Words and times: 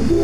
Kembali 0.00 0.16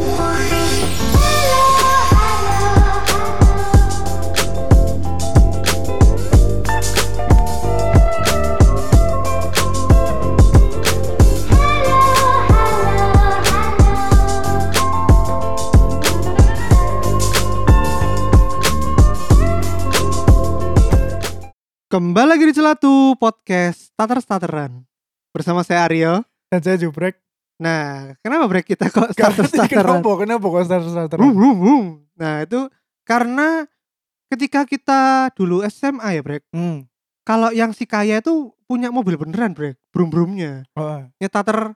lagi 22.32 22.48
di 22.48 22.56
Celatu 22.56 23.12
Podcast 23.20 23.92
Tater 23.92 24.24
Stateran 24.24 24.88
Bersama 25.36 25.60
saya 25.60 25.84
Aryo 25.84 26.24
Dan 26.48 26.64
saya 26.64 26.80
jubrek. 26.80 27.25
Nah, 27.56 28.12
kenapa 28.20 28.44
break 28.46 28.66
kita 28.68 28.92
kok 28.92 29.08
starter 29.16 29.48
starteran? 29.48 30.00
kenapa, 30.04 30.10
kenapa 30.20 30.44
kok 30.44 30.64
starter 30.68 30.90
starter? 30.92 31.16
Brum, 31.16 31.32
brum, 31.32 31.56
brum. 31.56 31.84
Nah, 32.16 32.44
itu 32.44 32.68
karena 33.02 33.64
ketika 34.28 34.68
kita 34.68 35.00
dulu 35.32 35.64
SMA 35.66 36.18
ya, 36.18 36.22
Brek. 36.22 36.44
Hmm. 36.52 36.84
Kalau 37.22 37.50
yang 37.50 37.72
si 37.72 37.88
kaya 37.88 38.20
itu 38.20 38.52
punya 38.66 38.92
mobil 38.92 39.16
beneran, 39.16 39.56
Brek. 39.56 39.80
Brum-brumnya. 39.90 40.68
Oh, 40.76 41.00
Ya 41.16 41.26
starter 41.26 41.72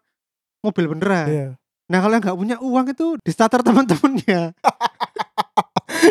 mobil 0.60 0.84
beneran. 0.86 1.26
iya. 1.26 1.48
Nah, 1.90 1.98
kalau 1.98 2.14
yang 2.14 2.22
nggak 2.22 2.38
punya 2.38 2.56
uang 2.62 2.86
itu 2.92 3.06
di 3.18 3.32
starter 3.32 3.64
teman-temannya. 3.66 4.52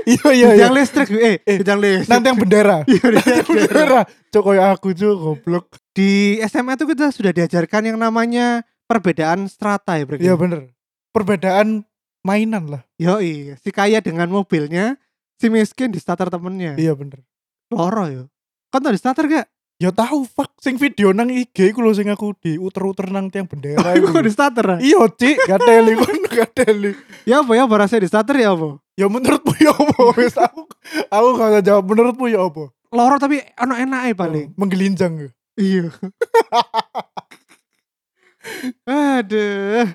Iya 0.05 0.27
iya 0.33 0.49
iya. 0.53 0.63
Yang 0.67 0.73
listrik, 0.75 1.07
eh, 1.13 1.38
Eh, 1.45 1.57
yang 1.61 1.79
listrik. 1.81 2.09
Nanti 2.11 2.25
yang 2.29 2.39
bendera. 2.39 2.77
Iya, 2.85 3.05
Nanti 3.09 3.29
yang 3.31 3.47
iya. 3.47 3.65
bendera. 3.65 4.01
Cok 4.29 4.43
kayak 4.45 4.67
aku 4.77 4.88
juga 4.93 5.13
goblok. 5.17 5.65
Di 5.95 6.09
SMA 6.45 6.77
itu 6.77 6.85
kita 6.85 7.09
sudah 7.09 7.31
diajarkan 7.33 7.89
yang 7.89 7.97
namanya 7.97 8.61
perbedaan 8.89 9.45
strata 9.45 10.01
ya, 10.01 10.09
Brek. 10.09 10.17
Iya 10.17 10.33
bener. 10.33 10.73
Perbedaan 11.13 11.85
mainan 12.25 12.65
lah. 12.65 12.81
Yoi, 12.97 13.53
si 13.61 13.69
kaya 13.69 14.01
dengan 14.01 14.27
mobilnya, 14.33 14.97
si 15.37 15.47
miskin 15.53 15.93
di 15.93 16.01
starter 16.01 16.33
temennya. 16.33 16.73
Iya 16.73 16.97
bener. 16.97 17.21
Loro 17.69 18.09
yo. 18.09 18.23
Kan 18.73 18.81
tau 18.81 18.93
di 18.93 18.97
starter 18.97 19.29
gak? 19.29 19.47
Ya 19.79 19.95
tahu 19.95 20.27
fuck 20.27 20.59
sing 20.59 20.75
video 20.75 21.15
nang 21.15 21.31
IG 21.31 21.71
iku 21.71 21.79
lho 21.79 21.95
sing 21.95 22.11
aku 22.11 22.35
diuter-uter 22.35 23.07
nang 23.15 23.31
tiang 23.31 23.47
bendera 23.47 23.93
iku. 23.97 24.19
Di 24.19 24.33
starter? 24.33 24.65
ah? 24.75 24.79
Iya, 24.81 25.07
Cik, 25.07 25.47
gateli 25.47 25.93
kon 25.95 26.19
gateli. 26.41 26.91
Ya 27.23 27.39
apa 27.39 27.51
ya 27.55 27.63
rasanya 27.63 28.03
di 28.03 28.09
starter 28.11 28.35
ya 28.41 28.51
apa? 28.51 28.81
Ya 28.99 29.07
menurutmu 29.07 29.53
ya 29.61 29.71
apa? 29.71 29.95
Wis 30.19 30.35
aku 30.35 30.67
aku 31.07 31.27
gak 31.39 31.49
usah 31.55 31.63
jawab 31.63 31.83
menurutmu 31.87 32.25
ya 32.27 32.43
apa? 32.43 32.73
Loro 32.89 33.15
tapi 33.21 33.39
ono 33.55 33.77
enak 33.77 34.17
paling. 34.17 34.51
Oh, 34.51 34.55
menggelinjang 34.65 35.13
ya. 35.15 35.29
Iya. 35.55 35.93
Aduh. 38.85 39.88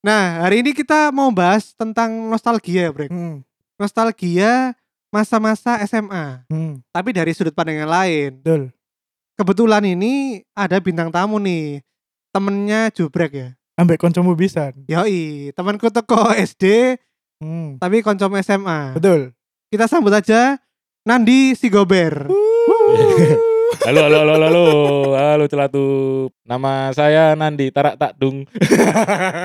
Nah, 0.00 0.46
hari 0.46 0.62
ini 0.62 0.70
kita 0.70 1.10
mau 1.10 1.28
bahas 1.34 1.74
tentang 1.74 2.30
nostalgia, 2.30 2.92
Brek. 2.94 3.10
Hmm. 3.10 3.42
Nostalgia 3.76 4.72
masa-masa 5.10 5.80
SMA, 5.82 6.44
Hmm. 6.46 6.78
tapi 6.92 7.10
dari 7.10 7.32
sudut 7.32 7.52
pandang 7.52 7.82
yang 7.82 7.90
lain. 7.90 8.30
Betul. 8.40 8.62
Kebetulan 9.36 9.84
ini 9.84 10.40
ada 10.52 10.78
bintang 10.80 11.10
tamu 11.10 11.36
nih. 11.36 11.82
Temennya 12.32 12.92
Jubrek 12.92 13.32
ya. 13.32 13.48
Ambek 13.76 14.00
kancamu 14.00 14.32
bisa. 14.32 14.72
Yoi, 14.88 15.52
temanku 15.52 15.88
teko 15.92 16.32
SD 16.32 16.96
Hmm. 17.36 17.76
tapi 17.76 18.00
koncom 18.00 18.32
SMA. 18.40 18.96
Betul. 18.96 19.36
Kita 19.68 19.84
sambut 19.84 20.12
aja 20.12 20.56
Nandi 21.04 21.52
Sigober. 21.52 22.28
Halo, 23.66 24.06
halo, 24.06 24.18
halo, 24.22 24.34
halo, 24.46 24.64
halo 25.18 25.44
celatu. 25.50 25.84
Nama 26.46 26.94
saya 26.94 27.34
Nandi 27.34 27.74
Tarak 27.74 27.98
Takdung. 27.98 28.46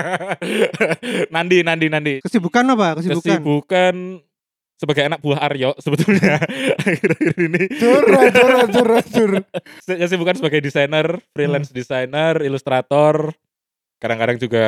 Nandi, 1.33 1.65
Nandi, 1.65 1.87
Nandi. 1.89 2.13
Kesibukan 2.21 2.61
apa? 2.69 3.01
Kesibukan. 3.01 3.41
Kesibukan 3.41 3.95
sebagai 4.77 5.03
anak 5.09 5.25
buah 5.25 5.41
Aryo 5.41 5.73
sebetulnya 5.81 6.37
akhir-akhir 6.85 7.33
ini. 7.33 7.63
Curah, 7.73 8.23
curah, 8.29 8.65
curah, 8.69 9.01
curah. 9.01 9.45
Kesibukan 9.89 10.35
sebagai 10.37 10.61
desainer, 10.61 11.17
freelance 11.33 11.73
Hmm. 11.73 11.77
desainer, 11.81 12.45
ilustrator. 12.45 13.33
Kadang-kadang 13.97 14.37
juga 14.37 14.65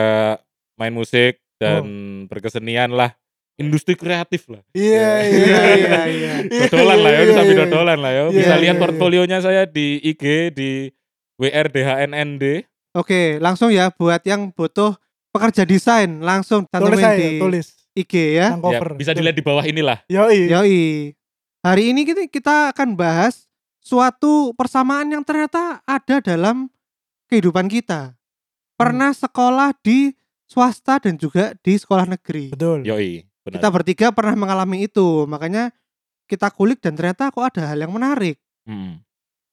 main 0.82 0.94
musik 0.94 1.38
dan 1.62 1.86
Oh. 1.86 2.26
berkesenian 2.26 2.90
lah. 2.90 3.14
Industri 3.54 3.94
kreatif 3.94 4.50
lah. 4.50 4.66
Iya, 4.74 5.30
iya, 5.30 5.30
Iya, 5.30 5.62
iya. 5.70 6.02
iya, 6.10 6.34
iya. 6.50 6.66
Dodolan 6.70 6.98
lah 7.06 7.12
ya, 7.14 7.22
bisa 7.22 7.42
iya, 7.42 7.46
iya. 7.46 7.58
dodolan 7.62 8.00
lah 8.02 8.12
ya. 8.12 8.22
Bisa 8.34 8.56
iya, 8.58 8.62
lihat 8.66 8.76
iya. 8.78 8.82
portfolionya 8.82 9.38
saya 9.46 9.64
di 9.70 10.02
IG 10.02 10.24
di 10.58 10.90
WRDHNND. 11.38 12.66
Oke, 12.98 13.38
langsung 13.38 13.70
ya 13.70 13.94
buat 13.94 14.22
yang 14.26 14.50
butuh 14.54 14.98
pekerja 15.34 15.66
desain 15.66 16.22
langsung 16.22 16.66
Tulis 16.66 16.74
cantumin 16.74 17.06
saya, 17.06 17.18
di 17.18 17.30
tulis. 17.42 17.68
IG 17.94 18.14
ya. 18.42 18.58
Ya, 18.58 18.80
bisa 18.98 19.14
dilihat 19.14 19.38
di 19.38 19.46
bawah 19.46 19.62
inilah. 19.62 20.02
Yoi. 20.10 20.50
Yoi. 20.50 21.14
Hari 21.62 21.84
ini 21.94 22.10
kita, 22.10 22.26
kita 22.26 22.56
akan 22.74 22.98
bahas 22.98 23.46
suatu 23.80 24.52
persamaan 24.58 25.14
yang 25.14 25.22
ternyata 25.22 25.80
ada 25.86 26.18
dalam 26.20 26.74
kehidupan 27.30 27.70
kita. 27.70 28.18
Pernah 28.74 29.14
sekolah 29.14 29.78
di 29.86 30.12
swasta 30.50 30.98
dan 30.98 31.22
juga 31.22 31.54
di 31.62 31.78
sekolah 31.78 32.10
negeri. 32.10 32.50
Betul. 32.52 32.82
Yoi, 32.82 33.22
benar. 33.44 33.54
Kita 33.60 33.68
bertiga 33.70 34.08
pernah 34.16 34.36
mengalami 34.36 34.88
itu, 34.88 35.28
makanya 35.28 35.70
kita 36.26 36.48
kulik 36.50 36.80
dan 36.80 36.96
ternyata 36.96 37.30
kok 37.30 37.44
ada 37.44 37.70
hal 37.72 37.80
yang 37.84 37.92
menarik. 37.92 38.40
Hmm. 38.64 39.04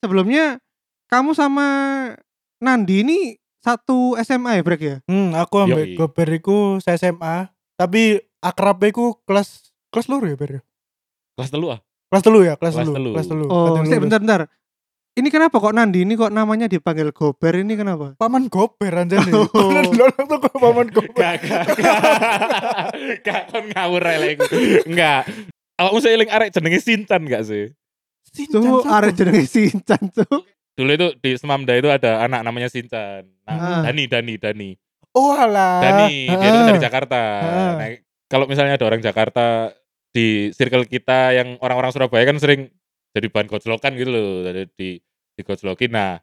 Sebelumnya 0.01 0.63
kamu 1.11 1.35
sama 1.35 1.67
Nandi 2.63 3.03
ini 3.03 3.19
satu 3.61 4.17
SMA 4.23 4.61
ya, 4.61 4.63
Brek 4.65 4.81
ya? 4.81 4.97
Hmm, 5.05 5.37
aku 5.37 5.61
ambek 5.67 5.93
Yoi. 5.93 5.97
gober 5.99 6.29
iku 6.33 6.79
SMA, 6.81 7.51
tapi 7.77 8.23
akrab 8.41 8.81
iku 8.87 9.21
kelas 9.29 9.75
kelas 9.93 10.07
loro 10.09 10.25
ya, 10.31 10.39
Ber. 10.39 10.51
ya? 10.57 10.63
Kelas 11.37 11.51
telu 11.53 11.69
ah. 11.75 11.81
Kelas 12.11 12.23
telu 12.27 12.41
ya, 12.43 12.55
kelas 12.59 12.75
Kelas 12.75 12.87
telu. 12.89 12.95
telu. 12.97 13.11
Kelas 13.15 13.29
telu. 13.29 13.45
Oh, 13.51 13.77
bentar 13.83 14.21
bentar. 14.23 14.41
Ini 15.21 15.29
kenapa 15.29 15.61
kok 15.61 15.77
Nandi 15.77 16.01
ini 16.09 16.17
kok 16.17 16.33
namanya 16.33 16.65
dipanggil 16.65 17.13
Gober 17.13 17.61
ini 17.61 17.77
kenapa? 17.77 18.17
Paman 18.17 18.49
gober 18.49 18.89
anjane. 18.89 19.29
Oh. 19.53 19.69
Lolo 19.85 20.17
tuh 20.17 20.39
kok 20.41 20.57
paman 20.57 20.89
gober. 20.89 21.13
Gak, 21.13 21.45
gak, 21.45 21.65
gak. 21.77 22.01
Gak, 23.29 23.43
kon 23.53 23.69
ngawur 23.69 24.01
iku. 24.01 24.49
Enggak. 24.89 25.29
Awakmu 25.77 26.01
seiling 26.01 26.33
arek 26.33 26.57
jenenge 26.57 26.81
Sintan 26.81 27.29
gak 27.29 27.45
sih? 27.45 27.69
Sinchan 28.33 28.65
Tuh 28.65 28.81
arek 28.89 29.13
jenenge 29.13 29.45
Sinchan 29.45 30.09
tuh. 30.09 30.41
Dulu 30.73 30.91
itu 30.97 31.09
di 31.21 31.37
Semamda 31.37 31.77
itu 31.77 31.93
ada 31.93 32.25
anak 32.25 32.41
namanya 32.41 32.73
Sincan. 32.73 33.29
Ah. 33.45 33.85
Nah, 33.85 33.93
Dani, 33.93 34.09
Dani, 34.09 34.35
Dani. 34.41 34.71
Oh 35.13 35.37
alah. 35.37 35.85
Dani, 35.85 36.33
dia 36.33 36.49
itu 36.49 36.57
kan 36.57 36.65
Ah. 36.65 36.69
dari 36.73 36.81
Jakarta. 36.81 37.21
Ah. 37.21 37.73
Nah, 37.77 37.89
kalau 38.33 38.49
misalnya 38.49 38.81
ada 38.81 38.89
orang 38.89 39.05
Jakarta 39.05 39.77
di 40.17 40.49
circle 40.57 40.89
kita 40.89 41.37
yang 41.37 41.61
orang-orang 41.61 41.93
Surabaya 41.93 42.25
kan 42.25 42.41
sering 42.41 42.73
jadi 43.13 43.29
bahan 43.29 43.53
gojlokan 43.53 43.93
gitu 44.01 44.09
loh, 44.09 44.47
jadi 44.49 44.65
di 44.79 45.03
digojlokin. 45.41 45.91
Nah, 45.91 46.21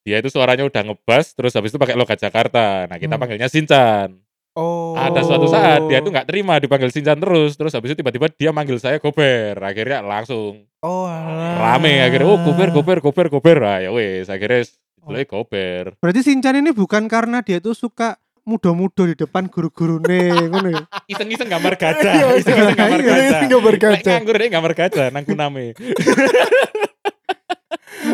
dia 0.00 0.18
itu 0.18 0.28
suaranya 0.28 0.62
udah 0.62 0.82
ngebas, 0.82 1.32
terus 1.32 1.52
habis 1.52 1.70
itu 1.70 1.78
pakai 1.78 1.94
logat 1.94 2.16
Jakarta. 2.16 2.84
Nah, 2.84 2.96
kita 2.96 3.14
Hmm. 3.14 3.20
panggilnya 3.20 3.46
Sincan. 3.46 4.18
Oh. 4.50 4.98
Ada 4.98 5.22
suatu 5.22 5.46
saat 5.46 5.86
dia 5.86 6.02
itu 6.02 6.10
nggak 6.10 6.26
terima 6.26 6.58
dipanggil 6.58 6.90
Sincan 6.90 7.16
terus, 7.16 7.54
terus 7.54 7.70
habis 7.70 7.92
itu 7.92 7.98
tiba-tiba 7.98 8.26
dia 8.28 8.50
manggil 8.50 8.76
saya 8.76 8.98
Gober. 8.98 9.54
Akhirnya 9.56 10.02
langsung 10.02 10.66
Oh 10.80 11.06
alah. 11.06 11.78
rame 11.78 12.00
akhirnya 12.00 12.26
oh 12.26 12.40
Gober, 12.40 12.68
Gober, 12.70 12.98
Gober, 12.98 13.26
Gober. 13.28 13.58
Ah, 13.62 13.78
ya 13.78 13.90
wes, 13.90 14.26
akhirnya 14.26 14.66
mulai 15.00 15.22
Gober. 15.22 15.94
Berarti 15.96 16.26
Sinchan 16.26 16.58
ini 16.58 16.72
bukan 16.72 17.06
karena 17.06 17.40
dia 17.40 17.62
tuh 17.62 17.72
suka 17.72 18.18
muda-muda 18.42 19.06
di 19.06 19.14
depan 19.14 19.46
guru-gurune 19.46 20.18
ngono 20.50 20.68
ya. 20.72 20.82
Iseng-iseng 21.06 21.46
gambar 21.46 21.78
gajah, 21.78 22.10
Iya, 22.10 22.26
iseng-iseng 22.40 22.74
gambar 22.74 22.98
iya, 22.98 23.06
gajah. 23.06 23.38
Ini 23.38 23.46
gambar 23.46 23.74
gajah. 23.78 24.12
nganggur 24.18 24.34
deh 24.34 24.48
gambar 24.50 24.72
gajah 24.74 25.06
nang 25.10 25.24
kuname. 25.24 25.66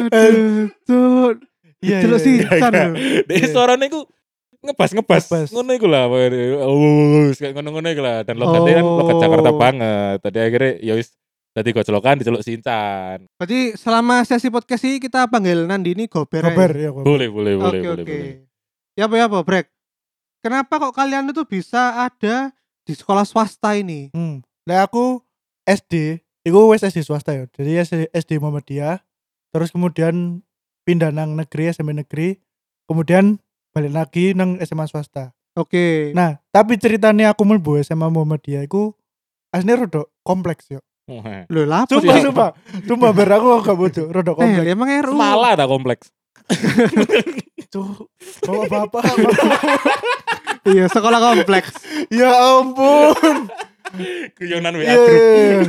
Aduh, 0.08 0.68
tuh. 0.82 1.40
Iya, 1.80 2.02
Celuk 2.02 2.18
iya, 2.18 2.26
Sinchan 2.48 2.72
iya. 2.72 2.84
lho. 2.88 2.94
Dek 3.24 3.36
Iya. 3.36 3.48
suarane 3.52 3.84
iku 3.86 4.00
ngebas 4.60 4.90
ngebas. 4.92 5.24
Ngono 5.52 5.70
iku 5.72 5.86
lah. 5.86 6.08
Oh, 6.08 7.28
kayak 7.30 7.52
ngono-ngono 7.54 7.88
iku 7.88 8.02
lah. 8.02 8.24
Dan 8.24 8.36
logatnya 8.36 8.80
kan 8.80 8.86
logat 8.86 9.14
Oh. 9.14 9.20
Jakarta 9.20 9.50
banget. 9.52 10.16
Tadi 10.20 10.38
akhirnya 10.40 10.72
ya 10.80 10.94
wis 10.94 11.12
dadi 11.52 11.70
gojlokan 11.70 12.18
diceluk 12.18 12.42
Sincan. 12.42 13.28
Berarti 13.36 13.76
selama 13.76 14.24
sesi 14.24 14.48
podcast 14.48 14.82
ini 14.82 14.98
kita 14.98 15.24
panggil 15.26 15.64
Nandi 15.64 15.92
ini 15.92 16.04
Gober. 16.04 16.42
Gober 16.42 16.70
ya, 16.74 16.90
gober. 16.90 17.06
Boleh, 17.06 17.28
boleh, 17.28 17.52
Oke 17.54 17.62
boleh, 17.62 17.80
oke. 17.80 17.88
boleh, 17.88 18.04
boleh. 18.04 18.34
Ya 18.92 19.04
apa 19.04 19.14
ya 19.14 19.24
apa, 19.24 19.38
Brek? 19.40 19.66
Kenapa 20.40 20.74
kok 20.78 20.92
kalian 20.92 21.26
itu 21.26 21.42
bisa 21.44 22.02
ada 22.02 22.50
di 22.82 22.92
sekolah 22.92 23.24
swasta 23.24 23.72
ini? 23.72 24.08
Hmm. 24.10 24.40
Lah 24.64 24.84
aku 24.84 25.20
SD, 25.62 26.18
iku 26.42 26.70
wes 26.70 26.80
SD 26.80 27.02
swasta 27.02 27.32
ya. 27.32 27.44
Jadi 27.50 27.70
SD, 27.78 27.94
SD 28.10 28.30
Muhammadiyah, 28.36 29.00
terus 29.56 29.72
kemudian 29.72 30.44
pindah 30.84 31.08
nang 31.08 31.32
negeri 31.32 31.72
SMP 31.72 31.90
negeri, 31.90 32.36
kemudian 32.84 33.40
balik 33.72 33.90
lagi 33.90 34.32
nang 34.32 34.60
SMA 34.60 34.84
swasta. 34.84 35.32
Oke. 35.52 36.12
Nah, 36.12 36.36
tapi 36.46 36.76
ceritanya 36.76 37.32
aku 37.32 37.42
mlebu 37.42 37.80
SMA 37.80 38.06
Muhammadiyah 38.06 38.62
iku 38.62 38.92
aslinya 39.48 39.82
rodok 39.82 40.12
kompleks 40.20 40.68
yo. 40.68 40.84
Lho, 41.48 41.62
lah 41.64 41.86
apa 41.86 41.90
Sumpah, 41.92 42.12
sih? 42.12 42.22
sumpah. 42.22 42.50
Sumpah 42.82 43.10
ber 43.10 43.30
aku 43.30 43.46
gak 43.62 43.74
bodoh, 43.74 44.06
rodok 44.10 44.36
Eh, 44.36 44.42
kompleks. 44.42 44.68
emang 44.68 44.88
RU. 45.00 45.12
Semala 45.12 45.50
tak 45.54 45.68
kompleks. 45.70 46.06
Cuk, 47.66 48.10
bapak-bapak. 48.42 49.04
Iya, 50.66 50.90
sekolah 50.90 51.22
kompleks. 51.22 51.78
ya 52.10 52.26
ampun. 52.58 53.46
Guyonan 54.34 54.74
WA 54.74 54.82
iya. 54.82 55.62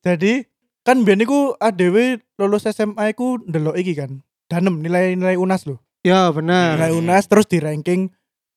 Jadi 0.00 0.48
kan 0.82 1.06
biyen 1.06 1.22
iku 1.22 1.54
ADW 1.62 2.22
lulus 2.38 2.66
SMA 2.70 3.14
iku 3.14 3.38
ndelok 3.46 3.78
iki 3.78 3.94
kan. 3.94 4.22
Danem 4.50 4.82
nilai-nilai 4.82 5.38
UNAS 5.38 5.64
lho. 5.66 5.78
Ya, 6.02 6.28
benar. 6.34 6.76
Nilai 6.76 6.92
UNAS 6.92 7.30
terus 7.30 7.46
di 7.46 7.62
ranking 7.62 8.10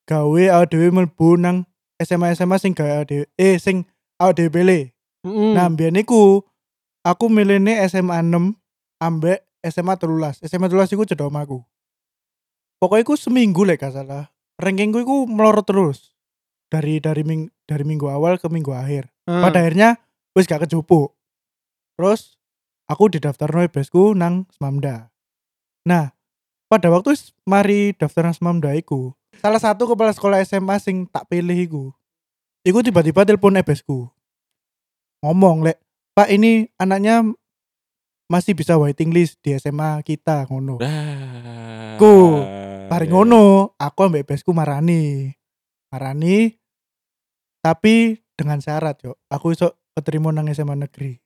gawe 0.06 0.42
ADW 0.62 0.90
mlebu 0.94 1.38
nang 1.38 1.66
SMA 2.02 2.34
SMA 2.36 2.58
sing 2.58 2.74
gawe 2.74 3.02
ADW 3.06 3.24
eh 3.38 3.56
sing 3.58 3.86
ADW 4.18 4.50
pilih. 4.50 4.84
Mm-mm. 5.26 5.58
Nah, 5.58 5.66
biyen 5.72 5.98
iku 5.98 6.42
aku 7.02 7.26
milihne 7.26 7.82
SMA 7.90 8.22
6 8.22 8.54
ambek 9.02 9.42
SMA 9.66 9.94
13. 9.98 10.46
SMA 10.46 10.66
13 10.70 10.94
iku 10.94 11.02
cedok 11.02 11.30
omahku. 11.30 11.58
Pokoknya 12.76 13.02
iku 13.02 13.14
seminggu 13.16 13.64
lek 13.64 13.80
gak 13.82 13.96
salah. 13.96 14.28
Rankingku 14.60 15.00
iku 15.00 15.24
melorot 15.26 15.64
terus. 15.64 16.12
Dari 16.68 17.00
dari 17.00 17.24
ming, 17.24 17.48
dari 17.64 17.82
minggu 17.88 18.06
awal 18.10 18.36
ke 18.36 18.46
minggu 18.52 18.70
akhir. 18.74 19.08
Ah. 19.24 19.48
Pada 19.48 19.64
akhirnya 19.64 19.96
wis 20.36 20.44
gak 20.44 20.68
kejupuk. 20.68 21.15
Terus 21.96 22.36
aku 22.86 23.08
didaftar 23.08 23.48
besku 23.72 24.12
nang 24.12 24.44
Semamda. 24.52 25.10
Nah, 25.88 26.12
pada 26.68 26.92
waktu 26.92 27.16
mari 27.48 27.96
daftar 27.96 28.28
nang 28.28 28.36
Semamda 28.36 28.76
iku, 28.76 29.16
salah 29.40 29.60
satu 29.60 29.88
kepala 29.88 30.12
sekolah 30.12 30.44
SMA 30.44 30.76
sing 30.78 31.08
tak 31.08 31.26
pilih 31.32 31.56
iku. 31.56 31.84
Iku 32.66 32.84
tiba-tiba 32.84 33.24
telepon 33.24 33.56
ebesku. 33.56 34.10
Ngomong, 35.24 35.64
"Lek, 35.64 35.80
Pak 36.12 36.28
ini 36.28 36.68
anaknya 36.76 37.24
masih 38.26 38.52
bisa 38.58 38.76
waiting 38.76 39.14
list 39.14 39.38
di 39.40 39.54
SMA 39.56 40.02
kita 40.04 40.44
ngono." 40.50 40.82
Dah. 40.82 41.96
Ku, 41.96 42.42
Bareng 42.86 43.10
Iya. 43.10 43.14
ngono, 43.18 43.74
aku 43.74 43.98
ambek 44.06 44.30
besku 44.30 44.54
marani. 44.54 45.34
Marani 45.90 46.54
tapi 47.58 48.22
dengan 48.38 48.62
syarat 48.62 49.02
yo. 49.02 49.18
Aku 49.26 49.50
iso 49.50 49.74
keterima 49.98 50.30
nang 50.30 50.46
SMA 50.46 50.78
negeri. 50.78 51.18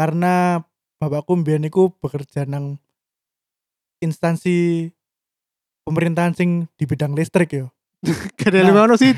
Karena 0.00 0.64
bapakku 0.96 1.36
mbiyen 1.36 1.68
iku 1.68 1.92
bekerja 2.00 2.48
nang 2.48 2.80
instansi 4.00 4.88
pemerintahan 5.84 6.32
sing 6.32 6.72
di 6.80 6.88
bidang 6.88 7.12
listrik 7.12 7.52
yo. 7.52 7.68
Gak 8.40 8.48
ada 8.48 8.64
lima 8.64 8.88
sih. 8.96 9.12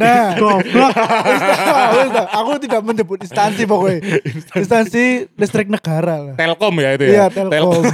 Nah. 0.00 0.32
goblok. 0.40 0.88
Wis 1.28 1.40
dah, 1.44 1.88
wis 1.92 2.10
dah. 2.16 2.26
aku 2.32 2.50
tidak 2.64 2.80
menyebut 2.80 3.20
instansi 3.20 3.68
pokoknya. 3.68 4.00
Instansi 4.56 5.28
listrik 5.36 5.68
negara 5.68 6.32
lah. 6.32 6.34
Telkom 6.40 6.80
ya 6.80 6.96
itu 6.96 7.12
Iya, 7.12 7.28
ya. 7.28 7.44
Telkom. 7.52 7.84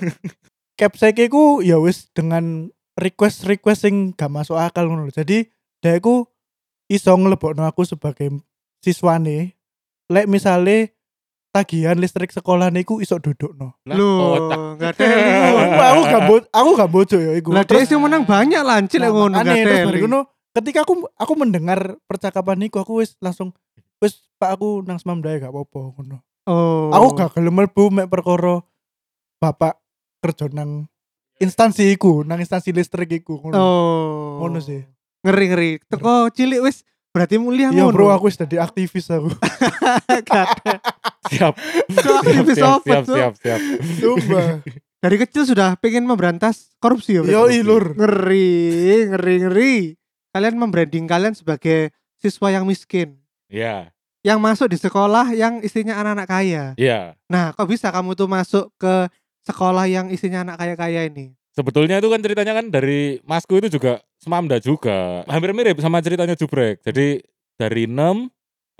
Capsek 0.80 1.28
iku 1.28 1.60
ya 1.60 1.76
wis 1.76 2.08
dengan 2.16 2.72
request-request 2.96 3.84
sing 3.84 4.16
gak 4.16 4.32
masuk 4.32 4.56
akal 4.56 4.88
ngono. 4.88 5.12
Jadi 5.12 5.52
dia 5.84 5.92
iku 5.92 6.24
iso 6.88 7.12
nglebokno 7.12 7.68
aku 7.68 7.84
sebagai 7.84 8.40
siswane 8.80 9.60
lek 10.08 10.24
misale 10.24 10.96
tagihan 11.50 11.98
listrik 11.98 12.30
sekolah 12.30 12.70
niku 12.70 13.02
iso 13.02 13.18
dudukno. 13.18 13.74
Lah, 13.86 13.94
Loh, 13.98 14.16
kocak. 14.48 14.58
gak 14.78 14.90
ada 14.96 15.06
aku 15.90 16.02
gak 16.06 16.22
bo 16.26 16.34
aku 16.46 16.70
gak 16.78 16.90
bojo 16.90 17.16
ya 17.18 17.32
iku. 17.34 17.50
Lah 17.50 17.66
dia 17.66 17.82
sih 17.82 17.98
menang 17.98 18.22
banyak 18.22 18.62
lancil 18.62 19.02
Nah, 19.02 19.10
yang 19.10 19.14
ngono 19.18 19.34
makanya, 19.34 19.52
gak 19.52 19.66
terus 19.66 19.80
ada. 19.82 19.98
ngono, 19.98 20.20
ketika 20.54 20.78
aku 20.86 20.94
aku 21.18 21.32
mendengar 21.34 21.80
percakapan 22.06 22.56
niku 22.62 22.78
aku 22.78 23.02
wis 23.02 23.18
langsung 23.18 23.50
wis 23.98 24.22
Pak 24.40 24.56
aku 24.56 24.80
nang 24.86 24.96
Semamdaya 24.96 25.36
gak 25.42 25.52
apa-apa 25.52 25.80
ngono. 26.00 26.16
Oh. 26.48 26.88
Aku 26.94 27.06
gak 27.18 27.36
gelem 27.36 27.52
mlebu 27.52 27.92
mek 27.92 28.08
perkara 28.08 28.62
bapak 29.42 29.76
kerja 30.24 30.48
nang 30.54 30.86
instansi 31.40 31.92
iku, 31.92 32.22
nang 32.24 32.38
instansi 32.40 32.70
listrik 32.72 33.10
iku 33.10 33.42
ngono. 33.42 33.54
Oh. 33.58 34.46
Ngono 34.46 34.62
sih. 34.62 34.80
Ngeri 35.26 35.44
ngeri. 35.52 35.70
Teko 35.84 36.30
cilik 36.32 36.62
wis 36.64 36.86
berarti 37.10 37.36
mulia 37.36 37.68
Iya 37.68 37.84
ngono. 37.84 37.92
bro, 37.92 38.06
aku 38.10 38.30
wis 38.30 38.38
dadi 38.38 38.56
aktivis 38.56 39.10
aku. 39.10 39.30
Siap. 41.30 41.54
Kok 41.90 42.16
aktivis 42.22 42.56
siap, 42.58 42.80
siap, 42.82 43.04
siap, 43.06 43.32
siap. 43.38 43.60
Coba. 44.00 44.42
Dari 45.00 45.16
kecil 45.16 45.42
sudah 45.46 45.78
pengen 45.78 46.04
memberantas 46.04 46.74
korupsi 46.76 47.16
ya. 47.16 47.22
Yo 47.24 47.46
lur. 47.62 47.94
Ngeri, 47.96 48.50
ngeri, 49.08 49.34
ngeri. 49.46 49.74
Kalian 50.30 50.54
membranding 50.56 51.06
kalian 51.06 51.34
sebagai 51.34 51.90
siswa 52.16 52.52
yang 52.52 52.62
miskin. 52.62 53.18
Iya, 53.50 53.90
Yang 54.22 54.38
masuk 54.38 54.66
di 54.70 54.78
sekolah 54.78 55.32
yang 55.34 55.58
isinya 55.64 55.98
anak-anak 55.98 56.28
kaya. 56.28 56.64
iya. 56.76 57.18
Nah, 57.26 57.50
kok 57.50 57.66
bisa 57.66 57.90
kamu 57.90 58.14
tuh 58.14 58.28
masuk 58.28 58.70
ke 58.76 59.08
sekolah 59.42 59.88
yang 59.88 60.06
isinya 60.12 60.44
anak 60.44 60.60
kaya-kaya 60.60 61.08
ini? 61.08 61.34
Sebetulnya 61.50 61.98
itu 61.98 62.06
kan 62.06 62.20
ceritanya 62.22 62.54
kan 62.54 62.70
dari 62.70 63.18
Masku 63.26 63.58
itu 63.58 63.66
juga 63.72 63.98
Semamda 64.20 64.60
juga. 64.60 65.24
Hampir 65.24 65.56
mirip 65.56 65.80
sama 65.80 66.04
ceritanya 66.04 66.36
Jubrek. 66.36 66.84
Jadi 66.84 67.24
dari 67.56 67.88
6 67.88 68.28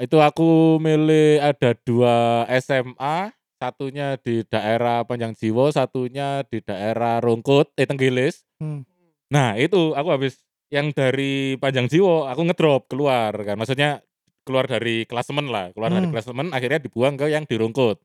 itu 0.00 0.16
aku 0.20 0.76
milih 0.80 1.40
ada 1.40 1.76
dua 1.84 2.44
SMA, 2.60 3.32
satunya 3.60 4.16
di 4.20 4.40
daerah 4.48 5.04
Panjang 5.04 5.36
Jiwo, 5.36 5.68
satunya 5.68 6.44
di 6.48 6.64
daerah 6.64 7.20
Rungkut, 7.20 7.72
eh 7.76 7.84
Tenggilis. 7.84 8.44
Hmm. 8.60 8.84
Nah, 9.28 9.56
itu 9.60 9.92
aku 9.92 10.08
habis 10.12 10.40
yang 10.72 10.92
dari 10.96 11.56
Panjang 11.60 11.88
Jiwo 11.88 12.24
aku 12.28 12.40
ngedrop 12.48 12.88
keluar 12.88 13.32
kan. 13.44 13.56
Maksudnya 13.60 14.00
keluar 14.44 14.64
dari 14.64 15.04
klasemen 15.04 15.52
lah, 15.52 15.72
keluar 15.76 15.92
dari 15.92 16.08
Hmm. 16.08 16.14
klasemen 16.16 16.48
akhirnya 16.52 16.80
dibuang 16.80 17.20
ke 17.20 17.28
yang 17.28 17.44
di 17.44 17.56
Rungkut. 17.60 18.00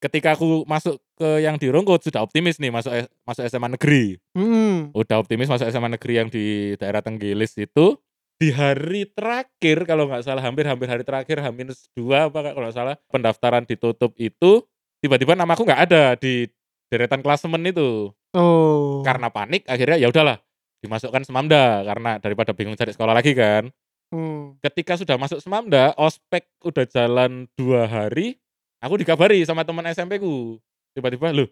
Ketika 0.00 0.32
aku 0.32 0.64
masuk 0.64 0.96
ke 1.14 1.44
yang 1.44 1.60
di 1.60 1.68
Rungkut 1.68 2.00
sudah 2.00 2.24
optimis 2.24 2.56
nih 2.56 2.72
masuk 2.72 2.88
masuk 3.28 3.44
SMA 3.44 3.76
negeri 3.76 4.16
Hmm. 4.32 4.88
udah 4.96 5.20
optimis 5.20 5.52
masuk 5.52 5.68
SMA 5.68 5.92
negeri 5.92 6.14
yang 6.16 6.28
di 6.32 6.72
daerah 6.80 7.04
Tenggilis 7.04 7.52
itu 7.60 8.00
di 8.40 8.48
hari 8.48 9.04
terakhir 9.04 9.84
kalau 9.84 10.08
nggak 10.08 10.24
salah 10.24 10.40
hampir-hampir 10.40 10.88
hari 10.88 11.04
terakhir 11.04 11.44
minus 11.52 11.92
dua 11.92 12.32
apa 12.32 12.56
kalau 12.56 12.64
nggak 12.64 12.72
salah 12.72 12.96
pendaftaran 13.12 13.68
ditutup 13.68 14.16
itu 14.16 14.64
tiba-tiba 15.04 15.36
namaku 15.36 15.68
nggak 15.68 15.82
ada 15.84 16.16
di 16.16 16.48
deretan 16.88 17.20
klasemen 17.20 17.60
itu 17.68 18.08
Oh. 18.32 19.04
karena 19.04 19.28
panik 19.28 19.68
akhirnya 19.68 20.00
ya 20.00 20.08
udahlah 20.08 20.40
dimasukkan 20.80 21.28
Semamda 21.28 21.84
karena 21.84 22.16
daripada 22.16 22.56
bingung 22.56 22.78
cari 22.78 22.96
sekolah 22.96 23.12
lagi 23.12 23.36
kan 23.36 23.68
Hmm. 24.08 24.56
ketika 24.64 24.96
sudah 24.96 25.20
masuk 25.20 25.38
Semamda 25.38 25.92
ospek 26.00 26.48
udah 26.64 26.88
jalan 26.88 27.46
dua 27.54 27.84
hari 27.84 28.40
aku 28.80 28.94
dikabari 29.00 29.44
sama 29.44 29.62
teman 29.62 29.84
SMP 29.92 30.16
ku 30.18 30.56
tiba-tiba 30.96 31.30
loh 31.30 31.48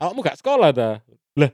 awakmu 0.00 0.24
gak 0.24 0.40
sekolah 0.40 0.72
dah 0.72 0.98
lah 1.36 1.50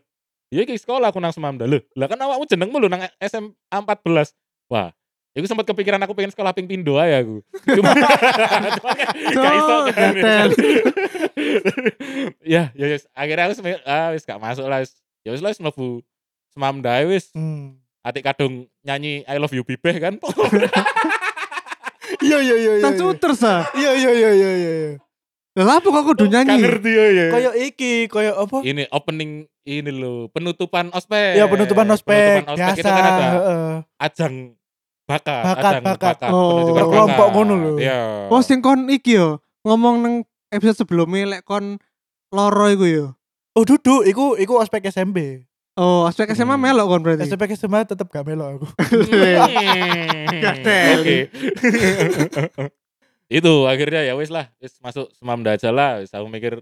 iya 0.48 0.62
iki 0.64 0.78
sekolah 0.78 1.10
aku 1.10 1.18
nang 1.18 1.34
Semamda 1.34 1.66
loh 1.66 1.82
lah 1.98 2.06
kan 2.06 2.16
awakmu 2.16 2.46
jenengmu 2.46 2.78
lho 2.78 2.88
nang 2.88 3.04
SMA 3.20 3.52
14 3.68 4.32
wah 4.70 4.94
Iku 5.30 5.46
sempat 5.46 5.62
kepikiran 5.62 6.02
aku 6.02 6.10
pengen 6.10 6.34
sekolah 6.34 6.50
ping 6.50 6.66
pindo 6.66 6.98
aja 6.98 7.22
aku. 7.22 7.38
Cuma, 7.62 7.94
cuma 8.82 8.90
kan 8.98 9.08
gak 9.38 9.54
iso 9.62 9.76
kan. 9.94 10.12
ya, 12.58 12.74
ya 12.74 12.86
wis. 12.90 13.06
akhirnya 13.14 13.46
aku 13.46 13.54
semi- 13.54 13.84
ah 13.86 14.10
wis 14.10 14.26
gak 14.26 14.42
masuk 14.42 14.66
lah. 14.66 14.82
wis. 14.82 14.98
Ya 15.22 15.30
wis 15.30 15.38
lah 15.38 15.54
wis 15.54 15.62
mlebu 15.62 16.02
Semamda 16.50 16.98
wis. 17.06 17.30
Hmm. 17.30 17.78
Atik 18.02 18.26
kadung 18.26 18.66
nyanyi 18.82 19.22
I 19.22 19.38
love 19.38 19.54
you 19.54 19.62
Bibeh 19.62 20.02
kan. 20.02 20.18
Iya 22.20 22.38
iya 22.42 22.56
iya 22.58 22.72
iya. 22.82 22.84
Tan 22.90 22.98
cuter 22.98 23.32
sa. 23.38 23.70
Iya 23.70 23.90
iya 23.94 24.10
iya 24.10 24.30
iya 24.34 24.50
iya. 24.50 24.78
Lah 25.52 25.76
apa 25.76 25.82
kok 25.84 26.04
kudu 26.06 26.24
Gak 26.24 26.46
nyanyi? 26.46 26.62
ngerti 26.62 26.90
ya. 26.90 27.06
ya. 27.10 27.26
Kayak 27.28 27.54
iki, 27.60 27.92
kayak 28.06 28.34
apa? 28.34 28.56
ini 28.62 28.86
opening 28.88 29.30
ini 29.62 29.90
loh 29.90 30.30
penutupan 30.30 30.88
ospek 30.90 31.34
Ya 31.34 31.44
penutupan 31.44 31.86
ospek 31.86 32.14
Penutupan 32.40 32.54
ospek 32.54 32.70
biasa. 32.70 32.78
itu 32.78 32.88
kan 32.88 33.04
ada 33.04 33.26
heeh. 33.28 33.72
ajang 33.98 34.34
bakat, 35.04 35.42
Bakat, 35.42 35.72
ajang 35.72 35.82
bakat. 35.84 36.16
Oh. 36.24 36.48
penunjukan 36.54 36.84
Kelompok 36.86 37.18
bakat. 37.20 37.34
ngono 37.36 37.54
lho. 37.56 37.72
iya 37.76 38.00
Oh 38.28 38.40
sing 38.40 38.58
kon 38.58 38.86
iki 38.86 39.16
yo 39.16 39.28
ngomong 39.60 39.94
nang 39.98 40.14
episode 40.48 40.78
sebelumnya 40.80 41.26
lek 41.28 41.42
kon 41.42 41.82
loro 42.30 42.66
iku 42.68 42.86
yo. 42.86 43.06
Oh 43.52 43.66
duduk, 43.66 44.02
iku 44.04 44.34
iku 44.36 44.54
ospek 44.56 44.86
SMP. 44.86 45.42
Oh, 45.74 46.04
aspek 46.04 46.30
SMA 46.30 46.54
Hmm. 46.54 46.62
melok 46.62 46.86
kon 46.88 47.00
berarti. 47.00 47.24
SMP 47.24 47.50
SMA 47.50 47.82
tetep 47.82 48.06
gak 48.06 48.22
melok 48.22 48.54
aku. 48.56 48.66
Oke. 50.94 51.18
itu 53.30 53.64
akhirnya 53.64 54.02
ya 54.02 54.14
wis 54.14 54.28
lah 54.28 54.50
wis 54.58 54.74
masuk 54.78 55.06
semamda 55.14 55.54
aja 55.54 55.70
lah 55.70 56.02
wis 56.02 56.10
aku 56.10 56.26
mikir 56.26 56.60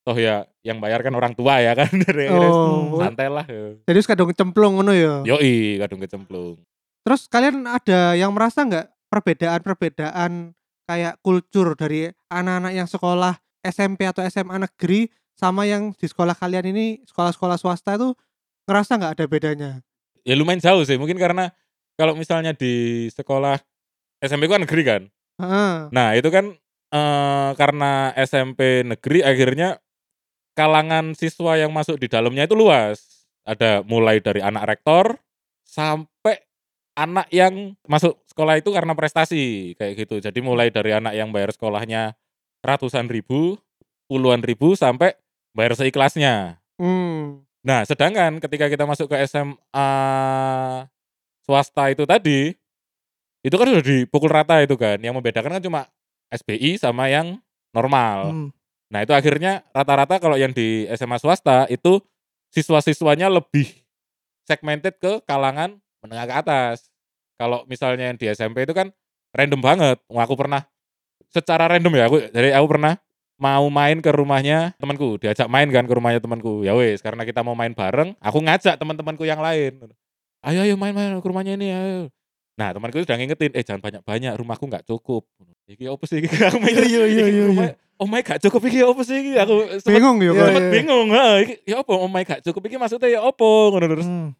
toh 0.00 0.16
ya 0.16 0.42
yang 0.60 0.76
bayar 0.76 1.00
kan 1.00 1.12
orang 1.12 1.32
tua 1.32 1.60
ya 1.60 1.72
kan 1.72 1.86
Jadi 2.02 2.26
akhirnya 2.26 2.50
Oh. 2.50 2.98
santai 2.98 3.28
lah 3.28 3.46
Jadi 3.80 3.96
wis 3.96 4.04
kadung 4.04 4.34
cemplung 4.34 4.74
ngono 4.74 4.90
yo. 4.90 5.22
yoi 5.24 5.78
kadung 5.78 6.00
kecemplung 6.00 6.58
Terus 7.00 7.24
kalian 7.26 7.64
ada 7.64 8.12
yang 8.12 8.28
merasa 8.30 8.60
nggak 8.60 8.90
perbedaan-perbedaan 9.08 10.52
kayak 10.84 11.18
kultur 11.20 11.72
dari 11.72 12.10
anak-anak 12.26 12.72
yang 12.74 12.84
sekolah 12.84 13.38
SMP 13.60 14.04
atau 14.04 14.24
SMA 14.24 14.56
negeri 14.58 15.06
sama 15.32 15.64
yang 15.64 15.94
di 15.94 16.04
sekolah 16.04 16.34
kalian 16.34 16.66
ini 16.68 16.86
sekolah-sekolah 17.06 17.56
swasta 17.56 17.94
itu 17.94 18.12
ngerasa 18.66 18.96
nggak 18.96 19.12
ada 19.16 19.24
bedanya? 19.24 19.70
ya 20.20 20.34
lumayan 20.34 20.60
jauh 20.60 20.84
sih 20.84 20.94
mungkin 20.94 21.16
karena 21.16 21.48
kalau 21.94 22.12
misalnya 22.12 22.52
di 22.52 22.72
sekolah 23.08 23.56
SMP 24.20 24.44
kan 24.46 24.60
negeri 24.60 24.82
kan 24.82 25.02
Nah 25.90 26.14
itu 26.14 26.28
kan 26.28 26.52
eh, 26.92 27.50
karena 27.56 28.12
SMP 28.16 28.84
negeri 28.84 29.24
akhirnya 29.24 29.80
kalangan 30.58 31.16
siswa 31.16 31.56
yang 31.56 31.72
masuk 31.72 31.96
di 31.96 32.06
dalamnya 32.10 32.44
itu 32.44 32.54
luas. 32.58 33.26
Ada 33.48 33.80
mulai 33.82 34.20
dari 34.20 34.44
anak 34.44 34.76
rektor 34.76 35.16
sampai 35.64 36.44
anak 36.98 37.32
yang 37.32 37.78
masuk 37.88 38.20
sekolah 38.28 38.60
itu 38.60 38.68
karena 38.74 38.92
prestasi 38.92 39.74
kayak 39.80 40.04
gitu. 40.04 40.20
Jadi 40.20 40.38
mulai 40.44 40.68
dari 40.68 40.92
anak 40.92 41.16
yang 41.16 41.32
bayar 41.32 41.54
sekolahnya 41.56 42.14
ratusan 42.60 43.08
ribu, 43.08 43.56
puluhan 44.04 44.44
ribu 44.44 44.76
sampai 44.76 45.16
bayar 45.56 45.72
seikhlasnya. 45.78 46.60
Hmm. 46.76 47.44
Nah, 47.60 47.84
sedangkan 47.84 48.40
ketika 48.40 48.68
kita 48.72 48.84
masuk 48.88 49.12
ke 49.12 49.16
SMA 49.28 49.88
swasta 51.44 51.92
itu 51.92 52.04
tadi, 52.08 52.56
itu 53.40 53.54
kan 53.56 53.66
sudah 53.68 53.84
dipukul 53.84 54.30
rata 54.30 54.60
itu 54.60 54.76
kan. 54.76 55.00
Yang 55.00 55.14
membedakan 55.20 55.58
kan 55.58 55.62
cuma 55.62 55.80
SBI 56.30 56.76
sama 56.76 57.08
yang 57.08 57.40
normal. 57.72 58.32
Hmm. 58.32 58.48
Nah, 58.90 59.06
itu 59.06 59.14
akhirnya 59.14 59.62
rata-rata 59.70 60.18
kalau 60.18 60.34
yang 60.34 60.50
di 60.50 60.84
SMA 60.98 61.16
swasta 61.22 61.70
itu 61.70 62.02
siswa-siswanya 62.50 63.30
lebih 63.30 63.70
segmented 64.44 64.98
ke 64.98 65.22
kalangan 65.24 65.78
menengah 66.02 66.26
ke 66.26 66.34
atas. 66.42 66.90
Kalau 67.38 67.62
misalnya 67.70 68.10
yang 68.12 68.18
di 68.18 68.26
SMP 68.28 68.66
itu 68.66 68.74
kan 68.74 68.90
random 69.32 69.60
banget. 69.62 69.96
Wah, 70.10 70.26
Aku 70.26 70.34
pernah 70.34 70.66
secara 71.30 71.70
random 71.70 71.94
ya, 71.94 72.04
aku 72.10 72.16
dari 72.34 72.50
aku 72.50 72.66
pernah 72.66 72.98
mau 73.40 73.64
main 73.72 74.02
ke 74.04 74.10
rumahnya 74.12 74.76
temanku, 74.76 75.16
diajak 75.16 75.48
main 75.48 75.70
kan 75.72 75.86
ke 75.88 75.94
rumahnya 75.94 76.20
temanku. 76.20 76.66
Ya 76.66 76.76
wes, 76.76 77.00
karena 77.00 77.24
kita 77.24 77.40
mau 77.40 77.56
main 77.56 77.72
bareng, 77.72 78.12
aku 78.20 78.38
ngajak 78.44 78.76
teman-temanku 78.76 79.24
yang 79.24 79.40
lain. 79.40 79.80
Ayo 80.44 80.64
ayo 80.66 80.74
main-main 80.76 81.16
ke 81.16 81.24
rumahnya 81.24 81.56
ini 81.56 81.72
ayo. 81.72 82.12
Nah, 82.60 82.76
temanku 82.76 83.00
udah 83.00 83.16
ngingetin, 83.16 83.56
eh 83.56 83.64
jangan 83.64 83.80
banyak-banyak, 83.80 84.36
rumahku 84.36 84.68
nggak 84.68 84.84
cukup. 84.84 85.24
Iki 85.64 85.88
apa 85.88 86.04
sih? 86.10 86.16
iki? 86.20 86.28
Aku 86.28 86.60
mikir, 86.60 86.84
Iya, 86.84 87.02
iya, 87.08 87.24
iya, 87.26 87.68
Oh 87.96 88.04
my 88.04 88.20
gak 88.20 88.40
cukup 88.40 88.64
iki 88.64 88.80
apa 88.80 89.00
sih 89.00 89.16
iki? 89.18 89.32
Aku 89.36 89.60
sempet 89.76 89.92
Bingung 89.92 90.16
ya, 90.18 90.32
Iya, 90.32 90.40
sempet 90.42 90.62
iya. 90.62 90.72
bingung, 90.72 91.06
iki 91.38 91.54
ya 91.64 91.76
apa 91.78 91.92
oh 91.94 92.08
my 92.08 92.24
gak 92.24 92.40
cukup 92.40 92.62
iki 92.64 92.76
maksudnya 92.76 93.08
ya 93.08 93.20
apa 93.20 93.44
ngono 93.44 93.86
terus. 93.86 94.08
Hmm. 94.08 94.32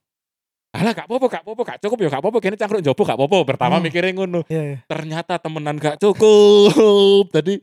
Alah 0.73 0.93
gak 0.95 1.05
apa-apa, 1.05 1.27
gak 1.29 1.43
apa-apa, 1.45 1.62
gak 1.67 1.79
cukup 1.79 1.97
ya 1.99 2.09
gak 2.09 2.23
apa-apa, 2.25 2.39
kene 2.41 2.57
cangkruk 2.57 2.81
njobo 2.81 3.03
gak 3.03 3.17
apa-apa. 3.17 3.39
Pertama 3.45 3.77
Hmm. 3.77 3.85
mikirnya 3.85 4.12
ngono. 4.15 4.41
Iya, 4.49 4.62
iya. 4.65 4.77
Ternyata 4.87 5.37
temenan 5.37 5.77
gak 5.77 6.00
cukup. 6.00 7.29
Tadi 7.37 7.61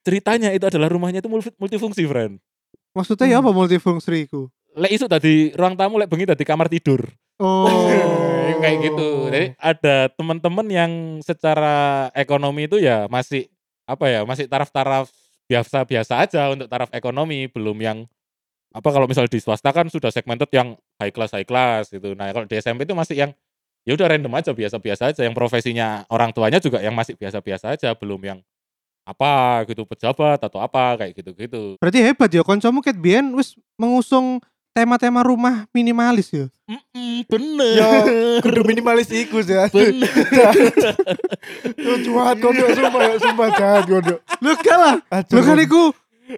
ceritanya 0.00 0.50
itu 0.50 0.64
adalah 0.64 0.86
rumahnya 0.86 1.18
itu 1.18 1.26
multi- 1.26 1.56
multifungsi, 1.56 2.02
friend. 2.04 2.38
Maksudnya 2.90 3.26
ya 3.26 3.36
Hmm. 3.36 3.46
apa 3.46 3.50
multifungsi 3.52 4.30
iku? 4.30 4.46
Lek 4.72 4.90
isu 4.92 5.06
tadi 5.06 5.50
ruang 5.50 5.74
tamu, 5.74 5.98
lek 5.98 6.06
bengi 6.06 6.30
tadi 6.30 6.42
kamar 6.42 6.70
tidur. 6.70 7.10
Oh. 7.40 7.64
kayak 8.60 8.78
gitu. 8.84 9.08
Jadi 9.32 9.46
ada 9.56 10.12
teman-teman 10.12 10.66
yang 10.68 10.92
secara 11.24 12.08
ekonomi 12.12 12.68
itu 12.68 12.76
ya 12.76 13.08
masih 13.08 13.48
apa 13.88 14.06
ya, 14.12 14.20
masih 14.28 14.46
taraf-taraf 14.46 15.08
biasa-biasa 15.50 16.20
aja 16.20 16.52
untuk 16.52 16.68
taraf 16.70 16.92
ekonomi, 16.94 17.48
belum 17.50 17.78
yang 17.80 17.98
apa 18.70 18.86
kalau 18.94 19.10
misal 19.10 19.26
di 19.26 19.42
swasta 19.42 19.74
kan 19.74 19.90
sudah 19.90 20.14
segmented 20.14 20.46
yang 20.54 20.78
high 21.02 21.10
class 21.10 21.34
high 21.34 21.48
class 21.48 21.90
gitu. 21.90 22.14
Nah, 22.14 22.30
kalau 22.30 22.46
di 22.46 22.54
SMP 22.54 22.86
itu 22.86 22.94
masih 22.94 23.16
yang 23.18 23.30
ya 23.82 23.98
udah 23.98 24.06
random 24.06 24.30
aja, 24.36 24.54
biasa-biasa 24.54 25.10
aja. 25.10 25.26
Yang 25.26 25.34
profesinya 25.34 26.06
orang 26.06 26.30
tuanya 26.30 26.62
juga 26.62 26.78
yang 26.78 26.94
masih 26.94 27.18
biasa-biasa 27.18 27.74
aja, 27.74 27.96
belum 27.98 28.20
yang 28.22 28.38
apa 29.08 29.66
gitu 29.66 29.82
pejabat 29.88 30.38
atau 30.38 30.62
apa 30.62 31.02
kayak 31.02 31.18
gitu-gitu. 31.18 31.80
Berarti 31.82 31.98
hebat 31.98 32.30
ya 32.30 32.46
koncomu 32.46 32.78
ket 32.78 32.94
biyen 32.94 33.34
wis 33.34 33.58
mengusung 33.74 34.38
tema-tema 34.72 35.20
rumah 35.20 35.66
minimalis 35.70 36.30
ya. 36.30 36.46
Mm-mm, 36.64 37.26
bener. 37.26 37.74
Ya, 37.74 37.88
kudu 38.38 38.62
minimalis 38.62 39.10
iku 39.10 39.40
sih. 39.40 39.58
bener. 39.68 40.06
Yo 41.76 41.94
jahat 42.00 42.36
kodok 42.38 42.68
sumpah 42.70 43.00
ya, 43.02 43.16
sumpah 43.18 43.48
jahat 43.52 43.84
kodok. 43.84 44.18
Lu 44.38 44.50
gak 44.56 44.76
lah. 44.76 44.94
Aduh. 45.10 45.34
Lu 45.34 45.40
kan 45.42 45.58
iku 45.58 45.82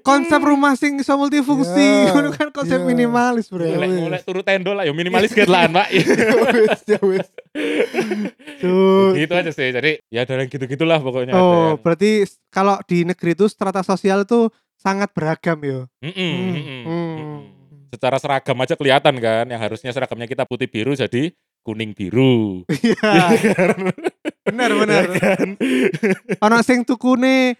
konsep 0.01 0.41
rumah 0.41 0.73
sing 0.73 0.97
iso 0.97 1.13
multifungsi. 1.13 2.09
Ya, 2.09 2.09
Itu 2.09 2.33
kan 2.33 2.49
konsep 2.51 2.81
ya. 2.81 2.87
minimalis, 2.87 3.53
Bro. 3.53 3.61
Wes. 3.63 3.77
mulai 3.77 4.21
turu 4.23 4.41
tendo 4.41 4.73
lah, 4.73 4.89
ya 4.89 4.93
minimalis 4.93 5.31
gitu 5.31 5.47
lah, 5.47 5.69
Pak. 5.69 5.87
Ya 6.89 6.99
wes, 7.05 7.29
ya. 7.29 7.29
Tuh. 8.59 9.13
gitu 9.13 9.33
aja 9.35 9.51
sih. 9.51 9.69
Jadi 9.69 10.01
ya 10.09 10.25
ada 10.25 10.39
yang 10.39 10.49
gitu-gitulah 10.49 10.99
pokoknya. 10.99 11.33
Oh, 11.35 11.77
yang- 11.77 11.81
berarti 11.81 12.25
kalau 12.49 12.81
di 12.83 13.05
negeri 13.05 13.35
itu 13.35 13.45
strata 13.47 13.83
sosial 13.83 14.25
itu 14.25 14.49
sangat 14.75 15.13
beragam 15.13 15.59
ya. 15.61 15.81
Mm-mm, 16.01 16.11
Hmm. 16.11 16.41
mm-mm, 16.49 16.81
Hmm. 16.83 16.83
mm-mm. 16.83 17.52
Secara 17.93 18.17
seragam 18.17 18.57
aja 18.57 18.73
kelihatan 18.73 19.21
kan, 19.21 19.45
yang 19.45 19.61
harusnya 19.61 19.93
seragamnya 19.93 20.25
kita 20.25 20.49
putih 20.49 20.65
biru 20.65 20.97
jadi 20.97 21.29
kuning 21.61 21.93
biru. 21.93 22.65
Iya. 22.73 23.37
bener 24.49 24.71
bener. 24.75 25.03
Ya 25.13 25.21
kan? 25.21 25.49
Ono 26.41 26.57
sing 26.65 26.83
tukune 26.83 27.55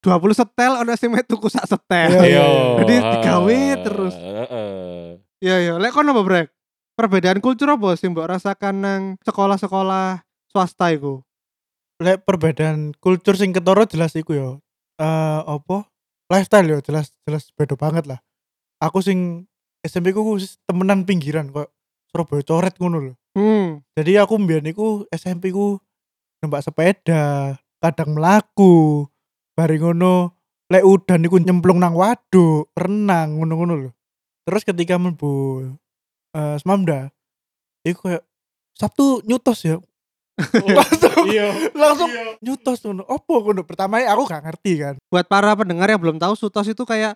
20 0.00 0.10
setel, 0.34 0.72
ono 0.80 0.92
sing 0.96 1.12
mek 1.12 1.28
tuku 1.28 1.52
sak 1.52 1.68
setel. 1.68 2.10
Iya, 2.16 2.24
Iya. 2.24 2.46
Jadi 2.80 2.94
digawe 2.96 3.60
terus. 3.84 4.14
heeh. 4.16 5.20
Iya 5.44 5.56
iya, 5.60 5.74
lek 5.76 5.92
kono 5.92 6.16
apa 6.16 6.22
brek? 6.24 6.48
Perbedaan 6.96 7.44
kultur 7.44 7.68
apa 7.68 7.92
sih 8.00 8.08
mbok 8.08 8.24
rasakan 8.24 8.74
nang 8.80 9.02
sekolah-sekolah 9.22 10.24
swasta 10.48 10.94
iku? 10.94 11.20
Lek 12.00 12.24
perbedaan 12.24 12.96
kultur 12.96 13.36
sing 13.36 13.52
ketara 13.52 13.84
jelas 13.84 14.16
iku 14.16 14.32
yo. 14.32 14.50
Eh 14.96 15.40
apa? 15.44 15.84
Lifestyle 16.32 16.72
yo 16.72 16.78
jelas 16.80 17.12
jelas 17.28 17.52
beda 17.52 17.76
banget 17.76 18.08
lah. 18.08 18.18
Aku 18.80 19.04
sing 19.04 19.44
SMP 19.84 20.16
ku 20.16 20.40
temenan 20.64 21.04
pinggiran 21.04 21.52
kok 21.52 21.68
Surabaya 22.08 22.42
coret 22.42 22.74
ngono 22.80 22.98
lho. 22.98 23.12
Hmm. 23.36 23.82
Jadi 23.92 24.16
aku 24.16 24.38
mbiyen 24.38 24.70
iku 24.70 25.04
SMP 25.10 25.50
ku 25.50 25.76
numpak 26.40 26.64
sepeda, 26.64 27.54
kadang 27.82 28.16
melaku. 28.16 29.04
Bari 29.54 29.76
ngono 29.78 30.32
lek 30.72 30.82
udan 30.82 31.26
iku 31.26 31.36
nyemplung 31.38 31.78
nang 31.78 31.92
waduk, 31.92 32.72
renang 32.74 33.36
ngono-ngono 33.38 33.74
lho. 33.76 33.90
Terus 34.48 34.62
ketika 34.64 34.96
mlebu 34.96 35.66
eh 36.34 36.56
Semamda, 36.58 37.10
iku 37.84 38.08
kayak 38.08 38.24
Sabtu 38.74 39.22
nyutos 39.26 39.62
ya. 39.62 39.78
langsung 40.66 41.30
Iya. 41.30 41.46
langsung 41.78 42.10
Iya. 42.10 42.38
nyutos 42.42 42.82
ngono. 42.82 43.06
Opo 43.06 43.38
ngono? 43.38 43.62
Pertama 43.62 44.02
aku 44.02 44.26
gak 44.26 44.42
ngerti 44.42 44.72
kan. 44.82 44.94
Buat 45.06 45.30
para 45.30 45.54
pendengar 45.54 45.86
yang 45.86 46.02
belum 46.02 46.18
tahu 46.18 46.34
Sutos 46.34 46.66
itu 46.66 46.82
kayak 46.82 47.14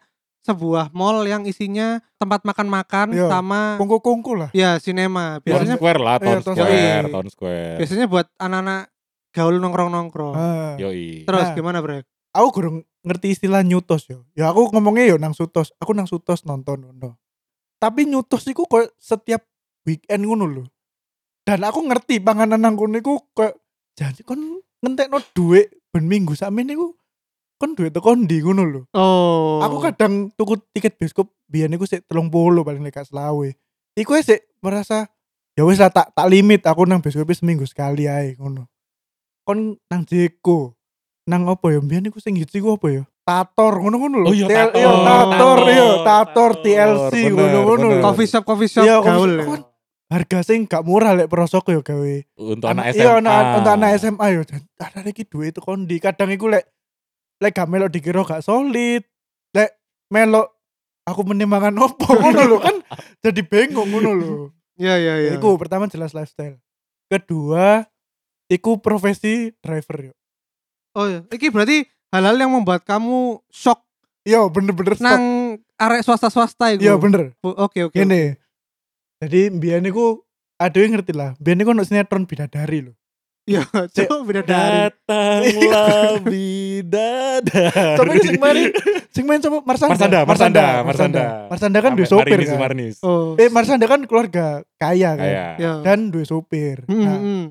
sebuah 0.48 0.88
mall 0.90 1.22
yang 1.22 1.44
isinya 1.44 2.00
tempat 2.16 2.40
makan-makan 2.42 3.12
Iya. 3.12 3.28
sama 3.28 3.76
Kongko-kongko 3.76 4.32
lah. 4.34 4.50
ya 4.52 4.80
sinema. 4.80 5.38
Town 5.38 5.44
Biasanya 5.44 5.76
Square 5.76 6.00
lah, 6.00 6.14
Iya, 6.14 6.24
Town 6.24 6.40
Town 6.40 6.56
Square, 6.56 6.64
Square. 6.64 7.06
Town 7.10 7.26
Square. 7.28 7.76
biasanya 7.76 8.06
buat 8.06 8.26
anak-anak 8.36 8.82
gaul 9.28 9.56
nongkrong-nongkrong. 9.58 10.34
Ah. 10.34 10.72
Yoi. 10.76 11.22
Terus 11.22 11.44
Nah. 11.44 11.54
gimana, 11.54 11.78
Brek? 11.78 12.08
aku 12.28 12.48
kurang 12.50 12.76
ngerti 13.00 13.32
istilah 13.32 13.60
nyutos 13.60 14.06
yo. 14.06 14.24
Ya 14.32 14.48
aku 14.48 14.70
ngomongnya 14.70 15.04
yo 15.06 15.16
nang 15.16 15.32
sutos. 15.32 15.72
Aku 15.76 15.90
nang 15.90 16.04
sutos 16.04 16.42
nonton 16.42 16.82
ngono. 16.82 17.16
Tapi 17.76 18.04
nyutos 18.04 18.42
iku 18.44 18.64
kok 18.64 18.90
setiap 18.96 19.42
weekend 19.82 20.22
ngono 20.22 20.44
lho. 20.44 20.64
Dan 21.42 21.62
aku 21.62 21.80
ngerti 21.82 22.18
panganan 22.18 22.58
nang 22.58 22.74
kono 22.74 22.94
iku 22.94 23.22
kok 23.32 23.56
janji 23.94 24.22
kon 24.22 24.38
ngentekno 24.78 25.18
dhuwit 25.32 25.72
ben 25.88 26.04
minggu 26.04 26.34
sakmene 26.34 26.74
iku 26.74 26.94
kon 27.58 27.74
duit 27.74 27.90
tekan 27.90 28.24
ndi 28.24 28.38
ngono 28.38 28.62
lho. 28.64 28.80
Oh. 28.94 29.58
Aku 29.66 29.82
kadang 29.82 30.30
tuku 30.38 30.56
tiket 30.70 30.94
bioskop 30.94 31.26
biyen 31.50 31.74
iku 31.74 31.84
sik 31.84 32.06
30 32.06 32.30
paling 32.62 32.82
lek 32.86 32.94
gak 32.94 33.10
selawe. 33.10 33.50
Iku 33.98 34.10
sik 34.22 34.46
merasa 34.62 35.10
ya 35.58 35.66
wis 35.66 35.82
lah 35.82 35.90
tak 35.90 36.14
tak 36.14 36.26
limit 36.30 36.62
aku 36.62 36.86
nang 36.86 37.02
bioskop 37.02 37.26
seminggu 37.34 37.66
sekali 37.66 38.06
ae 38.06 38.38
ngono. 38.38 38.70
Kon 39.42 39.74
nang 39.90 40.06
Jeko. 40.06 40.78
Nang 41.28 41.44
apa 41.44 41.66
ya 41.74 41.82
biyen 41.82 42.08
iku 42.08 42.22
sing 42.22 42.38
hits 42.38 42.54
iku 42.54 42.78
apa 42.78 42.88
ya? 42.88 43.02
Tator 43.28 43.84
ngono-ngono 43.84 44.24
lho. 44.24 44.28
Oh 44.30 44.34
iya, 44.34 44.48
Tator. 44.48 44.80
iya, 44.80 44.88
Tator, 44.88 45.28
Tator, 45.28 45.58
iya, 45.68 45.88
Tator. 46.00 46.50
TLC 46.64 47.12
ngono-ngono 47.34 47.86
coffee 48.00 48.24
shop 48.30 48.44
coffee 48.48 48.70
shop 48.72 48.84
Iya, 48.88 49.04
gaul. 49.04 49.34
ya. 49.36 49.46
Harga 50.08 50.40
sing 50.40 50.64
gak 50.64 50.88
murah 50.88 51.12
lek 51.12 51.28
perosok 51.28 51.68
yo 51.68 51.84
gawe. 51.84 52.14
Untuk 52.40 52.64
anak 52.72 52.96
SMA. 52.96 53.02
Iya, 53.04 53.10
anak 53.20 53.42
untuk 53.60 53.72
anak 53.76 53.90
SMA 54.00 54.26
yo. 54.32 54.40
Dan 54.48 54.62
ada 54.80 55.04
iki 55.04 55.28
duit 55.28 55.52
itu 55.52 55.60
kondi. 55.60 56.00
Kadang 56.00 56.32
iku 56.32 56.48
lek 56.48 56.64
lek 57.38 57.52
gak 57.54 57.68
melok 57.70 57.90
dikira 57.90 58.22
gak 58.26 58.44
solid. 58.44 59.02
Lek 59.54 59.70
melok 60.10 60.50
aku 61.08 61.20
menimbangkan 61.24 61.74
opo 61.80 62.08
ngono 62.20 62.42
lho 62.44 62.58
kan 62.60 62.76
jadi 63.24 63.40
bingung 63.44 63.88
ngono 63.88 64.10
lho. 64.12 64.32
Iya 64.78 64.94
iya 65.00 65.14
iya. 65.18 65.30
Iku 65.38 65.58
pertama 65.58 65.90
jelas 65.90 66.14
lifestyle. 66.14 66.60
Kedua 67.08 67.82
iku 68.52 68.78
profesi 68.78 69.50
driver 69.64 70.12
yo. 70.12 70.14
Oh, 70.96 71.06
iya. 71.06 71.22
iki 71.30 71.52
berarti 71.52 71.86
hal-hal 72.10 72.34
yang 72.40 72.50
membuat 72.50 72.82
kamu 72.82 73.38
shock 73.52 73.88
Iya 74.28 74.44
bener-bener 74.52 74.92
nang 75.00 75.56
arek 75.80 76.04
swasta-swasta 76.04 76.76
iku. 76.76 76.84
Iya 76.84 76.94
bener. 77.00 77.32
Oke 77.40 77.88
oke. 77.88 77.96
Gini. 77.96 78.36
Jadi 79.24 79.48
mbiyen 79.48 79.88
iku 79.88 80.20
ada 80.60 80.76
yang 80.76 81.00
ngerti 81.00 81.16
lah. 81.16 81.32
Mbiyen 81.40 81.64
iku 81.64 81.72
ono 81.72 81.82
sinetron 81.88 82.28
bidadari 82.28 82.84
lho. 82.84 82.92
Iya, 83.48 83.64
Cek. 83.64 84.06
coba 84.12 84.22
beda 84.28 84.42
dari. 84.44 84.76
Datanglah 84.92 86.20
bidadari. 86.20 87.96
Tapi 87.96 88.16
sing 88.20 88.36
main 88.36 88.56
sing 89.08 89.24
main 89.24 89.40
sama 89.40 89.64
Marsanda. 89.64 89.96
Marsanda, 89.96 90.20
Marsanda, 90.28 90.64
Marsanda. 90.84 91.24
Marsanda 91.48 91.78
kan 91.80 91.92
duwe 91.96 92.04
sopir 92.04 92.36
Marini 92.36 92.44
kan. 92.44 92.52
Sumarnis. 92.54 92.96
Oh. 93.00 93.40
Eh 93.40 93.48
Marsanda 93.48 93.88
kan 93.88 94.04
keluarga 94.04 94.60
kaya 94.76 95.16
kan. 95.16 95.24
Kayak 95.24 95.50
Ya. 95.56 95.72
Dan 95.80 96.12
duwe 96.12 96.28
sopir. 96.28 96.84
Hmm, 96.84 97.00
Nah, 97.00 97.16
hmm. 97.16 97.44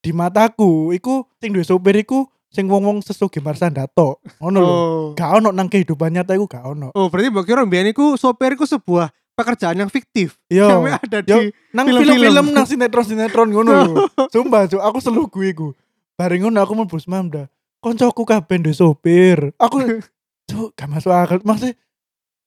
di 0.00 0.10
mataku 0.10 0.96
iku 0.96 1.28
sing 1.36 1.52
duwe 1.52 1.68
sopir 1.68 2.00
iku 2.00 2.24
sing 2.48 2.68
wong-wong 2.68 3.00
sesugi 3.00 3.40
Marsanda 3.40 3.84
tok. 3.84 4.24
Ngono 4.40 4.58
lho. 4.58 4.72
Oh. 4.72 5.04
Gak 5.12 5.36
ono 5.36 5.52
nang 5.52 5.68
kehidupan 5.68 6.12
nyata 6.12 6.32
iku 6.32 6.48
gak 6.48 6.64
ono. 6.64 6.88
Oh, 6.92 7.12
berarti 7.12 7.28
mbok 7.28 7.44
kira 7.44 7.64
mbiyen 7.64 7.92
iku 7.92 8.16
sopir 8.16 8.56
iku 8.56 8.64
sebuah 8.64 9.12
pekerjaan 9.32 9.76
yang 9.76 9.90
fiktif. 9.90 10.36
Yo, 10.46 10.68
Yang 10.84 10.94
ada 11.00 11.18
yo, 11.24 11.38
di 11.40 11.50
nang 11.72 11.86
film-film. 11.88 12.14
film-film 12.20 12.46
nang 12.52 12.66
sinetron-sinetron 12.68 13.48
ngono 13.48 13.70
lho. 13.72 13.92
Sumpah, 14.34 14.68
Cuk, 14.68 14.80
aku 14.80 14.98
selu 14.98 15.24
gue 15.26 15.46
iku. 15.48 15.68
Bareng 16.14 16.44
ngono 16.44 16.60
aku 16.60 16.72
mlebu 16.74 16.96
Semamda. 16.96 17.48
Koncoku 17.80 18.22
kabeh 18.22 18.56
ndek 18.60 18.76
sopir. 18.76 19.50
Aku 19.56 19.80
Cuk, 20.48 20.76
gak 20.76 20.88
masuk 20.88 21.10
akal. 21.10 21.38
Maksudnya 21.42 21.74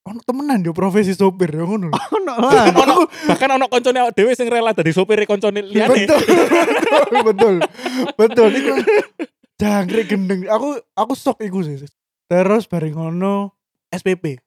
ono 0.06 0.22
temenan 0.22 0.62
yo 0.62 0.70
profesi 0.70 1.18
sopir 1.18 1.50
yo 1.50 1.66
ngono. 1.66 1.90
lho. 1.90 1.98
ono 2.22 2.34
lah. 2.38 2.70
ono 2.78 3.10
bahkan 3.26 3.50
ono 3.58 3.66
koncone 3.66 4.06
awake 4.06 4.14
dhewe 4.14 4.38
sing 4.38 4.46
rela 4.46 4.70
dadi 4.70 4.94
sopir 4.94 5.18
koncone 5.26 5.66
liyane. 5.66 6.06
betul 6.06 6.22
betul 7.10 7.26
betul 7.26 7.56
betul 8.14 8.50
iku 8.54 8.74
jangkrik 9.58 10.06
gendeng 10.06 10.46
aku 10.46 10.78
aku 10.94 11.14
sok 11.18 11.42
iku 11.42 11.66
sih 11.66 11.90
terus 12.30 12.70
bareng 12.70 12.94
ngono 12.94 13.50
SPP 13.90 14.38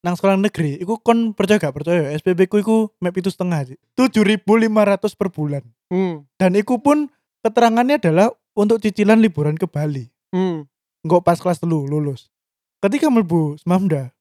nang 0.00 0.16
sekolah 0.16 0.36
negeri 0.36 0.80
iku 0.80 0.96
kon 0.98 1.36
percaya 1.36 1.60
gak 1.60 1.76
percaya 1.76 2.10
SPP 2.16 2.48
ku 2.48 2.56
iku 2.56 2.76
map 2.98 3.12
itu 3.12 3.28
setengah 3.28 3.68
sih 3.68 3.78
7.500 3.94 5.18
per 5.18 5.28
bulan 5.28 5.64
Hmm. 5.90 6.22
dan 6.38 6.54
iku 6.54 6.78
pun 6.78 7.10
keterangannya 7.42 7.98
adalah 7.98 8.30
untuk 8.54 8.78
cicilan 8.78 9.18
liburan 9.18 9.58
ke 9.58 9.66
Bali 9.66 10.06
Hmm. 10.30 10.64
nggak 11.02 11.22
pas 11.22 11.36
kelas 11.36 11.58
telu 11.58 11.84
lulus 11.84 12.30
ketika 12.78 13.10
melbu 13.10 13.58
Semamda 13.58 14.14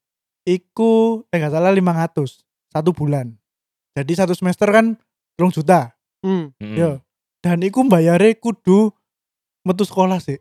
iku 0.43 1.24
eh 1.29 1.38
gak 1.38 1.53
salah 1.53 1.71
500 1.71 2.43
satu 2.69 2.91
bulan 2.91 3.38
jadi 3.93 4.25
satu 4.25 4.33
semester 4.33 4.67
kan 4.69 4.98
telung 5.36 5.51
juta 5.51 5.93
Hmm. 6.19 6.51
Mm. 6.59 6.75
Yo. 6.75 6.91
Dan 7.39 7.63
iku 7.63 7.88
bayare 7.88 8.36
kudu 8.36 8.91
metu 9.63 9.88
sekolah 9.88 10.19
sih. 10.19 10.36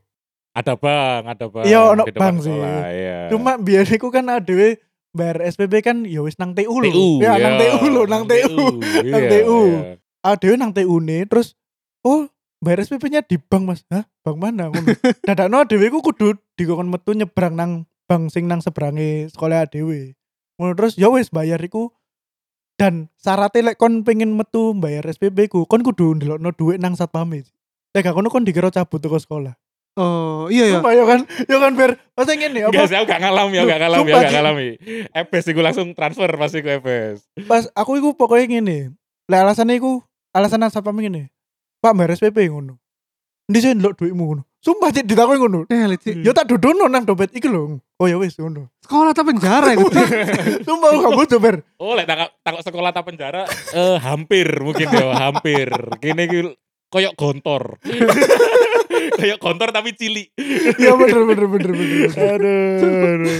Ada 0.50 0.74
bang, 0.74 1.22
ada 1.22 1.46
bang. 1.46 1.64
Iya, 1.70 1.94
ono 1.94 2.02
bang 2.02 2.34
sih. 2.42 2.50
Iya. 2.50 3.30
Cuma 3.30 3.54
biar 3.54 3.86
iku 3.86 4.10
kan 4.10 4.26
adewe 4.26 4.82
bayar 5.18 5.42
SPP 5.42 5.82
kan 5.82 6.06
ya 6.06 6.22
wis 6.22 6.38
nang 6.38 6.54
TU 6.54 6.70
lho. 6.70 6.86
TU, 6.86 7.08
Ya 7.18 7.34
nang 7.34 7.58
iya. 7.58 7.74
TU 7.74 7.86
lho, 7.90 8.02
nang 8.06 8.24
TU. 8.30 8.54
Nang 9.10 9.22
iya, 9.26 9.30
TU. 9.42 9.60
iya. 9.74 9.98
Adewe 10.22 10.54
nang 10.54 10.70
TU 10.70 10.94
nih 11.02 11.26
terus 11.26 11.58
oh 12.06 12.30
bayar 12.62 12.86
SPP-nya 12.86 13.26
di 13.26 13.36
bank 13.38 13.64
Mas. 13.66 13.82
Hah? 13.90 14.06
Bank 14.22 14.38
mana 14.38 14.70
ngono. 14.70 14.94
Dadakno 15.26 15.66
adewe 15.66 15.90
iku 15.90 15.98
kudu 16.00 16.38
dikon 16.54 16.86
metu 16.86 17.18
nyebrang 17.18 17.58
nang 17.58 17.70
bank 18.06 18.30
sing 18.30 18.46
nang 18.46 18.62
sebrange 18.62 19.26
sekolah 19.34 19.66
adewe. 19.66 20.14
Ngono 20.58 20.72
terus 20.78 20.94
ya 20.94 21.10
wis 21.10 21.30
bayar 21.34 21.58
iku 21.58 21.90
dan 22.78 23.10
syaratnya 23.18 23.74
lek 23.74 23.78
kon 23.78 24.06
pengen 24.06 24.38
metu 24.38 24.70
bayar 24.78 25.02
SPP 25.06 25.50
ku 25.50 25.66
kon 25.66 25.82
kudu 25.82 26.14
ndelokno 26.14 26.54
duit 26.54 26.78
nang 26.78 26.94
satpame. 26.94 27.42
Lek 27.90 28.06
gak 28.06 28.14
kono 28.14 28.30
kon 28.30 28.46
dikira 28.46 28.70
cabut 28.70 29.02
teko 29.02 29.18
sekolah. 29.18 29.54
Oh, 29.98 30.46
iya 30.46 30.70
ya. 30.70 30.78
Sumpah 30.78 30.94
ya 30.94 31.04
kan, 31.10 31.20
ya 31.26 31.58
kan 31.58 31.72
Ber. 31.74 31.98
Masa 32.14 32.30
ngene 32.38 32.70
Enggak 32.70 32.86
apa? 32.86 32.90
sih, 32.90 32.96
aku 33.02 33.06
gak 33.10 33.22
ngalami, 33.26 33.54
aku 33.58 33.66
Loh, 33.66 33.72
gak 33.74 33.80
ngalami, 33.82 33.98
sumpah, 33.98 34.14
aku 34.14 34.22
gak 34.22 34.34
ngalami. 34.38 34.68
EPS 35.10 35.46
iku 35.50 35.60
langsung 35.66 35.86
transfer 35.98 36.30
pasti 36.38 36.58
ke 36.62 36.70
EPS. 36.78 37.18
Pas 37.50 37.66
aku 37.74 37.98
iku 37.98 38.14
pokoknya 38.14 38.46
ngene. 38.46 38.78
Lah 39.26 39.42
alasannya 39.42 39.74
iku 39.82 40.06
alasan 40.30 40.62
satpam 40.70 40.94
ngene. 40.94 41.34
Pak 41.82 41.98
bayar 41.98 42.14
SPP 42.14 42.46
ngono. 42.46 42.78
Ndi 43.48 43.58
sih 43.58 43.72
ndelok 43.74 43.98
duitmu 43.98 44.22
ngono. 44.22 44.42
Sumpah 44.58 44.90
cek 44.90 45.06
ditakoni 45.06 45.38
ngono. 45.40 45.58
Eh, 45.70 45.86
Lici. 45.88 46.10
Ya 46.20 46.34
tak 46.34 46.50
dudono 46.50 46.84
nang 46.90 47.06
dompet 47.06 47.30
iki 47.32 47.46
lho. 47.48 47.78
Oh 47.98 48.06
ya 48.06 48.18
wis 48.18 48.36
ngono. 48.36 48.68
Sekolah 48.82 49.14
atau 49.14 49.24
penjara 49.24 49.72
itu. 49.72 49.88
Sumpah 50.66 50.88
aku 50.94 50.98
gak 51.02 51.14
bodoh 51.14 51.38
Ber. 51.40 51.56
Oh, 51.78 51.94
lek 51.98 52.06
takok 52.06 52.30
takok 52.42 52.62
sekolah 52.66 52.90
tak 52.90 53.04
penjara 53.06 53.42
eh 53.74 53.96
hampir 54.02 54.46
mungkin 54.62 54.86
ya, 54.90 55.06
hampir. 55.16 55.70
Kene 56.02 56.22
iki 56.28 56.38
koyok 56.90 57.14
gontor. 57.16 57.62
koyok 59.10 59.38
gontor 59.38 59.68
tapi 59.70 59.92
cilik. 59.92 60.28
Ya 60.76 60.92
bener 60.94 61.20
bener 61.24 61.46
bener 61.46 61.70
bener. 61.72 62.08
Aduh. 62.12 63.06
aduh. 63.14 63.38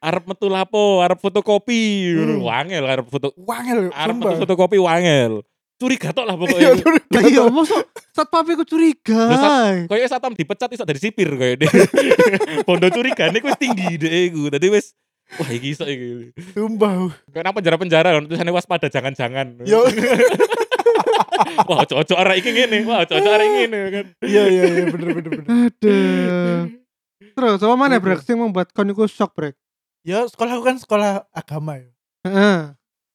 Arep 0.00 0.24
metu 0.24 0.48
lapo, 0.48 1.04
arep 1.04 1.20
fotokopi. 1.20 2.16
Hmm. 2.16 2.40
Wangel 2.40 2.84
arep 2.88 3.06
foto 3.06 3.36
Wangel 3.36 3.92
arep 3.92 4.14
sumpah. 4.16 4.32
metu 4.32 4.40
fotokopi 4.42 4.78
wangel. 4.80 5.44
Curiga 5.80 6.12
tok 6.12 6.28
lah 6.28 6.36
Iya, 6.36 6.40
pokoknya. 6.44 6.70
curiga. 6.76 7.08
Lah 7.08 7.22
iya, 7.24 7.42
mosok 7.48 7.80
satpam 8.12 8.44
iku 8.52 8.64
curiga. 8.68 9.16
Terus 9.32 9.44
Koyo 9.88 10.04
satam 10.06 10.36
dipecat 10.36 10.68
iso 10.72 10.84
dari 10.84 11.00
sipir 11.00 11.32
koyo 11.32 11.56
deh. 11.56 11.68
Bondo 12.68 12.92
curigane 12.92 13.40
wis 13.40 13.56
tinggi 13.56 13.96
deh 13.96 14.28
iku. 14.28 14.52
Dadi 14.52 14.68
wis 14.68 14.92
wah 15.40 15.48
iki 15.48 15.72
iso 15.72 15.88
iki. 15.88 16.36
Sumpah. 16.52 17.16
Kayak 17.32 17.44
nang 17.48 17.56
penjara-penjara 17.56 18.12
tulisannya 18.20 18.52
waspada 18.52 18.92
jangan-jangan. 18.92 19.64
Yo. 19.64 19.80
Wah, 21.68 21.78
ojo-ojo 21.84 22.14
arek 22.16 22.36
iki 22.44 22.50
ngene. 22.52 22.84
Wah, 22.84 23.04
arek 23.06 23.46
iki 23.46 23.56
ngene 23.64 23.78
kan. 23.90 24.06
Iya 24.24 24.42
iya 24.48 24.62
iya 24.68 24.84
bener 24.88 25.08
bener 25.16 25.30
bener. 25.40 25.46
Aduh. 25.48 26.58
Terus 27.30 27.60
apa 27.62 27.74
mana 27.76 27.96
brek 27.96 28.20
sing 28.20 28.36
membuat 28.36 28.72
kon 28.76 28.90
iku 28.90 29.08
shock 29.08 29.32
brek? 29.32 29.56
Ya 30.04 30.24
sekolah 30.24 30.56
aku 30.56 30.64
kan 30.64 30.76
sekolah 30.80 31.28
agama 31.32 31.80
ya. 31.80 31.90
Heeh. 32.28 32.58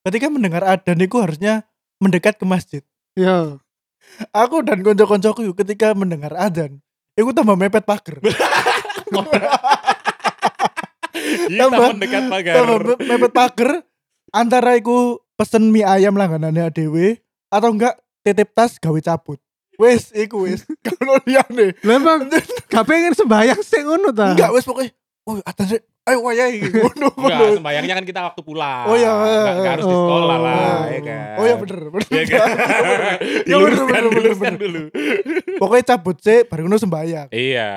Ketika 0.05 0.29
mendengar 0.29 0.61
adzan 0.65 1.01
itu 1.01 1.17
harusnya 1.17 1.65
mendekat 1.97 2.37
ke 2.37 2.45
masjid. 2.45 2.81
Yo. 3.17 3.57
Aku 4.29 4.61
dan 4.61 4.85
konco-koncoku 4.85 5.49
ketika 5.57 5.97
mendengar 5.97 6.37
adzan, 6.37 6.77
itu 7.17 7.29
tambah 7.33 7.57
mepet 7.57 7.81
pagar. 7.85 8.21
Tambah- 11.45 11.93
mendekat 11.95 12.23
pagar. 12.29 12.53
tambah 12.53 12.77
me- 12.85 12.99
mepet 13.01 13.33
pagar 13.33 13.69
antara 14.29 14.77
iku 14.77 15.19
pesen 15.35 15.73
mie 15.73 15.83
ayam 15.83 16.15
langganannya 16.15 16.69
ADW 16.69 17.17
atau 17.49 17.69
enggak 17.73 17.97
titip 18.25 18.49
tas 18.51 18.81
gawe 18.81 18.97
cabut. 18.97 19.37
Wes, 19.77 20.09
iku 20.15 20.49
wes. 20.49 20.65
Kalau 20.87 21.21
liane. 21.27 21.77
Lah 21.85 21.95
emang 22.01 22.25
gak 22.65 22.85
pengen 22.87 23.13
sembayang 23.13 23.61
sih 23.61 23.85
ngono 23.85 24.09
ta? 24.09 24.33
Enggak 24.33 24.49
wes 24.55 24.65
pokoknya. 24.65 24.91
Oh, 25.29 25.37
sih. 25.67 25.81
Ayo 26.05 26.21
wayai 26.21 26.61
ngono 26.85 27.09
ngono. 27.17 27.57
sembayangnya 27.57 27.93
kan 27.97 28.05
kita 28.05 28.21
waktu 28.29 28.41
pulang. 28.45 28.85
Oh, 28.85 28.93
iya. 28.93 29.09
Enggak, 29.09 29.53
enggak 29.57 29.73
harus 29.73 29.85
di 29.85 29.95
sekolah 29.97 30.37
lah, 30.37 30.53
Oh. 30.55 30.81
ya 30.85 30.99
kan. 31.01 31.35
Oh 31.35 31.45
ya 31.45 31.55
bener, 31.57 31.77
bener. 31.89 32.09
Iya 32.13 32.23
kan? 32.29 32.45
Ya, 32.45 33.55
bener, 33.57 33.73
diluruskan, 33.73 34.03
bener, 34.13 34.33
bener, 34.37 34.53
dulu. 34.61 34.81
Pokoknya 35.57 35.83
cabut 35.93 36.17
sih 36.21 36.39
baru 36.45 36.61
ngono 36.69 36.77
sembayang. 36.77 37.27
Iya. 37.33 37.69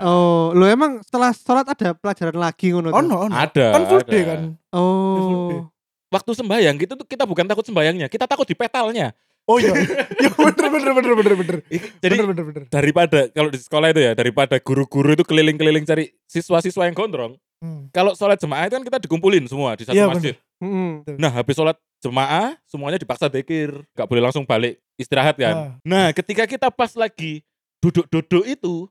Oh, 0.00 0.56
lo 0.56 0.64
emang 0.64 1.04
setelah 1.04 1.30
sholat 1.36 1.66
ada 1.68 1.92
pelajaran 1.92 2.36
lagi 2.40 2.72
ngono 2.72 2.88
ta? 2.88 2.96
Ono, 3.04 3.16
ono. 3.28 3.34
Ada. 3.36 3.66
Kan 3.76 3.82
full 3.84 4.04
day 4.08 4.22
kan. 4.24 4.40
Oh. 4.72 5.68
Waktu 6.08 6.30
sembayang 6.40 6.74
gitu 6.80 6.92
tuh 6.96 7.06
kita 7.06 7.28
bukan 7.28 7.44
takut 7.44 7.68
sembayangnya, 7.68 8.08
kita 8.08 8.24
takut 8.24 8.48
di 8.48 8.56
petalnya. 8.56 9.12
Oh 9.44 9.60
iya. 9.60 9.76
ya 10.16 10.30
bener 10.30 10.68
bener 10.68 10.90
bener 10.94 11.12
bener 11.14 11.34
bener. 11.36 11.56
Jadi 12.00 12.14
bener 12.14 12.26
bener 12.32 12.44
bener. 12.44 12.62
daripada 12.66 13.28
kalau 13.28 13.48
di 13.48 13.58
sekolah 13.58 13.92
itu 13.92 14.00
ya 14.00 14.12
daripada 14.12 14.56
guru-guru 14.56 15.12
itu 15.12 15.20
keliling-keliling 15.22 15.84
cari 15.84 16.08
siswa-siswa 16.24 16.84
yang 16.84 16.94
gondrong 16.94 17.36
Hmm. 17.60 17.88
kalau 17.90 18.12
sholat 18.12 18.36
jemaah 18.36 18.68
itu 18.68 18.76
kan 18.76 18.84
kita 18.84 18.98
dikumpulin 19.00 19.40
semua 19.44 19.72
di 19.72 19.88
satu 19.88 19.96
Iya, 19.96 20.04
masjid 20.06 20.36
Mm-mm. 20.60 21.16
nah 21.16 21.32
habis 21.32 21.56
sholat 21.56 21.72
jemaah 21.98 22.60
semuanya 22.62 22.96
dipaksa 22.96 23.24
dekir 23.26 23.72
nggak 23.90 24.04
boleh 24.04 24.20
langsung 24.20 24.44
balik 24.44 24.76
istirahat 24.94 25.32
kan 25.34 25.54
Ah. 25.54 25.68
nah 25.80 26.12
ketika 26.12 26.44
kita 26.44 26.68
pas 26.68 26.92
lagi 26.92 27.40
duduk-duduk 27.78 28.44
itu 28.44 28.84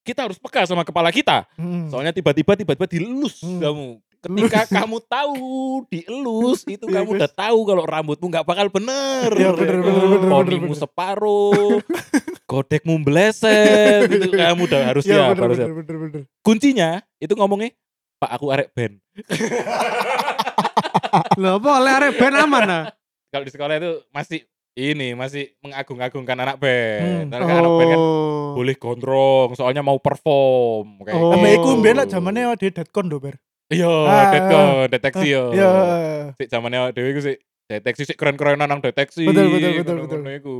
kita 0.00 0.24
harus 0.24 0.38
peka 0.38 0.62
sama 0.62 0.82
kepala 0.82 1.10
kita 1.10 1.42
Hmm. 1.54 1.86
soalnya 1.86 2.10
tiba-tiba 2.10 2.54
tiba-tiba 2.54 2.86
dilus 2.86 3.42
Hmm. 3.42 3.58
kamu 3.58 3.88
ketika 4.20 4.60
kamu 4.80 4.96
tahu 5.02 5.48
dielus 5.88 6.60
itu 6.64 6.84
Iya, 6.84 7.00
kamu 7.00 7.08
udah 7.16 7.30
tahu 7.30 7.58
kalau 7.64 7.82
rambutmu 7.84 8.26
nggak 8.28 8.44
bakal 8.44 8.66
bener 8.68 9.28
Iya, 9.32 9.50
bener, 9.56 9.76
bener, 9.80 9.94
bener, 9.96 10.08
bener, 10.20 10.28
ponimu 10.28 10.70
bener. 10.70 10.78
separuh 10.78 11.80
godekmu 12.50 13.00
mbleset 13.00 14.06
itu 14.06 14.28
kamu 14.30 14.60
udah 14.66 14.80
harus 14.84 15.02
siap 15.02 15.32
bener 15.32 15.42
harus 15.42 15.56
bener 15.56 15.66
siap 15.66 15.76
bener 15.80 15.96
bener. 15.98 16.20
kuncinya 16.40 16.88
itu 17.16 17.32
ngomongnya 17.32 17.72
Pak 18.16 18.30
aku 18.36 18.46
arek 18.52 18.68
band 18.72 19.00
Lah 21.40 21.56
apa 21.56 21.68
oleh 21.74 21.92
arek 21.92 22.12
band 22.16 22.34
aman 22.38 22.68
ah? 22.68 22.84
kalau 23.28 23.42
di 23.42 23.50
sekolah 23.50 23.74
itu 23.74 23.90
masih 24.10 24.40
ini 24.72 25.12
masih 25.14 25.50
mengagung-agungkan 25.60 26.36
anak 26.36 26.56
band 26.58 27.00
Hmm. 27.00 27.26
Karena 27.30 27.44
kan 27.46 27.56
anak 27.58 27.72
band 27.72 27.88
kan 27.88 28.00
Oh. 28.00 28.52
boleh 28.52 28.74
gondrong 28.74 29.48
soalnya 29.54 29.80
mau 29.80 29.96
perform 29.96 31.00
kayak 31.00 31.14
Oh. 31.14 31.32
gitu. 31.32 31.38
Sama 32.10 32.28
iku 32.28 32.42
awake 32.44 32.58
dhewe 32.58 32.72
detkon 32.74 33.06
do, 33.06 33.18
Ber. 33.18 33.38
Iya 33.70 33.86
Ah, 33.86 34.22
detekon 34.28 34.66
deteksi 34.88 35.26
yo 35.28 35.44
Iya. 35.50 35.70
sik 36.34 36.46
zamannya 36.46 36.90
dewe 36.90 37.08
iku 37.10 37.20
sik 37.22 37.38
deteksi 37.66 38.02
sik 38.04 38.18
keren-kerenan 38.18 38.66
nang 38.66 38.78
deteksi 38.78 39.22
Betul, 39.22 39.46
betul, 39.48 39.72
betul, 39.78 39.96
betul. 40.02 40.20
iku 40.28 40.56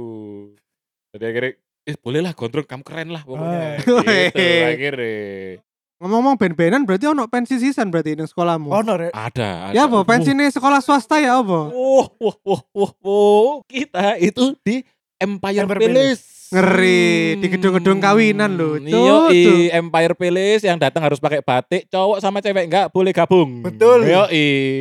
jadi 1.10 1.24
akhirnya 1.26 1.52
eh 1.82 1.96
boleh 1.96 2.20
lah 2.20 2.32
gondrong 2.32 2.62
kamu 2.62 2.82
keren 2.82 3.08
lah 3.10 3.22
pokoknya 3.22 3.58
Ah. 3.58 3.72
gitu 3.76 3.92
akhirnya 4.72 5.58
Ngomong-ngomong 6.00 6.40
band-bandan 6.40 6.88
berarti 6.88 7.04
ono 7.06 7.28
pensi 7.28 7.60
sisan 7.60 7.92
berarti 7.92 8.16
ning 8.16 8.24
sekolahmu. 8.24 8.72
Ono 8.72 8.92
rek. 8.96 9.12
ada, 9.12 9.68
ada. 9.68 9.76
ya 9.76 9.84
apa 9.84 10.00
pensinya 10.00 10.48
sekolah 10.48 10.80
swasta 10.80 11.20
ya 11.20 11.44
apa? 11.44 11.68
Wah, 11.68 12.08
wah, 12.16 12.36
wah, 12.40 12.62
wah, 12.72 12.92
wah. 13.04 13.52
Kita 13.68 14.16
itu 14.16 14.56
di 14.64 14.80
Empire, 15.20 15.68
Empire 15.68 15.76
Palace. 15.76 16.24
Ngeri 16.50 17.38
di 17.38 17.46
gedung-gedung 17.46 17.98
kawinan 17.98 18.50
loh. 18.52 18.74
Iya, 18.74 18.90
Tuh, 18.90 19.30
tuh. 19.30 19.58
Empire 19.70 20.14
Palace 20.14 20.64
yang 20.64 20.76
datang 20.76 20.98
harus 21.00 21.22
pakai 21.22 21.40
batik, 21.40 21.86
cowok 21.86 22.18
sama 22.18 22.42
cewek 22.42 22.66
enggak 22.66 22.90
boleh 22.90 23.14
gabung. 23.14 23.62
Betul. 23.62 24.02
Yo, 24.02 24.26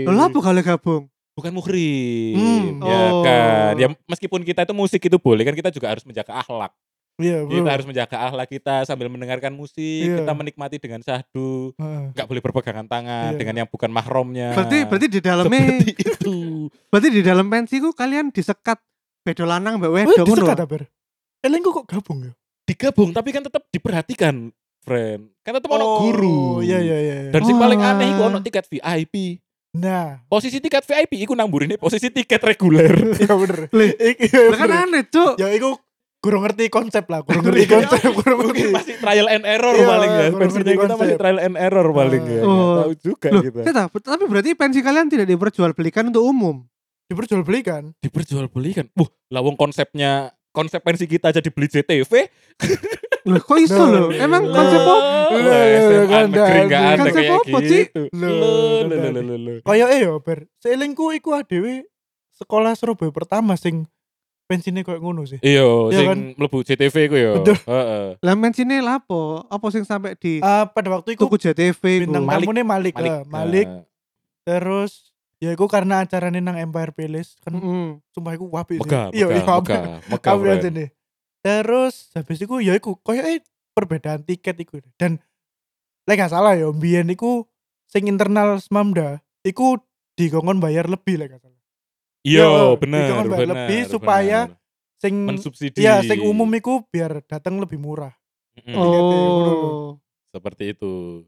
Loh 0.10 0.13
lah 0.13 0.27
apa 0.27 0.39
kalau 0.39 0.62
gabung? 0.62 1.03
bukan 1.32 1.55
muhrim. 1.55 2.36
Hmm. 2.36 2.84
Ya 2.84 2.99
Oh. 3.08 3.23
kan. 3.23 3.71
Ya 3.77 3.88
meskipun 4.03 4.43
kita 4.43 4.67
itu 4.67 4.75
musik 4.75 4.99
itu 4.99 5.15
boleh 5.15 5.47
kan 5.47 5.55
kita 5.55 5.71
juga 5.71 5.88
harus 5.88 6.03
menjaga 6.03 6.36
akhlak. 6.36 6.75
Iya, 7.15 7.43
bro. 7.43 7.51
Kita 7.53 7.69
harus 7.69 7.86
menjaga 7.88 8.15
akhlak 8.27 8.47
kita 8.49 8.75
sambil 8.84 9.08
mendengarkan 9.08 9.51
musik, 9.51 10.03
Iya. 10.03 10.19
kita 10.19 10.32
menikmati 10.32 10.79
dengan 10.79 10.99
syahdu, 10.99 11.71
Heeh. 11.75 12.12
nggak 12.12 12.27
boleh 12.27 12.41
berpegangan 12.41 12.88
tangan 12.88 13.32
Iya. 13.32 13.39
dengan 13.39 13.55
yang 13.55 13.69
bukan 13.71 13.88
mahramnya. 13.88 14.51
Berarti 14.51 14.77
berarti 14.84 15.08
di 15.08 15.19
dalamnya 15.19 15.60
seperti 15.63 15.91
itu. 15.95 16.36
berarti 16.91 17.08
di 17.08 17.21
dalam 17.23 17.47
pensiku 17.47 17.91
kalian 17.91 18.32
disekat 18.32 18.79
bedo 19.21 19.43
lanang 19.43 19.79
mbak 19.79 19.91
Oh, 19.91 19.95
wedok 19.95 20.25
ngono. 20.25 20.36
disekat. 20.43 20.58
Elengku 21.39 21.71
kok 21.71 21.88
gabung 21.88 22.28
ya? 22.28 22.34
Digabung 22.67 23.10
tapi 23.10 23.32
kan 23.32 23.41
tetap 23.41 23.65
diperhatikan, 23.71 24.52
friend. 24.84 25.32
Kan 25.41 25.52
tetap 25.56 25.71
ono 25.71 26.06
guru. 26.06 26.60
Iya, 26.62 26.78
iya, 26.78 26.97
iya. 26.99 27.15
iya. 27.25 27.32
Dan 27.32 27.41
sing 27.41 27.58
Oh, 27.58 27.62
paling 27.62 27.80
aneh 27.80 28.12
iku 28.12 28.21
ah. 28.23 28.30
ono 28.30 28.38
tiket 28.39 28.67
VIP. 28.67 29.39
Nah, 29.69 30.25
Posisi 30.25 30.58
tiket 30.58 30.82
VIP 30.82 31.21
iku 31.23 31.38
nang 31.38 31.47
burine 31.47 31.78
posisi 31.78 32.10
tiket 32.10 32.41
reguler. 32.41 32.89
iya 33.15 33.34
bener. 33.41 33.69
Iya, 33.69 34.39
Lah 34.49 34.58
kan 34.58 34.71
aneh, 34.89 35.06
Cuk. 35.08 35.38
Ya 35.38 35.49
iku 35.54 35.78
kurang 36.19 36.43
ngerti 36.43 36.67
konsep 36.67 37.08
lah, 37.08 37.23
kurang 37.23 37.41
ngerti 37.47 37.65
konsep, 37.69 38.02
kurang 38.17 38.43
ngerti. 38.43 38.73
Masih 38.75 38.95
trial 38.99 39.28
and 39.30 39.45
error 39.47 39.73
Iya, 39.73 39.86
paling 39.88 40.12
ya. 40.12 40.25
Pensinya 40.36 40.73
kita 40.75 40.95
masih 40.97 41.17
trial 41.17 41.39
and 41.39 41.56
error 41.56 41.88
paling 41.89 42.23
ya. 42.25 42.41
Oh. 42.43 42.75
Tahu 42.84 42.91
juga 42.97 43.28
Loh, 43.32 43.41
kita. 43.45 43.60
tahu, 43.71 43.97
tapi 44.04 44.23
berarti 44.28 44.49
pensi 44.58 44.80
kalian 44.82 45.08
tidak 45.08 45.28
diperjualbelikan 45.30 46.10
untuk 46.10 46.25
umum. 46.25 46.65
Diperjualbelikan. 47.10 47.93
Diperjualbelikan. 48.04 48.86
Wah, 48.93 49.10
lah 49.34 49.41
wong 49.41 49.58
konsepnya 49.58 50.30
konsep 50.50 50.82
pensi 50.82 51.06
kita 51.06 51.30
aja 51.30 51.40
dibeli 51.40 51.66
JTV. 51.66 52.12
Loh, 53.26 53.42
kok 53.42 53.60
iso 53.60 53.78
Loh, 53.78 53.88
loh? 53.88 54.10
Emang 54.12 54.48
konsep 54.48 54.80
apa? 54.80 54.96
SMA 55.30 56.06
kan 56.08 56.26
Konsep 56.98 57.22
kayak 57.22 57.64
gitu. 57.64 58.02
Loh, 58.12 58.32
dari- 58.88 59.12
loh, 59.12 59.22
loh, 59.22 59.38
loh. 59.38 59.56
Kayak 59.62 59.88
eh 59.92 60.00
ya, 60.02 60.12
Ber. 60.18 60.40
Seelingku 60.58 61.14
iku 61.14 61.30
adewe 61.34 61.86
sekolah 62.32 62.74
Surabaya 62.74 63.12
pertama 63.12 63.54
sing 63.54 63.86
pensinya 64.46 64.82
kayak 64.82 64.98
ngono 64.98 65.28
sih. 65.28 65.38
Iya, 65.40 65.62
Iya 65.62 65.94
sing 65.94 66.08
kan? 66.08 66.20
mlebu 66.34 66.58
JTV 66.64 66.96
ku 67.06 67.16
ya. 67.16 67.32
Betul. 67.38 67.58
Heeh. 67.62 68.06
Lah 68.18 68.34
mensine 68.34 68.82
lapo? 68.82 69.46
Apa 69.46 69.68
sing 69.70 69.84
sampai 69.84 70.18
di 70.18 70.42
Ah, 70.42 70.66
pada 70.66 70.90
waktu 70.90 71.14
itu 71.14 71.22
tuku 71.22 71.38
JTV 71.38 72.08
bintang 72.08 72.26
iku? 72.26 72.30
Malik. 72.32 72.48
Malik, 72.48 72.66
Malik. 72.66 72.94
Malik. 72.96 73.14
Malik. 73.28 73.68
Nah, 73.68 73.84
Terus 74.42 75.09
ya 75.39 75.49
iku 75.49 75.65
karena 75.65 76.04
acaranya 76.04 76.39
nang 76.41 76.56
Empire 76.56 76.91
Palace 76.91 77.39
kan 77.39 77.56
Mm-mm. 77.56 78.04
sumpah 78.10 78.36
iku 78.36 78.45
wapi 78.47 78.78
sih. 78.78 78.91
Iya, 79.15 79.25
iya, 79.32 79.41
wapi. 79.41 79.71
megah, 79.71 79.84
Wapi 80.06 80.28
friend. 80.38 80.56
aja 80.56 80.69
nih. 80.69 80.89
Terus 81.39 81.95
habis 82.12 82.38
iku 82.38 82.60
ya 82.60 82.75
iku 82.75 82.99
koyo 82.99 83.23
eh 83.23 83.39
perbedaan 83.71 84.21
tiket 84.21 84.60
iku 84.60 84.84
dan 84.95 85.23
lek 86.04 86.19
gak 86.19 86.30
salah 86.30 86.54
ya 86.54 86.67
mbiyen 86.67 87.08
iku 87.08 87.47
sing 87.86 88.06
internal 88.06 88.60
Smamda 88.60 89.23
iku 89.41 89.80
dikongkon 90.13 90.60
bayar 90.60 90.86
lebih 90.86 91.15
lek 91.17 91.32
gak 91.32 91.41
salah. 91.41 91.56
Iya, 92.19 92.43
Iya, 92.43 92.63
bener, 92.75 92.99
bayar 93.23 93.25
bener. 93.25 93.47
lebih 93.56 93.80
supaya 93.88 94.39
bener. 94.45 94.58
Sing 94.99 95.15
mensubsidi. 95.15 95.80
Iya, 95.80 96.04
sing 96.04 96.19
umum 96.19 96.52
iku 96.52 96.84
biar 96.86 97.23
datang 97.23 97.56
lebih 97.56 97.80
murah. 97.80 98.12
Mm-mm. 98.60 98.75
Oh. 98.75 99.95
Seperti 100.30 100.75
itu. 100.75 101.23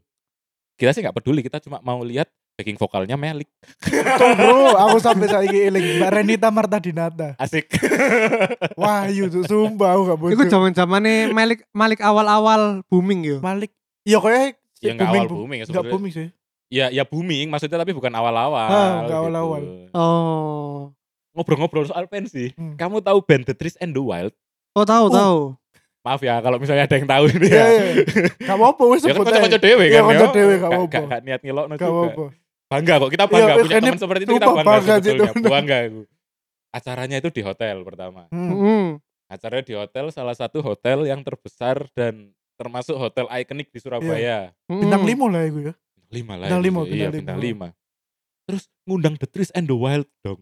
Kita 0.76 0.92
sih 0.92 1.00
nggak 1.00 1.16
peduli, 1.16 1.40
kita 1.40 1.56
cuma 1.58 1.80
mau 1.80 2.04
lihat 2.04 2.28
backing 2.54 2.76
vokalnya 2.76 3.16
Melik. 3.16 3.48
Tuh 3.82 4.30
bro, 4.34 4.76
aku 4.76 4.96
sampai 4.98 5.26
saiki 5.26 5.58
eling 5.64 5.98
Mbak 5.98 6.10
Renita 6.12 6.48
Marta 6.48 6.76
Dinata. 6.76 7.34
Asik. 7.36 7.66
Wahyu 8.74 9.28
tuh 9.28 9.42
sumpah 9.44 9.92
aku 9.92 10.02
gak 10.06 10.18
Iku 10.18 10.24
bodoh. 10.38 10.50
zaman-zamane 10.50 11.12
Malik 11.28 11.64
Malik 11.70 12.00
awal-awal 12.00 12.84
booming 12.86 13.20
yo. 13.22 13.36
Malik. 13.40 13.72
Iya 14.02 14.18
koyo 14.18 14.52
Ya 14.78 14.92
nggak 14.92 15.08
awal 15.08 15.26
booming 15.28 15.58
ya 15.58 15.64
Enggak 15.64 15.70
sebenarnya. 15.72 15.92
booming 15.94 16.12
sih. 16.12 16.28
Ya, 16.68 16.86
ya 16.88 17.04
booming 17.04 17.46
maksudnya 17.48 17.76
tapi 17.76 17.92
bukan 17.92 18.10
awal-awal. 18.10 18.66
Ah, 18.66 18.92
nggak 19.04 19.18
awal-awal. 19.20 19.62
Oh. 19.92 20.90
Ngobrol-ngobrol 21.32 21.86
soal 21.86 22.04
pensi. 22.06 22.50
Hmm. 22.52 22.74
Kamu 22.74 23.00
tahu 23.00 23.22
band 23.22 23.44
The 23.44 23.54
Trees 23.54 23.78
and 23.78 23.90
the 23.90 24.00
Wild? 24.00 24.34
Oh 24.72 24.82
tahu 24.82 25.06
Oh. 25.06 25.10
tahu. 25.10 25.38
Maaf 26.02 26.18
ya 26.18 26.42
kalau 26.42 26.58
misalnya 26.58 26.82
ada 26.82 26.96
yang 26.96 27.06
tahu 27.06 27.24
ini 27.30 27.46
Iya, 27.46 27.54
ya. 27.54 27.66
iya. 27.70 27.94
Gak 28.42 28.56
apa-apa 28.58 28.82
wis 28.90 29.00
Ya 29.00 29.14
kan 29.14 29.14
sebut 29.14 29.22
kocok-kocok 29.24 29.54
aja. 29.54 29.62
dewe 29.62 29.84
Iya, 29.84 29.94
kan 29.94 30.02
kocok 30.02 30.18
ya. 30.24 30.34
dewe, 30.34 30.52
gak 30.52 30.58
Gak- 30.58 30.70
apa-apa. 30.74 30.90
gak- 30.90 31.06
gak 31.06 31.20
niat 31.22 31.40
ngelokno 31.40 31.72
Gak 31.72 31.78
juga. 31.78 31.94
apa-apa. 31.94 32.24
Bangga 32.72 32.94
kok 32.98 33.10
kita 33.10 33.24
bangga 33.26 33.44
Iya, 33.46 33.60
punya 33.60 33.76
ini 33.76 33.84
teman 33.84 34.00
seperti 34.00 34.22
itu 34.24 34.32
kita 34.32 34.48
bangga, 34.48 34.64
bangga 34.64 34.94
sebetulnya. 34.96 35.30
temen. 35.30 35.50
Bangga 35.50 35.76
aku. 35.82 36.00
Acaranya 36.72 37.16
itu 37.20 37.28
di 37.28 37.42
hotel 37.42 37.76
pertama. 37.84 38.22
Hmm. 38.32 38.50
Mm. 38.50 38.86
Acaranya 39.28 39.64
di 39.64 39.74
hotel 39.74 40.04
salah 40.08 40.32
satu 40.32 40.58
hotel 40.60 41.04
yang 41.04 41.20
terbesar 41.20 41.84
dan 41.92 42.32
termasuk 42.56 42.96
hotel 42.96 43.28
ikonik 43.30 43.68
di 43.68 43.76
Surabaya. 43.76 44.56
Bintang 44.64 45.04
Mm. 45.04 45.08
limo 45.08 45.26
lah 45.28 45.44
iku 45.44 45.58
ya. 45.62 45.74
Lima 46.08 46.34
lah. 46.34 46.48
Bintang 46.48 46.60
itu. 46.60 46.66
lima, 46.66 46.80
Iya, 46.82 46.88
bintang 46.88 47.12
bintang 47.12 47.38
lima. 47.38 47.66
lima. 47.68 47.68
Terus 48.42 48.62
ngundang 48.82 49.14
The 49.16 49.28
Trees 49.28 49.52
and 49.52 49.68
the 49.68 49.76
Wild 49.76 50.08
dong. 50.20 50.40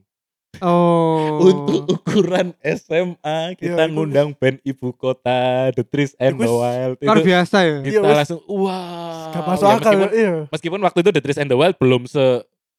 Oh. 0.61 1.41
Untuk 1.43 1.89
ukuran 1.91 2.53
SMA 2.61 3.39
kita 3.55 3.83
itu- 3.83 3.93
ngundang 3.93 4.33
band 4.33 4.61
ibu 4.61 4.93
kota 4.93 5.71
The 5.71 5.83
Trees 5.83 6.13
and 6.17 6.37
the 6.37 6.47
Wild. 6.47 6.97
luar 6.97 7.19
biasa 7.19 7.57
ya. 7.61 7.77
kita 7.81 8.01
wes. 8.03 8.17
langsung 8.19 8.41
wah. 8.47 9.31
Gak 9.31 9.45
masuk 9.47 9.65
Ya, 9.65 9.73
akal. 9.73 9.93
meskipun, 9.93 10.11
Iya. 10.13 10.35
meskipun 10.49 10.81
waktu 10.81 10.99
itu 11.01 11.11
The 11.11 11.23
Trees 11.23 11.39
and 11.39 11.49
the 11.49 11.57
Wild 11.57 11.77
belum 11.77 12.05
se 12.05 12.25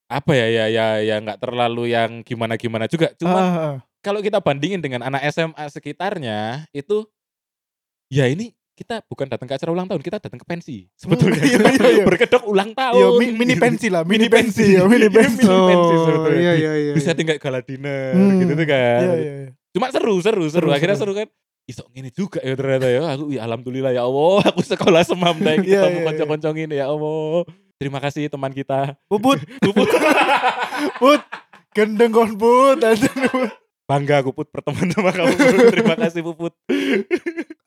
apa 0.06 0.32
ya 0.32 0.46
ya 0.46 0.64
ya 0.68 0.86
ya 1.00 1.16
nggak 1.18 1.40
terlalu 1.40 1.90
yang 1.90 2.20
gimana 2.20 2.54
gimana 2.54 2.84
juga. 2.84 3.10
Cuma 3.16 3.34
Ah, 3.34 3.48
ah. 3.48 3.74
kalau 3.98 4.20
kita 4.20 4.38
bandingin 4.38 4.78
dengan 4.78 5.02
anak 5.02 5.24
SMA 5.26 5.64
sekitarnya 5.66 6.68
itu 6.70 7.08
ya 8.06 8.26
ini 8.26 8.52
kita 8.82 8.96
bukan 9.06 9.26
datang 9.26 9.46
ke 9.46 9.54
acara 9.54 9.70
ulang 9.70 9.86
tahun, 9.86 10.00
kita 10.00 10.16
datang 10.18 10.36
ke 10.36 10.44
pensi. 10.44 10.76
Sebetulnya 11.00 11.38
Iya, 11.38 11.56
kita 11.56 11.70
iya, 11.70 11.88
iya. 11.94 12.04
berkedok 12.10 12.42
ulang 12.44 12.74
tahun. 12.74 12.98
Iya, 12.98 13.08
mi- 13.16 13.34
mini 13.34 13.54
pensi 13.54 13.86
lah, 13.86 14.02
mini 14.02 14.26
pensi 14.26 14.74
ya, 14.74 14.82
mini 14.84 15.06
pensi. 15.06 15.42
Mini 15.42 15.66
pensi 15.70 15.94
Oh, 15.94 16.04
sebetulnya. 16.04 16.40
iya 16.40 16.52
iya 16.52 16.72
iya. 16.76 16.92
Bisa 16.92 17.14
tinggal 17.14 17.38
gala 17.38 17.60
dinner 17.60 18.12
Hmm. 18.12 18.38
gitu 18.38 18.52
tuh 18.52 18.66
kan. 18.66 19.00
Iya, 19.00 19.14
iya, 19.14 19.32
iya. 19.38 19.50
Cuma 19.72 19.86
seru, 19.88 20.18
seru, 20.18 20.44
seru. 20.44 20.66
Seru, 20.66 20.68
Akhirnya 20.68 20.94
seru. 20.94 21.14
seru 21.14 21.22
kan. 21.22 21.28
Isok 21.62 21.86
ini 21.94 22.10
juga 22.10 22.42
ya 22.42 22.58
ternyata 22.58 22.86
ya. 22.86 23.00
Aku 23.14 23.30
ya 23.30 23.40
alhamdulillah 23.42 23.90
ya 23.90 24.02
Allah, 24.02 24.42
aku 24.50 24.60
sekolah 24.60 25.02
semam 25.02 25.30
deh 25.32 25.62
Iya, 25.62 25.62
ketemu 25.62 25.70
iya, 25.70 25.88
iya. 25.94 26.04
konco-konco 26.04 26.48
ini 26.52 26.74
ya 26.74 26.86
Allah. 26.86 27.46
Terima 27.78 27.98
kasih 27.98 28.26
teman 28.26 28.50
kita. 28.50 28.98
Puput, 29.06 29.38
Puput. 29.58 29.86
put. 30.98 31.22
Gendeng 31.72 32.10
kon 32.10 32.34
put. 32.34 32.78
Aduh. 32.78 33.46
Bangga 33.82 34.22
aku 34.22 34.30
Put 34.32 34.46
berteman 34.48 34.86
sama 34.88 35.10
kamu. 35.10 35.34
Terima 35.68 35.94
kasih 35.96 36.20
Puput. 36.22 36.52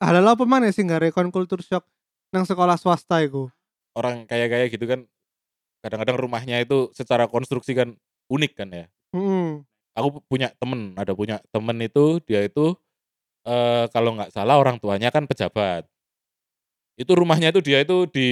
Hal 0.06 0.22
apa 0.22 0.46
mana 0.46 0.70
sih 0.70 0.86
nggak 0.86 1.10
rekon 1.10 1.34
culture 1.34 1.58
shock 1.66 1.82
nang 2.30 2.46
sekolah 2.46 2.78
swasta 2.78 3.26
iku? 3.26 3.50
Orang 3.98 4.22
kaya-kaya 4.30 4.70
gitu 4.70 4.86
kan 4.86 5.02
kadang-kadang 5.82 6.14
rumahnya 6.14 6.62
itu 6.62 6.94
secara 6.94 7.26
konstruksi 7.26 7.74
kan 7.74 7.90
unik 8.30 8.52
kan 8.54 8.70
ya. 8.70 8.86
Mm. 9.10 9.66
Aku 9.98 10.22
punya 10.30 10.54
temen, 10.62 10.94
ada 10.94 11.10
punya 11.10 11.42
temen 11.50 11.74
itu 11.82 12.22
dia 12.22 12.46
itu 12.46 12.78
eh 13.42 13.90
kalau 13.90 14.14
nggak 14.14 14.30
salah 14.30 14.62
orang 14.62 14.78
tuanya 14.78 15.10
kan 15.10 15.26
pejabat. 15.26 15.82
Itu 16.94 17.18
rumahnya 17.18 17.50
itu 17.50 17.58
dia 17.66 17.82
itu 17.82 18.06
di 18.06 18.30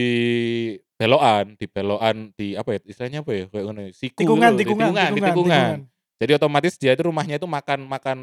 belokan, 0.95 1.59
di 1.59 1.67
belokan 1.67 2.31
di 2.39 2.55
apa 2.55 2.79
ya 2.79 2.81
istilahnya 2.87 3.27
apa 3.27 3.31
ya 3.35 3.45
kayak 3.51 3.67
ya, 3.67 3.91
siku 3.91 4.23
Tikungan, 4.23 4.55
gitu, 4.55 4.63
tikungan, 4.63 4.95
tikungan, 4.95 5.11
di 5.11 5.15
tikungan, 5.19 5.35
tikungan. 5.35 5.75
tikungan. 5.75 5.79
Jadi 6.23 6.31
otomatis 6.39 6.75
dia 6.79 6.95
itu 6.95 7.03
rumahnya 7.03 7.43
itu 7.43 7.51
makan 7.51 7.91
makan 7.91 8.19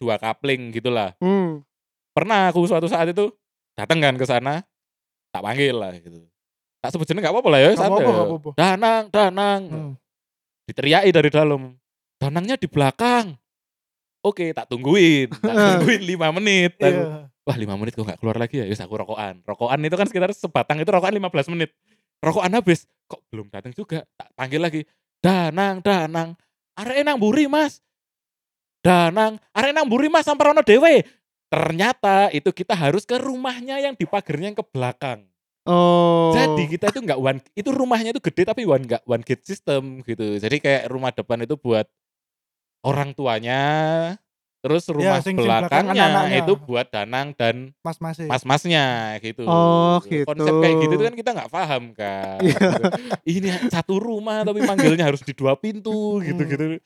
dua 0.00 0.16
kapling 0.16 0.72
gitulah. 0.72 1.12
Mm. 1.20 1.60
Pernah 2.14 2.48
aku 2.48 2.62
suatu 2.64 2.86
saat 2.86 3.10
itu 3.10 3.34
datang 3.74 3.98
kan 3.98 4.14
ke 4.14 4.22
sana, 4.22 4.62
tak 5.34 5.42
panggil 5.42 5.74
lah 5.74 5.90
gitu. 5.98 6.22
Tak 6.78 6.94
sebut 6.94 7.10
jeneng 7.10 7.26
nggak 7.26 7.34
apa-apa 7.34 7.48
lah 7.50 7.60
ya, 7.60 7.70
Gak 7.74 7.80
santai. 7.80 8.04
gak 8.06 8.14
apa-apa. 8.14 8.50
Danang, 8.54 9.02
Danang. 9.10 9.62
Hmm. 9.66 9.92
Diteriaki 10.70 11.10
dari 11.10 11.30
dalam. 11.32 11.74
Danangnya 12.22 12.54
di 12.54 12.68
belakang. 12.70 13.34
Oke, 14.24 14.54
tak 14.56 14.70
tungguin. 14.70 15.28
Tak 15.44 15.52
tungguin 15.52 16.02
lima 16.06 16.30
menit. 16.32 16.78
Iya. 16.80 17.28
Wah 17.44 17.56
lima 17.60 17.76
menit 17.76 17.92
kok 17.92 18.08
nggak 18.08 18.20
keluar 18.24 18.40
lagi 18.40 18.62
ya? 18.62 18.64
Yus 18.64 18.80
aku 18.80 18.96
rokokan. 18.96 19.44
Rokokan 19.44 19.80
itu 19.84 19.96
kan 20.00 20.08
sekitar 20.08 20.32
sebatang 20.32 20.80
itu 20.80 20.88
rokokan 20.88 21.12
15 21.12 21.52
menit. 21.52 21.76
Rokokan 22.24 22.56
habis. 22.56 22.88
Kok 23.04 23.20
belum 23.28 23.52
datang 23.52 23.76
juga? 23.76 24.00
Tak 24.16 24.32
panggil 24.32 24.60
lagi. 24.64 24.80
Danang, 25.20 25.84
Danang. 25.84 26.32
Arek 26.72 27.04
nang 27.04 27.20
buri 27.20 27.44
mas. 27.44 27.84
Danang. 28.80 29.36
Arek 29.52 29.72
nang 29.76 29.88
buri 29.88 30.08
mas 30.08 30.24
sampai 30.24 30.52
rono 30.52 30.64
dewe. 30.64 31.04
Ternyata 31.48 32.30
itu 32.30 32.50
kita 32.50 32.74
harus 32.74 33.04
ke 33.04 33.14
rumahnya 33.14 33.78
yang 33.78 33.94
di 33.94 34.04
pagernya 34.04 34.52
yang 34.52 34.58
ke 34.58 34.66
belakang. 34.66 35.24
Oh. 35.64 36.36
Jadi 36.36 36.68
kita 36.68 36.92
itu 36.92 37.00
nggak 37.00 37.16
one, 37.16 37.40
itu 37.56 37.70
rumahnya 37.72 38.12
itu 38.12 38.20
gede 38.20 38.44
tapi 38.44 38.68
one 38.68 38.84
nggak 38.84 39.02
one 39.04 39.24
gate 39.24 39.44
system 39.44 40.04
gitu. 40.04 40.36
Jadi 40.36 40.60
kayak 40.60 40.92
rumah 40.92 41.08
depan 41.08 41.40
itu 41.40 41.56
buat 41.56 41.88
orang 42.84 43.16
tuanya, 43.16 43.62
terus 44.60 44.84
rumah 44.92 45.24
sing- 45.24 45.32
sing 45.32 45.36
belakang 45.40 45.88
belakangnya 45.88 46.04
anak-anaknya. 46.04 46.38
itu 46.44 46.52
buat 46.60 46.86
danang 46.92 47.28
dan 47.32 47.72
Mas 47.80 47.96
Mas. 47.96 48.20
mas-masnya 48.20 48.84
gitu. 49.24 49.48
Oh, 49.48 50.04
gitu. 50.04 50.28
Konsep 50.28 50.52
kayak 50.52 50.76
gitu 50.84 50.94
kan 51.00 51.14
kita 51.16 51.30
nggak 51.32 51.52
paham 51.52 51.82
kan. 51.96 52.38
Iya. 52.44 52.68
Ini 53.24 53.48
satu 53.72 53.96
rumah 53.96 54.44
tapi 54.44 54.60
manggilnya 54.60 55.08
harus 55.08 55.24
di 55.24 55.32
dua 55.32 55.56
pintu 55.56 56.20
Hmm. 56.20 56.28
gitu-gitu. 56.28 56.76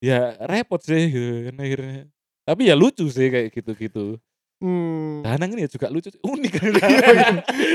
Ya 0.00 0.40
repot 0.48 0.80
sih 0.80 1.04
gitu 1.04 1.52
kan 1.52 1.56
akhirnya. 1.60 2.08
Tapi 2.42 2.68
ya 2.68 2.74
lucu 2.74 3.06
sih 3.06 3.30
kayak 3.30 3.54
gitu-gitu. 3.54 4.18
Hmm. 4.62 5.22
Danang 5.26 5.54
ini 5.54 5.66
ya 5.66 5.70
juga 5.70 5.90
lucu, 5.90 6.10
unik. 6.22 6.52
Iya, 6.54 6.88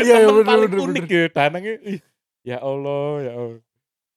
iya, 0.04 0.16
Temen 0.24 0.40
bener, 0.40 0.48
paling 0.48 0.72
bener, 0.72 0.86
unik 0.88 1.04
bener. 1.08 1.20
ya 1.20 1.28
Danangnya. 1.32 1.74
Ih, 1.84 2.00
Ya 2.44 2.58
Allah, 2.64 3.08
ya 3.28 3.32
Allah. 3.36 3.60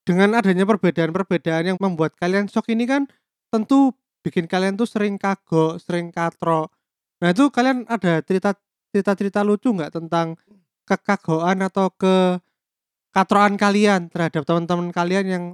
Dengan 0.07 0.39
adanya 0.39 0.63
perbedaan-perbedaan 0.67 1.65
yang 1.75 1.79
membuat 1.83 2.15
kalian 2.15 2.47
shock 2.47 2.71
ini 2.71 2.87
kan 2.87 3.11
tentu 3.51 3.91
bikin 4.23 4.47
kalian 4.47 4.79
tuh 4.79 4.87
sering 4.87 5.19
kagok, 5.19 5.83
sering 5.83 6.15
katro. 6.15 6.71
Nah 7.19 7.35
itu 7.35 7.51
kalian 7.51 7.87
ada 7.91 8.23
cerita 8.23 8.55
cerita-cerita 8.91 9.43
lucu 9.43 9.71
nggak 9.71 9.99
tentang 9.99 10.39
kekagoan 10.87 11.63
atau 11.63 11.91
ke 11.91 12.39
katroan 13.11 13.55
kalian 13.59 14.07
terhadap 14.11 14.43
teman-teman 14.47 14.91
kalian 14.91 15.27
yang 15.27 15.45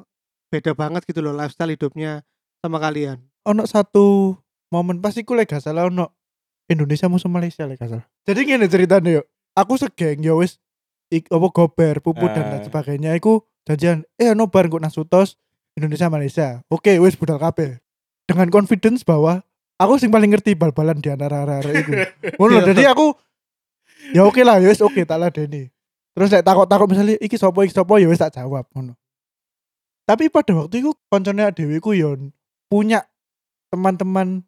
beda 0.49 0.73
banget 0.77 1.05
gitu 1.05 1.21
loh 1.21 1.33
lifestyle 1.33 1.73
hidupnya 1.73 2.21
sama 2.61 2.77
kalian. 2.81 3.21
ono 3.45 3.65
satu 3.65 4.37
momen 4.69 4.99
pasti 4.99 5.23
ku 5.23 5.35
lek 5.35 5.49
gak 5.49 5.63
salah 5.63 5.87
ono 5.87 6.11
Indonesia 6.67 7.07
musuh 7.07 7.31
Malaysia 7.31 7.65
lek 7.65 7.79
gak 7.79 7.91
salah. 7.91 8.07
Jadi 8.27 8.41
gini 8.43 8.67
ceritanya 8.67 9.23
yuk. 9.23 9.27
Aku 9.57 9.79
segeng 9.79 10.21
ya 10.21 10.35
wis 10.35 10.59
ik, 11.09 11.31
apa 11.31 11.47
gober, 11.49 12.03
puput 12.03 12.29
dan 12.35 12.51
lain 12.51 12.61
Ah. 12.61 12.65
sebagainya 12.67 13.11
iku 13.15 13.41
janjian 13.65 14.03
eh 14.19 14.35
ono 14.35 14.51
bar 14.51 14.67
kok 14.67 14.83
nasutos 14.83 15.39
Indonesia 15.79 16.11
Malaysia. 16.11 16.49
Oke, 16.69 16.99
wis 16.99 17.15
budal 17.15 17.39
kabeh. 17.39 17.79
Dengan 18.27 18.51
confidence 18.51 19.07
bahwa 19.07 19.47
aku 19.79 20.03
sing 20.03 20.11
paling 20.11 20.35
ngerti 20.35 20.59
bal-balan 20.59 20.99
di 20.99 21.09
antara 21.09 21.47
arah 21.47 21.63
iku. 21.63 21.93
Ngono 22.43 22.59
Iya. 22.61 22.67
jadi 22.75 22.83
aku 22.91 23.15
ya 24.13 24.27
oke 24.27 24.43
lah, 24.43 24.59
ya 24.59 24.69
wis 24.69 24.83
oke 24.83 24.99
tak 25.07 25.23
ladeni. 25.23 25.71
Terus 26.13 26.33
saya 26.33 26.43
takut-takut 26.43 26.89
misalnya 26.91 27.15
iki 27.21 27.37
sopo 27.37 27.63
iki 27.63 27.71
sopo 27.71 27.97
ya 27.97 28.09
wis 28.11 28.19
tak 28.19 28.35
jawab 28.35 28.67
ngono. 28.75 28.97
Tapi 30.07 30.31
pada 30.31 30.55
waktu 30.55 30.81
itu 30.81 30.91
koncone 31.07 31.51
Dewi 31.51 31.79
ku 31.79 31.91
yo 31.91 32.15
punya 32.67 33.05
teman-teman 33.71 34.47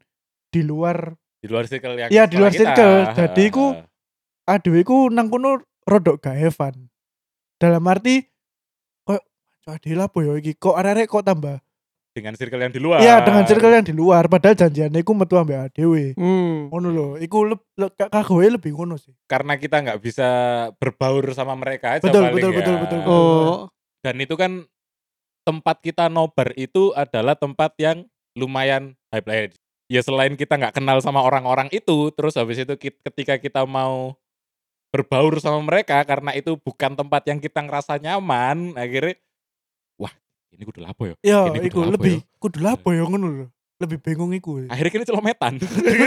di 0.48 0.62
luar 0.62 1.14
Di 1.38 1.46
luar 1.46 1.70
circle 1.70 1.94
yang 1.94 2.10
Iya, 2.10 2.26
di 2.26 2.34
luar 2.34 2.50
kita. 2.50 2.74
circle. 2.74 2.94
Jadi 3.14 3.44
ku- 3.48 3.78
adewe 4.42 4.80
ku 4.82 5.06
nang 5.06 5.30
kono 5.30 5.62
rodok 5.86 6.18
gak 6.18 6.34
Evan. 6.34 6.74
Dalam 7.62 7.84
arti 7.86 8.26
kok 9.04 9.22
ade 9.64 9.92
lah 9.94 10.10
ya 10.10 10.32
iki 10.34 10.58
kok 10.58 10.74
arek 10.74 11.06
kok 11.06 11.22
tambah. 11.22 11.62
dengan 12.18 12.34
circle 12.34 12.58
yang 12.58 12.74
di 12.74 12.82
luar. 12.82 12.98
Iya, 12.98 13.22
dengan 13.22 13.46
circle 13.46 13.70
yang 13.70 13.86
di 13.86 13.94
luar 13.94 14.26
padahal 14.26 14.58
janjiannya 14.58 15.06
iku 15.06 15.14
metu 15.14 15.38
ambek 15.38 15.70
adewe. 15.70 16.18
Hmm. 16.18 16.66
Ngono 16.66 16.88
lho, 16.90 17.06
iku 17.22 17.46
leb, 17.46 17.62
le, 17.78 17.94
kagoe 17.94 18.58
lebih 18.58 18.74
ngono 18.74 18.98
sih. 18.98 19.14
Karena 19.30 19.54
kita 19.54 19.78
nggak 19.78 20.02
bisa 20.02 20.26
berbaur 20.82 21.30
sama 21.30 21.54
mereka 21.54 21.94
aja 21.94 22.02
Betul, 22.02 22.26
paling 22.26 22.34
betul, 22.34 22.50
ya. 22.50 22.58
betul, 22.58 22.76
betul, 22.82 22.98
betul. 22.98 23.14
Oh, 23.14 23.58
Dan 24.02 24.18
itu 24.18 24.34
kan 24.34 24.66
tempat 25.46 25.78
kita 25.78 26.10
nobar 26.10 26.50
itu 26.58 26.90
adalah 26.98 27.38
tempat 27.38 27.78
yang 27.78 28.02
lumayan 28.34 28.98
high 29.14 29.22
play. 29.22 29.54
Ya 29.88 30.04
selain 30.04 30.36
kita 30.36 30.54
nggak 30.54 30.76
kenal 30.76 31.00
sama 31.00 31.24
orang-orang 31.24 31.72
itu, 31.72 32.12
terus 32.12 32.36
habis 32.36 32.60
itu 32.60 32.76
ketika 32.76 33.40
kita 33.40 33.64
mau 33.64 34.12
berbaur 34.88 35.40
sama 35.40 35.60
mereka 35.60 36.00
karena 36.04 36.32
itu 36.32 36.56
bukan 36.56 36.92
tempat 36.92 37.24
yang 37.24 37.40
kita 37.40 37.60
ngerasa 37.60 37.96
nyaman, 37.96 38.76
akhirnya 38.76 39.16
wah 39.96 40.12
ini 40.52 40.62
kudu 40.64 40.80
lapo 40.80 41.08
ya. 41.08 41.14
Ya, 41.20 41.40
Ini 41.48 41.60
kudu 41.60 41.68
iku 41.68 41.78
apa 41.80 41.92
lebih 41.96 42.14
ya? 42.20 42.36
kudu 42.36 42.58
lapo 42.60 42.88
ya 42.92 43.04
ngono 43.04 43.26
lho. 43.28 43.46
Lebih 43.78 43.98
bingung 44.02 44.34
iku. 44.34 44.66
Akhirnya 44.66 44.90
kini 44.90 45.06
celometan. 45.06 45.54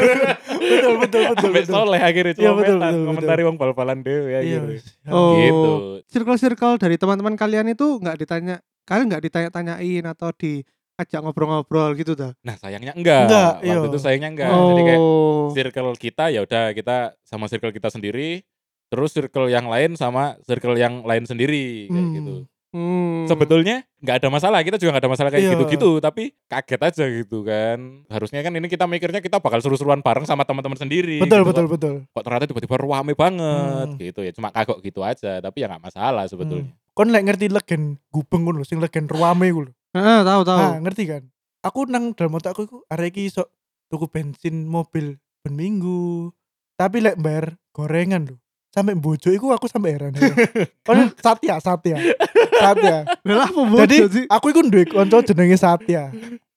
betul, 0.60 0.94
betul, 1.00 1.22
betul, 1.32 1.50
Sampai 1.50 1.63
betul. 1.63 1.72
soleh 1.74 2.02
akhirnya 2.04 2.34
Iya, 2.36 2.52
betul, 2.52 2.78
celometan. 2.78 2.91
betul, 2.91 3.06
Komentari 3.08 3.41
wong 3.48 3.56
bal-balan 3.58 4.00
dewe 4.04 4.28
Iya. 4.30 4.39
akhirnya. 4.44 4.78
Oh. 5.10 5.34
Gitu. 5.34 5.72
circle-circle 6.12 6.76
dari 6.78 6.96
teman-teman 7.00 7.34
kalian 7.34 7.72
itu 7.72 7.98
nggak 7.98 8.17
ditanya, 8.20 8.56
kalian 8.84 9.08
nggak 9.10 9.24
ditanya-tanyain 9.26 10.04
atau 10.06 10.30
diajak 10.93 11.21
ngobrol-ngobrol 11.21 11.95
gitu 11.95 12.13
dah. 12.13 12.32
Nah 12.41 12.56
sayangnya 12.56 12.93
enggak. 12.93 13.25
Enggak, 13.25 13.51
Waktu 13.58 13.67
iya. 13.67 13.89
itu 13.89 13.99
sayangnya 13.99 14.30
enggak. 14.30 14.49
oh. 14.49 14.67
Jadi 14.69 14.82
kayak 14.84 15.01
circle 15.51 15.91
kita 15.95 16.23
ya 16.30 16.39
udah 16.41 16.63
kita 16.71 16.95
sama 17.21 17.45
circle 17.45 17.71
kita 17.71 17.89
sendiri 17.89 18.43
terus 18.88 19.12
circle 19.12 19.47
yang 19.47 19.65
lain 19.65 19.95
sama 19.95 20.36
circle 20.41 20.75
yang 20.75 21.01
lain 21.01 21.23
sendiri 21.23 21.88
kayak 21.88 21.95
Hmm. 22.01 22.13
gitu 22.13 22.36
Hmm. 22.71 23.23
sebetulnya 23.23 23.84
nggak 23.99 24.15
ada 24.19 24.27
masalah 24.27 24.60
kita 24.62 24.75
juga 24.75 24.95
nggak 24.95 25.04
ada 25.04 25.12
masalah 25.12 25.30
kayak 25.30 25.43
Iya. 25.43 25.51
gitu-gitu 25.54 25.91
tapi 25.99 26.23
kaget 26.45 26.82
aja 26.82 27.06
gitu 27.10 27.43
kan 27.43 27.80
harusnya 28.08 28.39
kan 28.39 28.51
ini 28.51 28.67
kita 28.67 28.84
mikirnya 28.86 29.19
kita 29.19 29.39
bakal 29.39 29.60
seru-seruan 29.60 29.99
bareng 29.99 30.23
sama 30.23 30.43
teman-teman 30.43 30.75
sendiri 30.77 31.19
Betul, 31.19 31.43
gitu. 31.43 31.47
betul, 31.47 31.65
kok, 31.65 31.71
betul. 31.73 31.95
kok 32.06 32.23
ternyata 32.23 32.45
tiba-tiba 32.47 32.75
rame 32.77 33.12
banget 33.12 33.88
Hmm. 33.89 33.99
gitu 33.99 34.19
ya 34.21 34.32
cuma 34.32 34.47
kagok 34.49 34.80
gitu 34.80 34.99
aja 35.01 35.39
tapi 35.39 35.58
ya 35.58 35.67
nggak 35.67 35.84
masalah 35.84 36.23
sebetulnya 36.25 36.67
Hmm. 36.67 36.80
Kon 36.91 37.08
lek 37.08 37.23
ngerti 37.23 37.47
legen 37.47 37.84
gubeng 38.08 38.43
ngono 38.43 38.63
sing 38.63 38.80
legen 38.80 39.08
ruame 39.08 39.47
iku 39.47 39.67
Ah, 39.91 40.23
tahu 40.23 40.41
tahu. 40.47 40.60
Ah, 40.60 40.77
ngerti 40.80 41.04
kan? 41.08 41.23
Aku 41.62 41.86
nang 41.86 42.15
dalam 42.15 42.39
otakku 42.39 42.65
iku 42.65 42.77
arek 42.88 43.13
iki 43.13 43.30
iso 43.30 43.45
tuku 43.91 44.08
bensin 44.08 44.65
mobil 44.65 45.19
ben 45.43 45.54
minggu. 45.54 46.32
Tapi 46.80 47.04
lek 47.04 47.19
bayar 47.19 47.60
gorengan 47.75 48.34
lho. 48.34 48.38
Sampai 48.71 48.95
bojo 48.95 49.30
iku 49.36 49.51
aku 49.51 49.67
sampai 49.67 49.99
heran. 49.99 50.15
Kon 50.88 51.12
Satya, 51.19 51.60
Satya. 51.60 51.99
Satya. 52.56 53.04
Lah 53.27 53.51
apa 53.51 53.84
Jadi 53.84 54.25
aku 54.32 54.56
iku 54.56 54.63
duwe 54.63 54.88
kanca 54.88 55.19
jenenge 55.27 55.60
Satya. 55.60 56.10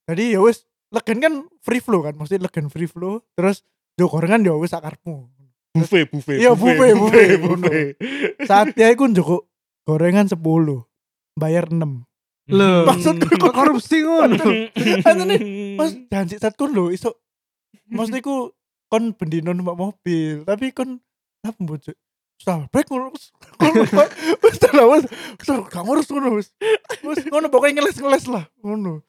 Jadi 0.07 0.33
ya 0.33 0.39
wis 0.39 0.63
legen 0.95 1.19
kan 1.19 1.33
free 1.59 1.83
flow 1.83 2.07
kan, 2.07 2.15
mesti 2.15 2.39
legen 2.39 2.71
free 2.71 2.87
flow. 2.87 3.19
Terus 3.35 3.67
yo 3.99 4.07
gorengan 4.07 4.47
yo 4.47 4.55
wis 4.63 4.71
sakarepmu. 4.71 5.27
buffet 5.75 6.07
buffet 6.07 6.39
Iya, 6.39 6.55
buffet, 6.55 6.95
buffet, 6.95 7.35
buffet 7.35 7.87
Satya 8.47 8.95
iku 8.95 9.11
njoko 9.11 9.43
gorengan 9.83 10.31
10, 10.31 10.39
bayar 11.35 11.67
6. 11.67 11.83
Loh, 12.45 12.85
Maksudku 12.85 13.41
kok 13.41 13.53
korupsi 13.57 14.05
ngono? 14.05 14.45
Antene, 15.01 15.35
Mas 15.73 15.97
janji 16.13 16.37
saat 16.37 16.53
kon 16.53 16.69
lho 16.77 16.93
iso. 16.93 17.17
Maksudnya 17.89 18.21
ku 18.21 18.53
kon 18.89 19.17
bendino 19.17 19.49
numpak 19.49 19.77
mobil 19.77 20.45
tapi 20.45 20.69
kon 20.69 21.01
apa 21.41 21.57
bojo 21.61 21.93
Sal, 22.35 22.67
break 22.67 22.91
ngono 22.91 23.09
wis 23.15 23.31
wis 24.43 24.57
lah, 24.75 24.85
wis 24.91 25.07
wis 25.39 25.47
gak 25.71 25.83
ngurus 25.87 26.11
ngono 26.11 26.35
wis 26.35 26.51
wis 26.99 27.23
ngono 27.31 27.47
pokoknya 27.47 27.79
ngeles-ngeles 27.79 28.27
lah 28.27 28.43
ngono. 28.59 29.07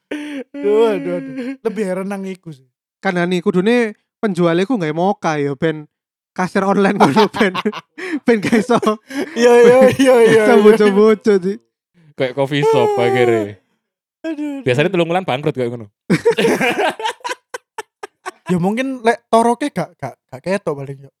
Aduh 0.55 0.95
aduh 0.95 1.13
aduh. 1.19 1.59
Lebih 1.59 1.83
heran 1.83 2.07
nang 2.07 2.23
iku 2.23 2.55
sih. 2.55 2.63
Kan 3.03 3.19
nih 3.19 3.43
kudune 3.43 3.99
penjualnya 4.23 4.63
ku 4.63 4.79
nggak 4.79 4.95
moka 4.95 5.35
ya 5.43 5.51
ben 5.59 5.91
kasir 6.31 6.63
online 6.63 6.95
ngono 6.95 7.27
ben 7.35 7.51
ben 8.23 8.37
gak 8.39 8.63
iso 8.63 8.79
iya 9.35 9.53
iya 9.59 9.77
iya 9.91 10.15
iya 10.23 10.41
iso 10.47 10.63
bojo-bojo 10.63 11.33
sih. 11.43 11.59
Kayak 12.17 12.33
coffee 12.33 12.65
shop 12.65 12.97
akhirnya 12.97 13.61
aduh, 14.27 14.65
biasanya 14.65 14.89
telung 14.89 15.07
bulan 15.07 15.23
bangkrut 15.23 15.53
kayak 15.53 15.69
ngono 15.71 15.87
ya 18.51 18.57
mungkin 18.57 19.03
lek 19.03 19.27
toroke 19.27 19.69
gak 19.69 19.93
gak 19.95 20.15
gak 20.25 20.41
ketok 20.41 20.73
paling 20.75 20.97
yo 21.07 21.11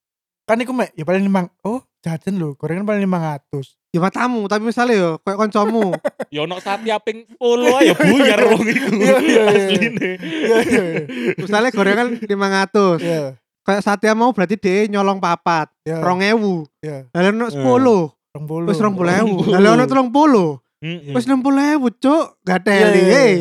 kan 0.47 0.57
iku 0.57 0.71
mek 0.71 0.95
ya 0.95 1.03
paling 1.03 1.21
limang 1.21 1.51
oh 1.61 1.83
jajan 1.99 2.39
lho 2.39 2.55
gorengan 2.55 2.83
paling 2.83 3.03
500 3.03 3.75
Ya 3.95 4.03
matamu, 4.03 4.45
tapi 4.45 4.67
misalnya 4.67 4.93
yo 4.99 5.09
kayak 5.23 5.39
koncomu. 5.41 5.95
ya 6.35 6.43
ono 6.43 6.59
satya 6.59 6.99
ping 7.01 7.23
10 7.39 7.71
aja 7.71 7.93
buyar 7.97 8.39
wong 8.51 8.63
iku 8.67 8.89
Iya, 8.93 8.99
iya, 8.99 9.17
iya. 9.17 9.41
asline 9.47 9.95
iya 9.97 10.57
iya 10.61 10.81
iya 10.85 11.01
misalnya 11.39 11.69
gorengan 11.71 12.07
500. 12.19 12.99
iya 13.01 13.23
Kayak 13.63 13.81
Satya 13.83 14.13
mau 14.13 14.31
berarti 14.31 14.55
dia 14.55 14.87
nyolong 14.87 15.19
papat, 15.19 15.67
iya 15.83 15.99
2000. 15.99 16.39
iya 16.79 16.97
Lalu 17.11 17.27
ono 17.35 17.47
10. 17.49 18.37
rong 18.37 18.45
bolu 18.45 18.65
Wis 18.69 18.79
20.000. 18.79 19.49
20.000. 19.49 19.55
Lalu 19.57 19.67
ono 19.67 19.83
30. 19.83 20.66
Wis 20.79 21.25
60.000, 21.25 21.81
Cuk. 21.97 22.25
Gak 22.41 22.61
teli. 22.61 22.99
Iya, 22.99 23.01
iya. 23.01 23.21
eh. 23.25 23.37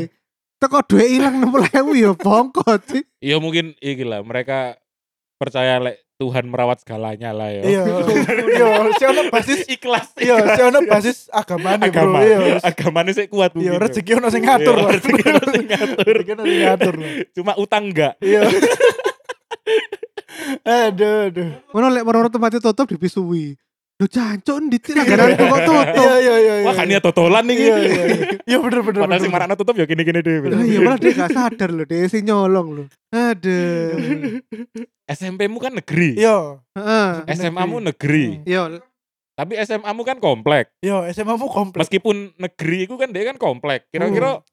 Teko 0.56 0.80
duit 0.82 1.08
ilang 1.12 1.36
60.000 1.38 1.94
ya 1.94 2.10
bongkot 2.12 2.80
sih. 2.88 3.04
Iya 3.20 3.36
mungkin 3.36 3.76
iki 3.76 4.02
lah 4.02 4.24
mereka 4.24 4.80
percaya 5.36 5.76
lek 5.78 6.00
Tuhan 6.16 6.48
merawat 6.48 6.80
segalanya 6.80 7.36
lah 7.36 7.52
ya. 7.52 7.60
iya 7.60 7.82
iya 7.84 8.88
si 8.96 9.04
ono 9.04 9.28
basis 9.28 9.68
ikhlas. 9.68 10.16
iya 10.16 10.56
si 10.56 10.64
ono 10.64 10.80
basis 10.88 11.28
agamane 11.28 11.92
bro 11.92 12.00
agama. 12.08 12.18
iya 12.24 12.56
Agamanya 12.64 13.12
sih 13.12 13.28
kuat 13.28 13.52
iya 13.52 13.76
ya. 13.76 13.78
rezeki 13.84 14.16
ono 14.16 14.32
sing 14.32 14.40
ngatur 14.40 14.72
Iya, 14.72 14.80
lah 14.80 14.92
rezeki 14.96 15.22
ono 15.28 15.44
sing 15.44 15.64
ngatur. 15.76 16.04
rezeki 16.08 16.30
ono 16.32 16.42
sing 16.48 16.60
ngatur 16.64 16.94
Cuma 17.36 17.52
utang 17.60 17.84
enggak. 17.92 18.16
iya 18.24 18.48
aduh 20.88 21.28
aduh 21.28 21.48
Ngono 21.68 21.86
lek 21.92 22.04
menurut 22.04 22.30
tempatnya 22.32 22.60
tutup 22.64 22.86
dipisui. 22.88 23.60
Lu 23.96 24.04
cancuk 24.06 24.56
ndit 24.60 24.84
langganan 24.92 25.32
kok 25.40 25.48
tutup. 25.64 25.86
iya 25.96 26.14
iya 26.20 26.34
iya 26.36 26.54
Wah 26.68 26.74
kan 26.74 26.84
niat 26.84 27.00
totolan 27.00 27.48
nih. 27.48 27.56
iya 27.56 27.76
iya 27.80 28.02
iya. 28.04 28.28
iya 28.44 28.56
bener 28.60 28.80
bener 28.84 29.00
Padahal 29.00 29.08
bener. 29.08 29.24
sing 29.24 29.32
marakna 29.32 29.54
tutup 29.56 29.72
ya 29.72 29.84
gini-gini 29.84 30.20
deh. 30.20 30.36
Iya 30.52 30.78
malah 30.84 30.98
dia 30.98 31.12
gak 31.14 31.32
sadar 31.32 31.70
loh, 31.72 31.84
dia 31.84 32.04
sih 32.04 32.20
nyolong 32.20 32.68
loh. 32.74 32.86
Aduh. 33.08 34.44
SMP-mu 35.16 35.56
kan 35.56 35.72
negeri. 35.72 36.12
iya 36.14 36.60
Heeh. 36.74 37.08
SMA-mu 37.32 37.80
negeri. 37.80 38.44
Yo, 38.44 38.84
Tapi 39.32 39.56
SMA-mu 39.60 40.02
kan 40.02 40.16
komplek. 40.16 40.68
iya 40.80 41.08
SMA 41.10 41.32
mu 41.34 41.48
kompleks 41.48 41.88
Meskipun 41.88 42.36
negeri 42.36 42.84
itu 42.84 42.96
kan 42.96 43.08
dia 43.08 43.24
kan 43.24 43.36
komplek. 43.36 43.88
Kira-kira 43.88 44.44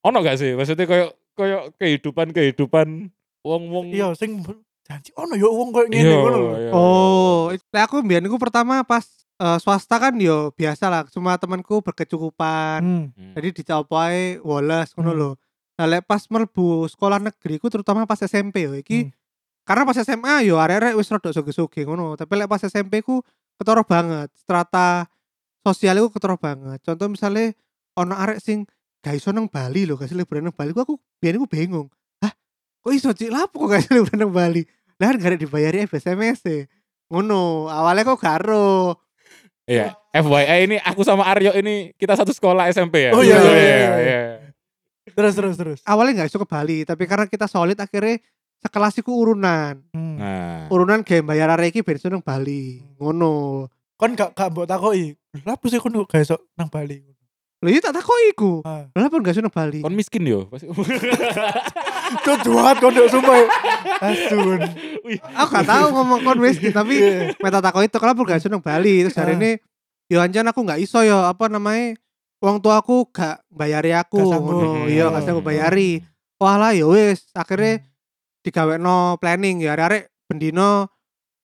ono 0.00 0.16
gak 0.18 0.36
sih? 0.36 0.56
Maksudnya 0.56 0.84
kayak 0.84 1.08
kayak 1.32 1.62
kehidupan-kehidupan 1.76 3.12
wong-wong 3.42 3.92
iya 3.92 4.10
sing 4.12 4.40
janji 4.86 5.10
ono 5.18 5.34
yo 5.34 5.50
wong 5.50 5.74
koyo 5.74 5.90
ngene 5.90 6.14
ngono 6.14 6.38
lho. 6.38 6.50
Oh, 6.70 7.42
lek 7.50 7.82
aku 7.84 8.06
mbiyen 8.06 8.24
iku 8.24 8.38
pertama 8.38 8.86
pas 8.86 9.02
eh, 9.36 9.58
swasta 9.58 9.98
kan 9.98 10.14
yo 10.16 10.54
biasa 10.54 10.86
lah, 10.86 11.02
semua 11.10 11.34
temanku 11.36 11.82
berkecukupan. 11.82 12.80
Hmm. 12.80 13.04
Hmm. 13.10 13.34
Jadi 13.34 13.48
dicapai 13.60 14.38
woles 14.40 14.94
ngono 14.94 15.10
Hmm. 15.10 15.18
lho. 15.18 15.30
Nah, 15.76 15.84
lek 15.84 16.06
pas 16.06 16.22
mlebu 16.24 16.86
sekolah 16.88 17.18
negeri 17.18 17.58
ku 17.58 17.68
terutama 17.68 18.06
pas 18.06 18.16
SMP 18.18 18.64
yo 18.64 18.72
iki 18.72 19.04
Hmm. 19.04 19.12
karena 19.66 19.82
pas 19.84 19.98
SMA 19.98 20.46
yo 20.46 20.56
arek-arek 20.56 20.94
wis 20.94 21.10
rada 21.10 21.28
soge-soge 21.28 21.82
ngono, 21.82 22.14
tapi 22.14 22.32
lek 22.38 22.46
pas 22.46 22.62
SMP 22.62 23.02
ku 23.02 23.20
ketara 23.58 23.82
banget. 23.82 24.30
Strata 24.38 25.04
sosial 25.60 25.98
ku 26.06 26.14
ketara 26.14 26.38
banget. 26.38 26.78
Contoh 26.80 27.10
misalnya 27.10 27.52
ono 27.92 28.14
arek 28.14 28.38
sing 28.38 28.64
gak 29.02 29.18
iso 29.18 29.30
nang 29.30 29.50
Bali 29.50 29.84
lho, 29.84 29.98
gak 29.98 30.08
iso 30.08 30.16
liburan 30.16 30.46
nang 30.46 30.56
Bali. 30.56 30.70
Ku 30.72 30.80
aku 30.80 30.94
biyen 31.18 31.36
iku 31.36 31.46
bingung. 31.46 31.88
Hah, 32.18 32.32
kok 32.80 32.92
iso 32.94 33.10
cik 33.12 33.28
lapo 33.28 33.66
kok 33.66 33.76
gak 33.76 33.82
iso 33.84 33.92
liburan 33.94 34.18
nang 34.22 34.32
Bali? 34.32 34.62
Lah 34.96 35.12
kan 35.12 35.16
gak 35.20 35.30
ada 35.34 35.38
dibayari 35.38 35.84
SMS 35.84 36.40
e. 36.48 36.66
ngono 37.06 37.70
awalnya 37.70 38.02
kok 38.02 38.18
garo 38.18 38.98
Iya, 39.66 39.98
FYI 40.14 40.70
ini 40.70 40.76
aku 40.78 41.02
sama 41.02 41.26
Aryo 41.26 41.50
ini 41.58 41.90
kita 41.98 42.14
satu 42.14 42.30
sekolah 42.30 42.70
SMP 42.70 43.10
ya. 43.10 43.10
Oh, 43.10 43.18
iya, 43.18 43.34
iya, 43.34 43.50
iya, 43.58 43.90
iya. 43.98 44.20
Terus 45.10 45.34
terus 45.34 45.58
terus. 45.58 45.78
awalnya 45.82 46.22
nggak 46.22 46.30
iso 46.30 46.38
ke 46.38 46.46
Bali 46.46 46.86
tapi 46.86 47.02
karena 47.10 47.26
kita 47.26 47.50
solid 47.50 47.74
akhirnya 47.74 48.22
sekelas 48.62 48.94
iku 49.02 49.10
urunan 49.10 49.82
Hmm. 49.90 50.22
Nah, 50.22 50.70
urunan 50.70 51.02
game 51.02 51.26
bayar 51.26 51.50
arek 51.52 51.74
iki 51.74 51.80
ben 51.82 51.98
iso 51.98 52.06
nang 52.06 52.22
Bali 52.22 52.78
ngono 52.96 53.66
Kon 53.96 54.12
gak 54.12 54.36
gak 54.36 54.52
mbok 54.52 54.68
takoki. 54.68 55.16
Lah 55.48 55.56
sih 55.56 55.80
kon 55.80 56.04
gak 56.04 56.20
iso 56.20 56.36
nang 56.52 56.68
Bali? 56.68 57.00
Lho 57.66 57.74
iya 57.74 57.82
tak 57.82 57.98
takoki 57.98 58.30
iku 58.30 58.52
Ah. 58.62 58.86
lha 58.88 59.10
apa 59.10 59.16
nggak 59.16 59.34
iso 59.34 59.42
nang 59.42 59.50
Bali 59.50 59.82
kon 59.82 59.90
miskin 59.90 60.22
yo. 60.22 60.46
Kok 62.22 62.36
duat 62.46 62.78
kon 62.78 62.94
nduk 62.94 63.10
sumpah. 63.10 63.42
Asun. 63.98 64.60
aku 65.34 65.48
gak 65.50 65.66
tahu 65.66 65.86
ngomong 65.90 66.20
kon 66.22 66.38
miskin 66.38 66.70
tapi 66.70 66.94
Iya. 66.96 67.34
meta 67.36 67.58
takoki 67.58 67.86
itu 67.86 67.98
kenapa 67.98 68.20
gak 68.22 68.38
iso 68.38 68.46
nang 68.46 68.62
Bali 68.62 69.02
terus 69.02 69.16
hari 69.16 69.34
Ah. 69.34 69.38
ini 69.38 69.50
yo 70.06 70.22
anjan 70.22 70.46
aku 70.46 70.62
nggak 70.62 70.78
iso 70.78 71.02
yo 71.02 71.18
apa 71.20 71.50
namanya 71.50 71.98
wong 72.38 72.62
tua 72.62 72.78
aku 72.78 73.10
gak 73.10 73.42
bayari 73.48 73.90
aku 73.90 74.22
Gak 74.22 74.38
ngono 74.38 74.86
iya 74.86 75.10
gak 75.10 75.24
sanggup 75.24 75.42
bayari 75.42 75.98
wah 76.36 76.54
lah 76.54 76.70
ya 76.70 76.86
wis 76.86 77.26
akhirnya 77.32 77.82
digawekno 78.40 79.18
planning 79.18 79.58
ya 79.58 79.74
arek-arek 79.74 80.06
bendino 80.26 80.86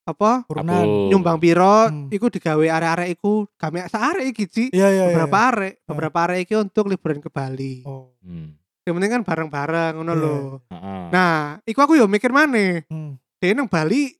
apa 0.02 0.42
Urunan. 0.46 1.08
Nyumbang 1.08 1.38
piro 1.38 1.86
Hmm. 1.86 2.10
iku 2.10 2.26
digawe 2.26 2.66
arek-arek 2.66 3.08
iku 3.12 3.46
game 3.54 3.86
arek 3.86 4.24
iki 4.28 4.44
Ci. 4.46 4.64
Iya 4.68 4.88
iya. 4.88 5.04
iya. 5.04 5.04
beberapa 5.08 5.38
arek 5.48 5.72
Ah. 5.78 5.86
beberapa 5.88 6.18
arek 6.24 6.38
iki 6.42 6.54
untuk 6.56 6.86
liburan 6.86 7.18
ke 7.18 7.28
Bali 7.28 7.82
Oh. 7.82 8.10
Hmm. 8.18 8.58
yang 8.82 8.98
penting 8.98 9.12
kan 9.12 9.22
bareng-bareng 9.22 9.92
ngono 9.94 10.10
Iya. 10.10 10.18
lho 10.18 10.34
Heeh. 10.68 11.02
nah 11.08 11.34
iku 11.62 11.80
aku 11.80 11.94
yo 11.94 12.06
mikir 12.06 12.30
maneh 12.30 12.82
Hmm. 12.86 13.14
dia 13.38 13.54
nang 13.54 13.66
Bali 13.66 14.10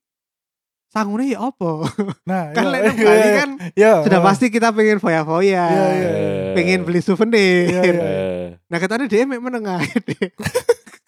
sangune 0.87 1.25
ya 1.27 1.41
apa 1.41 1.89
Nah, 2.23 2.45
kan 2.55 2.63
iya, 2.63 2.71
lek 2.71 2.81
nang 2.85 2.97
iya, 2.97 3.03
Bali 3.03 3.19
iya. 3.27 3.35
kan 3.37 3.51
Iya. 3.75 3.93
sudah 4.07 4.19
ah. 4.19 4.25
pasti 4.25 4.47
kita 4.49 4.71
pengen 4.71 4.99
foya-foya 4.99 5.51
Iya, 5.51 5.87
iya. 5.91 6.11
Eh, 6.13 6.55
pengen 6.55 6.87
beli 6.87 7.01
souvenir 7.01 7.67
Iya, 7.67 7.81
iya. 7.83 7.99
eh, 7.99 8.47
nah 8.67 8.79
katanya 8.79 9.07
dia 9.07 9.25
mek 9.25 9.41
menengah 9.41 9.83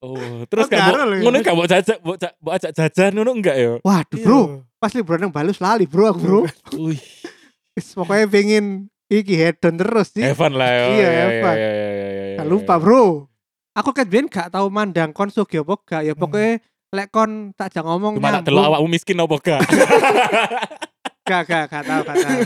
Oh, 0.00 0.16
terus 0.48 0.64
Oh, 0.64 0.72
ya. 0.72 0.96
ngono 1.20 1.36
gak 1.38 1.52
mau 1.52 1.64
jajak, 1.64 2.00
mau 2.00 2.16
mau 2.40 2.52
ajak 2.52 2.72
jajan 2.72 3.12
ngono 3.12 3.36
enggak 3.36 3.52
ya? 3.52 3.72
waduh 3.80 4.16
Iya. 4.16 4.24
bro 4.24 4.40
pas 4.76 4.88
liburan 4.90 5.20
nang 5.20 5.28
Bali 5.28 5.52
lali 5.54 5.84
bro 5.84 6.08
aku 6.08 6.18
bro 6.18 6.40
Wih, 6.74 6.96
Wis, 7.70 7.92
pokoknya 7.92 8.24
pengen 8.26 8.64
iki 9.06 9.36
hedon 9.36 9.76
terus 9.76 10.08
sih 10.10 10.24
Evan 10.24 10.56
lah 10.56 10.66
ya. 10.66 10.84
Iya, 10.88 11.08
Evan. 11.28 11.54
iya, 11.54 11.70
iya, 11.70 11.88
iya, 11.90 12.08
iya, 12.08 12.24
Gak 12.34 12.46
iya. 12.46 12.50
lupa 12.50 12.74
bro 12.76 13.28
Aku 13.70 13.92
kan 13.92 14.02
biyen 14.04 14.26
gak 14.26 14.50
tau 14.50 14.66
mandang 14.66 15.12
kon 15.12 15.28
sugih 15.28 15.60
apa 15.60 15.74
gak 15.80 16.02
Ya 16.02 16.12
pokoknya 16.12 16.64
Lek 16.90 17.08
kon 17.08 17.52
tak 17.52 17.70
jangan 17.70 17.94
ngomong 17.94 18.16
Cuma 18.16 18.34
tak 18.34 18.42
delok 18.42 18.66
awakmu 18.66 18.88
miskin 18.88 19.14
apa 19.14 19.36
gak? 19.38 19.60
Gak 21.22 21.42
gak 21.44 21.64
gak 21.68 21.82
tau 21.84 22.00
gak 22.02 22.16
tau 22.16 22.40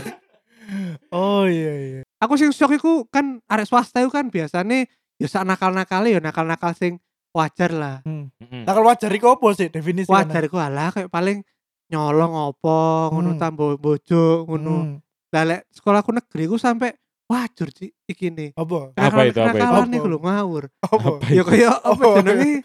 Oh 1.09 1.43
iya 1.45 1.73
iya. 1.73 2.01
Aku 2.19 2.35
sing 2.35 2.49
shock 2.49 2.73
iku 2.73 3.05
kan 3.07 3.39
arek 3.45 3.63
swasta 3.63 4.01
itu 4.01 4.09
kan 4.09 4.27
biasanya 4.27 4.85
Ya 5.15 5.25
sak 5.25 5.45
nakal-nakal 5.45 6.03
ya 6.03 6.19
nakal-nakal 6.19 6.75
sing 6.75 6.99
wajar 7.35 7.69
lah 7.69 7.95
Hmm. 8.01 8.31
Mm-mm. 8.33 8.63
Nakal 8.63 8.83
wajar 8.85 9.11
iku 9.11 9.27
apa 9.29 9.47
sih 9.51 9.67
definisi 9.67 10.07
Wajar 10.07 10.41
iku 10.41 10.55
alah 10.55 10.89
kayak 10.89 11.09
paling 11.09 11.43
nyolong 11.85 12.33
apa 12.33 12.77
ngono 13.09 13.29
Hmm. 13.29 13.37
tambo 13.37 13.75
bojo 13.75 14.45
ngono 14.45 14.75
Hmm. 14.81 14.95
Lah 15.29 15.43
lek 15.43 15.61
sekolahku 15.69 16.09
negeri 16.09 16.47
ku 16.47 16.55
sampai 16.55 16.95
wajar 17.25 17.67
sih 17.69 17.91
iki 18.03 18.29
nih 18.29 18.53
Apa? 18.53 18.93
Apa 18.93 19.21
itu, 19.25 19.35
apa 19.37 19.51
itu? 19.51 19.65
Apa? 19.65 19.83
iku 19.91 20.07
lho 20.07 20.19
ngawur 20.19 20.63
Apa? 20.79 20.95
Apa 21.11 21.27
Ya 21.27 21.35
itu? 21.35 21.49
kaya 21.49 21.71
apa 21.75 22.03
jenenge 22.15 22.63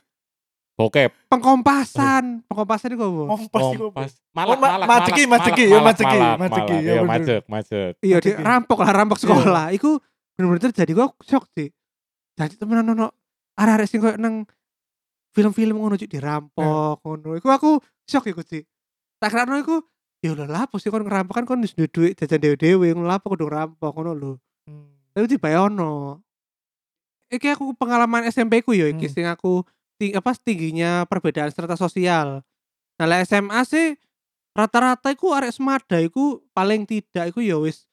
Bokep. 0.72 1.10
pengkompasan 1.28 2.40
pengkompasan 2.42 2.88
iku 2.90 3.04
apa 3.04 3.22
Kompas 3.28 3.64
iku 3.68 3.84
apa? 3.86 4.00
Kompas. 4.00 4.12
Malak, 4.30 4.56
ma- 4.56 4.70
malak, 4.72 4.86
maceki, 4.88 5.22
maceki, 5.26 5.64
malak, 5.66 5.74
ya, 5.74 5.80
maceki, 5.82 6.18
maceki, 6.38 6.72
ya, 6.72 6.80
ya, 6.80 6.94
bener. 6.94 7.04
macet, 7.04 7.42
macet. 7.44 7.92
iya 8.00 8.16
iya. 8.18 8.36
rampok 8.38 8.78
lah 8.78 8.92
rampok 8.94 9.18
sekolah 9.18 9.66
iku 9.72 9.98
bener-bener 10.32 10.70
jadi 10.70 10.92
gua 10.94 11.12
shock 11.20 11.44
sih 11.50 11.68
jadi 12.32 12.54
temenan 12.54 12.86
ono 12.88 13.12
arek-arek 13.52 13.84
sing 13.84 13.98
koyo 13.98 14.16
nang 14.16 14.48
film-film 15.30 15.78
ngono 15.78 15.94
cik 15.96 16.10
dirampok 16.10 17.02
ngono. 17.06 17.38
Iku 17.38 17.48
aku 17.50 17.70
shock 18.06 18.26
iku 18.30 18.42
sih 18.42 18.66
tak 19.20 19.36
kira 19.36 19.44
iku 19.60 19.84
ya 20.24 20.32
lho 20.32 20.48
lah 20.48 20.64
apa 20.64 20.76
sih 20.80 20.88
kon 20.88 21.04
ngerampok 21.04 21.34
kan 21.36 21.44
kon 21.44 21.60
duwe 21.60 21.86
duit 21.88 22.16
jajan 22.16 22.40
dewe-dewe 22.40 22.92
ngono 22.96 23.06
lah 23.08 23.20
apa 23.20 23.26
kudu 23.28 23.46
ngerampok 23.46 23.90
ngono 23.94 24.12
lho. 24.16 24.32
Hmm. 24.66 24.96
tapi 25.14 25.26
tiba 25.30 25.48
ono. 25.60 26.20
Iki 27.30 27.46
aku 27.54 27.74
pengalaman 27.78 28.26
SMP 28.26 28.60
ku 28.64 28.74
ya 28.74 28.90
iki 28.90 29.06
Hmm. 29.06 29.14
sing 29.14 29.24
aku 29.28 29.62
ting 30.00 30.16
apa 30.16 30.34
tingginya 30.34 31.04
perbedaan 31.06 31.52
strata 31.54 31.78
sosial. 31.78 32.42
Nah 32.98 33.06
lah 33.06 33.22
SMA 33.22 33.60
sih 33.68 33.94
rata-rata 34.56 35.14
iku 35.14 35.30
arek 35.30 35.54
semada 35.54 36.02
iku 36.02 36.42
paling 36.50 36.84
tidak 36.84 37.30
iku 37.30 37.38
ya 37.38 37.56
wis 37.60 37.86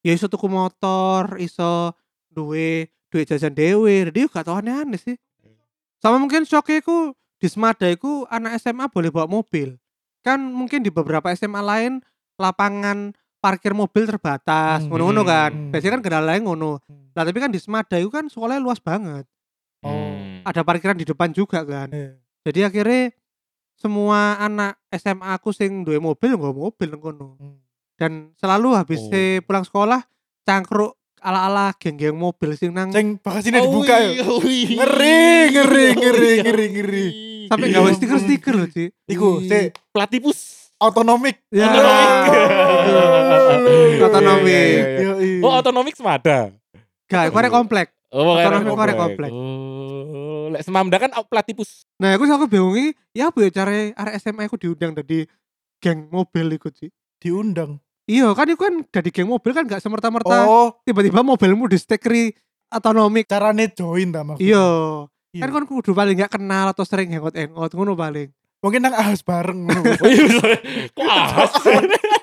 ya 0.00 0.16
iso 0.16 0.26
tuku 0.26 0.48
motor 0.48 1.36
iso 1.36 1.92
duwe 2.32 2.88
duit 3.12 3.28
jajan 3.28 3.52
dewe. 3.52 4.08
Jadi 4.08 4.24
gak 4.30 4.48
tau 4.48 4.56
aneh-aneh 4.56 4.96
sih 4.96 5.14
sama 6.02 6.18
mungkin 6.18 6.42
shocknya 6.42 6.82
iku 6.82 7.14
di 7.38 7.46
semada 7.46 7.86
iku 7.86 8.26
anak 8.26 8.58
SMA 8.58 8.90
boleh 8.90 9.08
bawa 9.08 9.30
mobil 9.30 9.78
kan 10.20 10.38
mungkin 10.38 10.82
di 10.82 10.90
beberapa 10.90 11.30
SMA 11.32 11.58
lain 11.58 12.02
lapangan 12.36 13.14
parkir 13.38 13.70
mobil 13.72 14.06
terbatas 14.06 14.82
Hmm. 14.82 14.90
ngono-ngono 14.90 15.22
kan 15.22 15.50
Hmm. 15.50 15.70
biasanya 15.70 15.92
kan 15.96 16.02
kendala 16.02 16.26
lain 16.30 16.42
ngono 16.42 16.78
Hmm. 16.82 17.10
lah 17.14 17.22
tapi 17.22 17.38
kan 17.38 17.50
di 17.50 17.58
semada 17.58 17.94
itu 17.96 18.06
kan 18.08 18.26
sekolahnya 18.26 18.58
luas 18.58 18.78
banget 18.78 19.26
Oh. 19.82 19.90
Hmm. 19.90 20.42
ada 20.42 20.62
parkiran 20.62 20.94
di 20.94 21.02
depan 21.02 21.30
juga 21.30 21.62
kan 21.62 21.90
Iya. 21.90 22.18
jadi 22.42 22.60
akhirnya 22.66 23.14
semua 23.74 24.38
anak 24.38 24.78
SMA 24.92 25.34
aku 25.34 25.50
sing 25.50 25.82
duwe 25.82 25.98
mobil 25.98 26.34
nggak 26.34 26.54
mobil 26.54 26.88
nang 26.88 27.02
kono 27.02 27.28
Hmm. 27.34 27.58
dan 27.98 28.12
selalu 28.36 28.74
habis 28.74 29.02
Oh. 29.02 29.10
pulang 29.42 29.62
sekolah 29.62 30.06
cangkruk 30.42 30.94
ala-ala 31.22 31.70
geng-geng 31.78 32.12
mobil 32.12 32.52
sing 32.52 32.74
nang 32.74 32.90
Sing 32.90 33.16
bagasinya 33.16 33.62
Oh, 33.62 33.70
dibuka 33.70 33.94
ya. 33.94 34.26
Ngeri, 34.26 35.22
ngeri, 35.48 35.86
ngeri, 35.94 36.32
ngeri, 36.42 36.66
ngeri. 36.74 37.06
sampai 37.46 37.68
gawe 37.70 37.90
stiker-stiker 37.90 38.54
loh 38.54 38.66
Ci 38.66 38.90
Iku, 39.06 39.38
si 39.40 39.70
Platipus. 39.88 40.38
autonomik. 40.76 41.38
ya 41.48 41.70
Aduh. 41.70 41.82
Otonomik. 44.02 44.82
Iya, 44.98 45.12
iya. 45.16 45.38
Oh, 45.40 45.54
otonomik 45.54 45.94
semada. 45.94 46.50
gak 47.06 47.28
arek 47.28 47.52
komplek 47.52 47.88
Oh, 48.10 48.34
Otonomik 48.34 48.44
karena 48.44 48.76
korek 48.76 48.96
komplek. 48.98 49.30
Oh, 49.32 50.50
lek 50.50 50.62
semamda 50.66 50.96
kan 50.98 51.08
platipus. 51.24 51.86
nah 51.96 52.12
aku 52.12 52.26
aku 52.26 52.44
bingungi 52.44 52.92
ya 53.12 53.30
apa 53.30 53.40
ya 53.40 53.50
cara 53.54 53.72
arek 53.94 54.14
SMA 54.18 54.44
aku 54.44 54.58
diundang 54.58 54.92
dari 54.92 55.24
geng 55.78 56.10
mobil 56.10 56.52
ikut 56.52 56.72
sih 56.74 56.90
diundang. 57.16 57.80
Iya 58.04 58.28
kan 58.32 58.46
itu 58.46 58.58
kan 58.58 58.74
dari 58.88 59.08
geng 59.08 59.26
mobil 59.26 59.50
kan 59.50 59.64
gak 59.64 59.78
semerta-merta 59.78 60.44
Oh, 60.44 60.74
tiba-tiba 60.82 61.20
mobilmu 61.20 61.66
di 61.66 61.76
stikeri 61.76 62.34
otonomik 62.68 63.26
carane 63.26 63.68
join 63.68 64.10
ta 64.10 64.22
maksudnya. 64.22 64.42
iya 64.44 64.66
Iya. 65.32 65.42
kan 65.42 65.50
kan 65.54 65.64
kudu 65.64 65.90
paling 65.90 66.16
gak 66.16 66.32
kenal 66.32 66.68
atau 66.68 66.82
sering 66.82 67.08
hangout 67.10 67.32
hangout 67.32 67.70
ngono 67.70 67.92
paling 67.92 68.28
Mungkin 68.58 68.78
nang 68.78 68.94
ahas 68.94 69.20
bareng 69.20 69.66
ngono. 69.66 69.82
Oh 69.98 70.06
iya, 70.06 70.22
kok 70.88 71.02
ahas? 71.02 71.50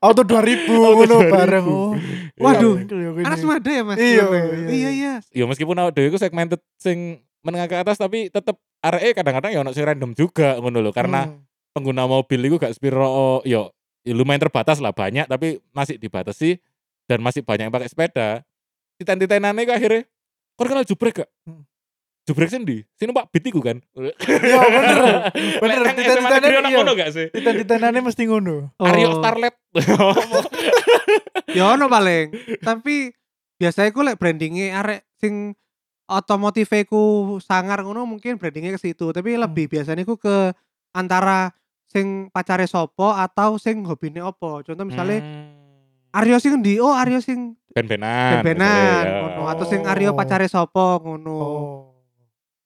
Auto 0.00 0.24
2000 0.24 0.72
ngono 0.72 1.16
bareng. 1.28 1.66
Oh. 1.68 1.92
Waduh. 2.36 2.80
Iya, 2.80 3.10
anak 3.22 3.36
iya. 3.36 3.42
semada 3.44 3.70
ya 3.70 3.82
mas 3.82 3.96
Iya, 4.00 4.24
Iya, 4.24 4.24
iya, 4.24 4.70
iya 4.72 4.90
iya 4.90 5.12
Ya 5.30 5.44
meskipun 5.44 5.76
awak 5.76 5.92
dhewe 5.92 6.08
iku 6.08 6.16
segmented 6.16 6.64
sing 6.76 7.20
menengah 7.44 7.68
ke 7.68 7.76
atas 7.76 7.96
tapi 7.96 8.26
tetep 8.26 8.56
areke 8.80 9.12
kadang-kadang 9.14 9.52
ya 9.52 9.60
ono 9.60 9.70
sing 9.70 9.84
random 9.84 10.12
juga 10.12 10.56
ngono 10.56 10.80
lho 10.80 10.90
karena 10.90 11.28
Hmm. 11.28 11.44
pengguna 11.72 12.08
mobil 12.08 12.40
itu 12.42 12.56
gak 12.56 12.72
sepiro 12.72 13.44
yo 13.44 13.68
ya 14.06 14.14
lumayan 14.14 14.38
terbatas 14.38 14.78
lah 14.78 14.94
banyak 14.94 15.26
tapi 15.26 15.58
masih 15.74 15.98
dibatasi 15.98 16.62
dan 17.10 17.18
masih 17.18 17.42
banyak 17.42 17.66
yang 17.66 17.74
pakai 17.74 17.90
sepeda 17.90 18.28
titen-titenane 19.02 19.66
ku 19.66 19.74
akhirnya 19.74 20.06
kau 20.54 20.64
kenal 20.64 20.86
jubrek 20.86 21.26
gak? 21.26 21.30
Hmm. 21.44 21.66
Jubrek 22.26 22.50
sih 22.50 22.58
sini 22.98 23.10
pak 23.14 23.30
bitiku 23.30 23.62
kan 23.62 23.78
Iya 23.94 24.58
bener. 24.66 24.98
Bener 25.62 25.80
ono 26.58 26.68
iya. 26.70 26.76
ngono 26.82 26.92
gak 26.98 27.10
sih? 27.14 27.26
Titan-titanane 27.30 27.98
mesti 28.02 28.22
ngono. 28.26 28.74
Aryo 28.82 29.06
Oh, 29.10 29.14
Starlet 29.22 29.54
ya 31.58 31.74
ono 31.74 31.86
paling 31.86 32.58
tapi 32.62 33.10
biasanya 33.58 33.90
ku 33.94 34.02
lek 34.02 34.18
brandingnya 34.18 34.82
arek 34.82 35.06
sing 35.18 35.54
otomotif 36.06 36.70
ku 36.86 37.36
sangar 37.42 37.82
ngono 37.82 38.06
mungkin 38.06 38.38
brandingnya 38.38 38.74
ke 38.74 38.80
situ 38.80 39.10
tapi 39.10 39.34
Hmm. 39.34 39.46
lebih 39.46 39.66
biasanya 39.70 40.06
ku 40.06 40.18
ke 40.18 40.54
antara 40.94 41.50
sing 41.86 42.06
pacare 42.28 42.64
sopo 42.64 43.08
atau 43.08 43.56
sing 43.56 43.82
hobine 43.82 44.20
opo 44.20 44.60
contoh 44.60 44.82
misalnya 44.82 45.20
Hmm. 45.20 45.54
Aryo 46.12 46.36
sing 46.36 46.58
di 46.58 46.76
oh 46.76 46.90
Aryo 46.90 47.20
sing 47.20 47.54
ben-benan 47.68 48.40
ben-benan 48.40 49.02
ya. 49.04 49.16
ngono 49.20 49.42
atau 49.46 49.64
sing 49.64 49.84
Aryo 49.84 50.10
Oh. 50.10 50.16
pacare 50.16 50.46
sopo 50.46 50.96
ngono 50.98 51.36
Oh. 51.36 51.76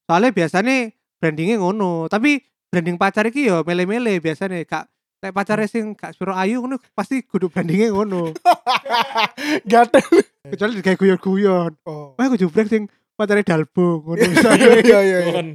soalnya 0.04 0.30
biasanya 0.30 0.88
brandingnya 1.16 1.58
ngono 1.58 2.06
tapi 2.06 2.38
branding 2.66 2.94
pacar 2.94 3.26
iki 3.26 3.44
yo 3.44 3.60
mele-mele 3.60 4.18
biasanya 4.18 4.62
kak 4.62 4.86
lek 5.20 5.32
pacare 5.32 5.66
sing 5.66 5.92
gak 5.92 6.14
suruh 6.14 6.32
ayu 6.32 6.58
ngono 6.58 6.78
pasti 6.90 7.20
kudu 7.20 7.46
brandingnya 7.46 7.90
ngono 7.90 8.30
Gatel. 9.66 10.04
kecuali 10.46 10.80
kayak 10.80 10.96
guyon-guyon 10.96 11.72
Oh. 11.82 12.14
wah 12.14 12.24
aku 12.24 12.36
jubrek 12.36 12.66
sing 12.66 12.86
pacare 13.20 13.44
dalbo 13.44 14.00
ngono 14.00 14.24
Iya 14.24 14.72
iya 14.80 14.98
iya. 15.04 15.18
iya. 15.20 15.28
Kon. 15.28 15.48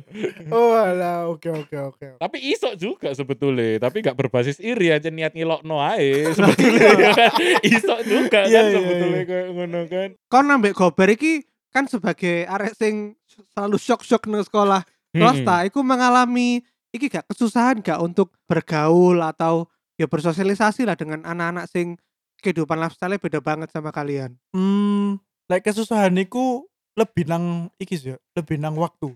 Oh 0.53 0.77
alah, 0.77 1.25
oke 1.25 1.49
oke 1.49 1.77
oke. 1.81 2.07
Tapi 2.21 2.37
iso 2.45 2.69
juga 2.77 3.09
sebetulnya, 3.11 3.81
tapi 3.81 4.05
gak 4.05 4.13
berbasis 4.13 4.61
iri 4.61 4.93
aja 4.93 5.09
niat 5.09 5.33
ngilokno 5.33 5.81
ae 5.81 6.25
sebetulnya 6.37 6.89
ya 6.93 7.09
kan. 7.11 7.31
Iso 7.65 7.95
juga 8.05 8.45
Iya, 8.45 8.61
kan 8.61 8.65
iya, 8.69 8.75
sebetulnya 8.77 9.17
iya. 9.17 9.25
kayak 9.25 9.47
ngono 9.49 9.79
kan. 9.89 10.09
Kon 10.29 10.47
ambek 10.47 10.77
gober 10.77 11.09
iki 11.09 11.41
kan 11.73 11.89
sebagai 11.89 12.45
arek 12.45 12.77
sing 12.77 13.17
selalu 13.51 13.75
shock-shock 13.75 14.29
nang 14.29 14.45
sekolah 14.45 14.85
swasta 15.11 15.55
Mm-mm. 15.59 15.67
iku 15.67 15.79
mengalami 15.81 16.61
iki 16.91 17.09
gak 17.09 17.27
kesusahan 17.27 17.81
gak 17.81 17.99
untuk 17.99 18.31
bergaul 18.45 19.19
atau 19.19 19.67
ya 19.95 20.05
bersosialisasi 20.05 20.85
lah 20.85 20.95
dengan 20.95 21.23
anak-anak 21.23 21.67
sing 21.67 21.97
kehidupan 22.39 22.77
lifestyle 22.77 23.17
beda 23.17 23.39
banget 23.41 23.73
sama 23.73 23.89
kalian. 23.89 24.35
Hmm, 24.51 25.17
like 25.47 25.65
kesusahan 25.65 26.13
iku 26.15 26.67
lebih 26.95 27.23
nang 27.27 27.69
iki 27.77 27.95
sih, 27.99 28.15
ya, 28.15 28.17
lebih 28.35 28.59
nang 28.59 28.79
waktu. 28.79 29.11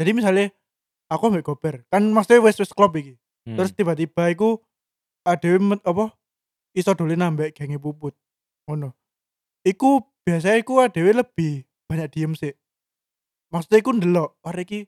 Jadi 0.00 0.10
misalnya 0.16 0.48
aku 1.12 1.28
ambek 1.28 1.44
gober, 1.44 1.84
kan 1.92 2.02
maksudnya 2.10 2.40
wes 2.40 2.56
wes 2.56 2.72
klub 2.72 2.96
iki. 2.96 3.20
Hmm. 3.44 3.60
Terus 3.60 3.76
tiba-tiba 3.76 4.32
iku 4.32 4.60
ada 5.22 5.48
apa 5.86 6.04
iso 6.72 6.90
dolen 6.96 7.22
ambek 7.22 7.52
genge 7.52 7.76
puput. 7.78 8.16
Ngono. 8.66 8.96
Iku 9.62 10.02
biasanya 10.26 10.58
iku 10.58 10.82
adewe 10.82 11.12
lebih 11.12 11.68
banyak 11.86 12.08
diem 12.10 12.32
sih. 12.34 12.56
Maksudnya 13.52 13.78
iku 13.84 13.90
ndelok, 13.92 14.40
arek 14.42 14.64
iki 14.66 14.80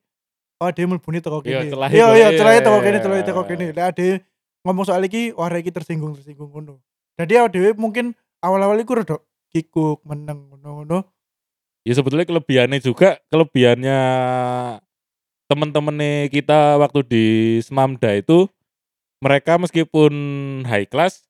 oh 0.64 0.70
teko 0.72 1.38
Iya, 1.44 1.60
kene. 1.60 1.70
celahe 1.70 1.92
Iya 1.92 2.06
iya 2.16 2.28
celahe 2.32 2.58
teko 2.64 2.78
iya, 2.80 2.84
kene, 2.84 2.96
iya. 2.96 3.04
celahe 3.04 3.22
teko 3.26 3.42
kene. 3.44 3.66
Lah 3.76 3.84
ade 3.92 4.08
ngomong 4.64 4.84
soal 4.88 5.04
iki, 5.04 5.36
wah 5.36 5.52
arek 5.52 5.68
iki 5.68 5.72
tersinggung 5.74 6.16
tersinggung 6.16 6.48
ngono. 6.48 6.80
Jadi 7.20 7.36
adewe 7.36 7.70
mungkin 7.76 8.16
awal-awal 8.40 8.80
iku 8.80 8.96
rada 8.96 9.20
kikuk 9.52 10.00
meneng 10.08 10.50
ngono-ngono. 10.50 11.04
Ya 11.84 11.92
sebetulnya 11.92 12.24
kelebihannya 12.24 12.80
juga 12.80 13.20
kelebihannya 13.28 14.00
temen-temennya 15.52 16.32
kita 16.32 16.80
waktu 16.80 17.00
di 17.04 17.26
Smamda 17.60 18.16
itu 18.16 18.48
mereka 19.20 19.60
meskipun 19.60 20.12
high 20.64 20.88
class 20.88 21.28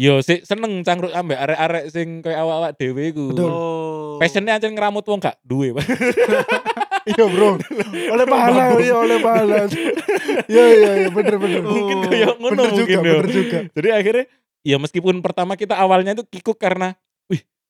yo 0.00 0.24
sih 0.24 0.40
seneng 0.48 0.80
cangkruk 0.80 1.12
ambek 1.12 1.36
arek-arek 1.36 1.84
sing 1.92 2.24
kayak 2.24 2.40
awak-awak 2.40 2.72
dhewe 2.80 3.12
iku. 3.12 3.26
Oh. 3.36 4.16
Passionnya 4.16 4.56
aja 4.56 4.72
ngeramut 4.72 5.04
wong 5.04 5.20
gak 5.20 5.36
duwe. 5.44 5.76
Iya, 7.02 7.26
Bro. 7.26 7.58
oleh 8.14 8.26
pahala, 8.30 8.78
iya 8.78 8.94
oleh 8.94 9.18
pahala. 9.18 9.66
Iya 10.46 10.64
iya 10.70 10.90
iya 11.02 11.08
bener 11.10 11.34
bener. 11.34 11.58
mungkin 11.66 11.98
kayak 12.06 12.38
ngono 12.38 12.62
bener 12.62 12.70
juga, 12.78 12.78
mungkin 12.78 13.02
yo. 13.02 13.02
bener 13.18 13.26
juga. 13.26 13.58
Jadi 13.74 13.88
akhirnya 13.90 14.24
ya 14.62 14.76
meskipun 14.78 15.18
pertama 15.18 15.58
kita 15.58 15.74
awalnya 15.74 16.14
itu 16.14 16.22
kikuk 16.30 16.62
karena 16.62 16.94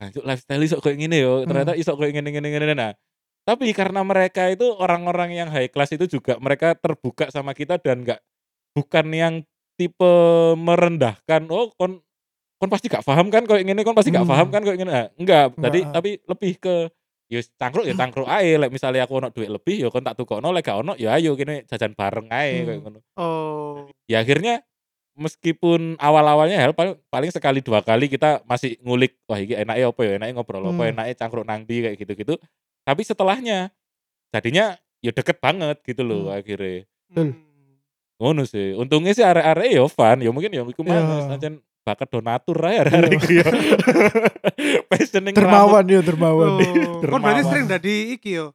anjuk 0.03 0.25
lifestyle 0.27 0.63
iso 0.63 0.77
kayak 0.83 0.99
gini 0.99 1.23
yo, 1.23 1.47
ternyata 1.47 1.73
iso 1.75 1.95
kayak 1.95 2.13
gini 2.19 2.29
gini 2.31 2.49
gini 2.51 2.75
nah. 2.75 2.93
Tapi 3.43 3.75
karena 3.75 4.03
mereka 4.03 4.47
itu 4.51 4.71
orang-orang 4.71 5.35
yang 5.35 5.49
high 5.51 5.67
class 5.67 5.91
itu 5.91 6.07
juga 6.07 6.39
mereka 6.39 6.75
terbuka 6.75 7.27
sama 7.31 7.55
kita 7.55 7.79
dan 7.79 8.03
nggak 8.07 8.19
bukan 8.75 9.07
yang 9.11 9.35
tipe 9.75 10.15
merendahkan. 10.57 11.47
Oh 11.51 11.71
kon 11.75 11.99
kon 12.63 12.71
pasti 12.71 12.87
gak 12.87 13.03
paham 13.03 13.27
kan 13.35 13.43
kayak 13.43 13.67
gini, 13.67 13.83
kon 13.83 13.99
pasti 13.99 14.15
gak 14.15 14.23
Hmm. 14.23 14.31
paham 14.31 14.49
kan 14.55 14.63
kayak 14.63 14.79
gini. 14.79 14.91
Nah, 14.95 15.11
enggak, 15.19 15.45
tadi 15.59 15.81
tapi 15.91 16.11
lebih 16.23 16.53
ke 16.63 16.75
ya 17.27 17.41
cangkruk 17.59 17.89
ya 17.89 17.97
cangkruk 17.97 18.29
ae 18.29 18.61
lek 18.61 18.71
misalnya 18.71 19.03
aku 19.09 19.17
ono 19.19 19.33
duit 19.33 19.49
lebih 19.51 19.83
ya 19.83 19.89
kon 19.91 20.05
tak 20.05 20.15
tukokno 20.15 20.53
lek 20.53 20.63
gak 20.63 20.79
ono 20.85 20.93
ya 20.95 21.17
ayo 21.17 21.33
kene 21.35 21.65
jajan 21.67 21.97
bareng 21.97 22.29
ae 22.31 22.63
Hmm. 22.63 22.79
ngono 22.85 22.99
Oh. 23.19 23.89
ya 24.07 24.21
akhirnya 24.23 24.61
meskipun 25.23 25.95
awal-awalnya 25.97 26.59
hal 26.59 26.73
paling, 26.73 26.99
paling 27.07 27.31
sekali 27.31 27.59
dua 27.59 27.79
kali 27.81 28.07
kita 28.07 28.43
masih 28.43 28.75
ngulik 28.81 29.15
wah 29.25 29.39
ini 29.39 29.55
enaknya 29.55 29.87
apa 29.87 30.01
ya 30.03 30.13
enaknya 30.17 30.35
ngobrol 30.35 30.67
apa 30.67 30.83
Hmm. 30.83 30.93
enaknya 30.93 31.15
cangkruk 31.17 31.45
nang 31.45 31.63
ndi 31.63 31.77
kayak 31.81 31.97
gitu-gitu 31.97 32.35
tapi 32.83 33.01
setelahnya 33.01 33.71
jadinya 34.29 34.75
ya 34.99 35.11
deket 35.11 35.39
banget 35.39 35.79
gitu 35.83 36.03
loh 36.03 36.29
Hmm. 36.29 36.37
akhirnya 36.37 36.85
Betul. 37.07 37.29
Hmm. 37.31 37.35
ngono 38.19 38.43
sih 38.43 38.75
untungnya 38.75 39.13
sih 39.13 39.23
arek-arek 39.23 39.71
ya 39.71 39.83
fun 39.87 40.19
ya 40.19 40.31
mungkin 40.31 40.51
ya 40.51 40.63
iku 40.63 40.83
Iya. 40.83 40.91
manus 40.93 41.27
ancen 41.29 41.55
bakat 41.83 42.09
donatur 42.09 42.59
ae 42.61 42.77
arek-arek 42.83 43.11
iku 43.17 43.31
ya 43.33 43.47
passion 44.91 45.23
ning 45.23 45.35
Dermawan 45.35 45.85
ya 45.85 46.01
dermawan. 46.01 46.49
Oh, 46.49 46.59
kon 47.01 47.19
berarti 47.19 47.43
Dermawan. 47.43 47.45
sering 47.49 47.67
dari 47.67 47.95
iki 48.15 48.39
yo. 48.39 48.55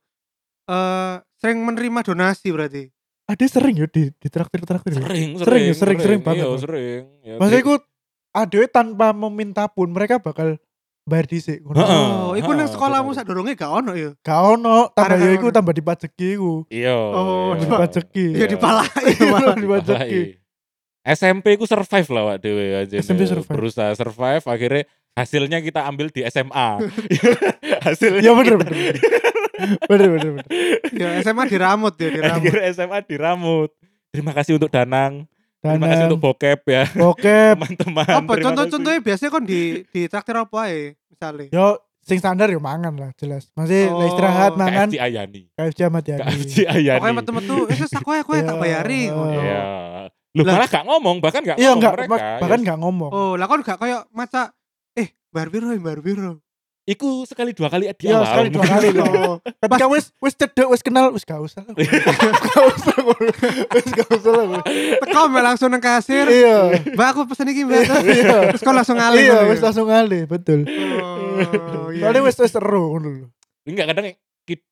Eh 0.65 1.15
sering 1.37 1.59
menerima 1.61 1.99
donasi 2.03 2.47
berarti. 2.49 2.87
Ade 3.27 3.45
sering 3.45 3.75
ya 3.75 3.87
di 3.87 4.07
di 4.09 4.27
traktir 4.27 4.63
traktir. 4.63 4.95
sering 4.95 5.35
Sering, 5.35 5.75
sering, 5.75 5.97
sering 5.99 6.19
banget, 6.23 6.47
iya 6.47 6.57
sering 6.57 7.01
ya, 7.21 7.35
Maksudnya 7.35 7.59
iku 7.59 7.73
adewe 8.31 8.65
tanpa 8.67 9.11
meminta 9.11 9.67
pun 9.67 9.91
mereka 9.91 10.15
bakal 10.17 10.55
bayar 11.03 11.27
ngono. 11.27 11.75
Heeh. 11.75 12.03
Oh, 12.23 12.31
nang 12.35 12.63
heeh, 12.63 12.67
sekolahmu 12.67 13.11
sak 13.11 13.27
dorongnya 13.27 13.55
gak 13.55 13.71
ono 13.73 13.91
yo. 13.95 14.11
Gak 14.19 14.39
ono, 14.39 14.91
tambah 14.91 15.15
ya 15.17 15.31
iku 15.33 15.47
tambah 15.51 15.71
dipajeki 15.71 16.27
iku. 16.35 16.53
iya 16.67 16.95
Oh, 16.95 17.51
iya. 17.51 17.63
Dipajeki. 17.63 18.25
Ya 18.31 18.37
Iya. 18.39 18.47
dipalai 18.47 19.11
malah. 19.33 19.55
dipajeki. 19.55 20.21
SMP 21.07 21.55
ku 21.55 21.63
survive 21.63 22.07
lah 22.11 22.23
Wak 22.25 22.37
Dewe 22.43 22.83
aja 22.83 22.95
SMP 22.99 23.23
survive. 23.23 23.47
berusaha 23.47 23.95
survive 23.95 24.43
akhirnya 24.43 24.83
hasilnya 25.15 25.63
kita 25.63 25.87
ambil 25.87 26.11
di 26.11 26.27
SMA 26.27 26.83
hasilnya 27.87 28.27
Iya 28.27 28.31
bener 28.35 28.55
bener. 28.59 28.75
Bener 29.83 30.07
bener 30.09 30.29
bener. 30.33 30.45
Ya 30.91 31.07
SMA 31.19 31.43
diramut 31.45 31.93
ya 31.95 32.09
diramut. 32.09 32.39
akhirnya 32.39 32.63
SMA 32.71 32.99
diramut 33.03 33.69
terima 34.07 34.31
kasih 34.31 34.55
untuk 34.55 34.67
Danang 34.67 35.25
terima 35.59 35.87
kasih 35.87 36.05
untuk 36.07 36.21
bokep 36.23 36.59
ya 36.63 36.83
bokep 36.91 37.55
teman-teman 37.55 38.13
Apa 38.15 38.33
contoh-contohnya 38.35 38.99
biasanya 38.99 39.29
kon 39.29 39.43
di 39.43 39.61
di 39.85 40.01
traktir 40.05 40.35
apa 40.35 40.57
ae 40.65 40.81
misalnya? 41.07 41.49
yo 41.49 41.67
sing 41.99 42.17
standar 42.17 42.47
yo 42.47 42.57
mangan 42.57 42.95
lah 42.95 43.11
jelas. 43.13 43.51
Masih 43.51 43.89
Oh, 43.89 43.99
istirahat 44.01 44.55
mangan 44.55 44.87
KFC 44.87 44.95
Ayani 44.97 45.41
KFC 45.51 45.79
Ahmad 45.83 46.03
Yani. 46.05 46.21
KFC 46.23 46.53
Ayani 46.65 46.97
Pokoknya 46.97 47.15
metu-metu, 47.17 47.55
eh 47.65 47.75
sis 47.75 47.91
aku 47.91 48.09
aku 48.13 48.31
tak 48.37 48.47
Ya. 48.47 48.55
bayari. 48.55 49.01
ngono. 49.09 49.35
Iya. 49.35 49.61
Lu 50.31 50.41
Lah. 50.41 50.53
malah 50.55 50.69
gak 50.69 50.85
ngomong, 50.85 51.15
bahkan 51.17 51.41
gak 51.41 51.57
Iya 51.57 51.67
ngomong 51.67 51.77
enggak 51.77 51.93
mereka. 51.97 52.11
mak- 52.13 52.23
bahkan 52.39 52.47
Ya, 52.53 52.63
enggak 52.63 52.79
ngomong. 52.79 53.11
Oh, 53.11 53.33
lah 53.35 53.45
kon 53.45 53.59
gak 53.59 53.75
koyo 53.75 53.99
maca 54.09 54.53
eh 54.93 55.07
bar 55.27 55.47
piro 55.49 55.67
eh, 55.67 55.81
bar 55.81 55.99
piro. 55.99 56.39
Iku 56.87 57.27
sekali 57.27 57.51
dua 57.51 57.67
kali 57.67 57.91
di 57.91 58.07
Iya 58.07 58.15
awal. 58.15 58.27
sekali 58.31 58.47
dua 58.47 58.63
kali 58.65 58.87
loh. 58.95 59.05
Oh, 59.11 59.35
Ketika 59.43 59.85
wis 59.91 60.05
wis 60.17 60.33
cedek 60.33 60.67
wis 60.71 60.79
kenal 60.79 61.11
wis 61.11 61.27
gak 61.27 61.35
usah. 61.37 61.67
Gak 62.47 62.63
usah. 62.63 62.95
Wis 63.67 63.87
gak 63.91 64.07
usah 64.07 64.63
teko 65.03 65.21
mbak 65.27 65.43
langsung 65.43 65.67
nang 65.67 65.83
kasir. 65.83 66.23
Iya. 66.23 66.79
Mbak 66.95 67.07
aku 67.11 67.21
pesen 67.27 67.51
iki 67.51 67.67
mbak. 67.67 67.83
Iya. 68.01 68.55
Terus 68.55 68.63
kon 68.63 68.71
langsung 68.71 68.95
ngalih. 68.95 69.19
Iya 69.19 69.37
wis 69.45 69.59
ya? 69.59 69.63
langsung 69.67 69.87
ngalih 69.87 70.23
betul. 70.25 70.63
Oh, 70.63 71.91
iya. 71.91 72.07
Soalnya 72.07 72.21
wis 72.23 72.39
wis 72.39 72.51
seru 72.51 72.95
ngono 72.95 73.07
lho. 73.11 73.27
Enggak 73.67 73.91
kadang 73.91 74.07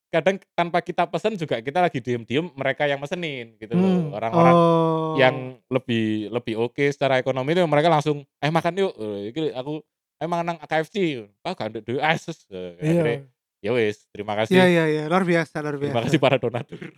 kadang 0.06 0.36
tanpa 0.54 0.80
kita 0.80 1.04
pesen 1.04 1.36
juga 1.36 1.60
kita 1.60 1.82
lagi 1.82 2.00
diem-diem 2.00 2.48
mereka 2.54 2.86
yang 2.86 2.96
mesenin 2.96 3.52
gitu 3.60 3.76
Hmm. 3.76 3.84
loh. 4.08 4.16
Orang-orang 4.16 4.54
Oh. 4.56 5.12
yang 5.18 5.36
lebih 5.68 6.32
lebih 6.32 6.56
oke 6.56 6.80
secara 6.88 7.20
ekonomi 7.20 7.52
itu 7.52 7.60
mereka 7.66 7.92
langsung 7.92 8.24
eh 8.40 8.48
makan 8.48 8.80
yuk. 8.80 8.92
Eh, 8.96 9.20
iki 9.28 9.52
aku 9.52 9.84
emang 10.18 10.40
nang 10.42 10.56
KFC. 10.58 11.26
Ah 11.40 11.52
ada 11.52 11.78
duit. 11.78 11.98
Ah, 11.98 12.16
sus. 12.16 12.44
Eh, 12.48 12.76
akhirnya, 12.78 13.14
Iya. 13.16 13.34
Ya 13.64 13.70
wes, 13.72 14.06
terima 14.12 14.36
kasih. 14.36 14.52
Iya 14.54 14.66
iya 14.68 14.84
iya, 14.86 15.02
luar 15.08 15.24
biasa, 15.24 15.58
luar 15.58 15.74
biasa. 15.74 15.90
Terima 15.90 16.04
kasih 16.06 16.18
para 16.20 16.36
donatur. 16.36 16.78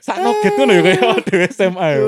Sak 0.00 0.16
noget 0.18 0.52
ngono 0.56 0.72
ya 0.72 0.82
kayak 0.82 1.20
dhewe 1.26 1.46
SMA 1.52 1.86
ya. 1.90 2.00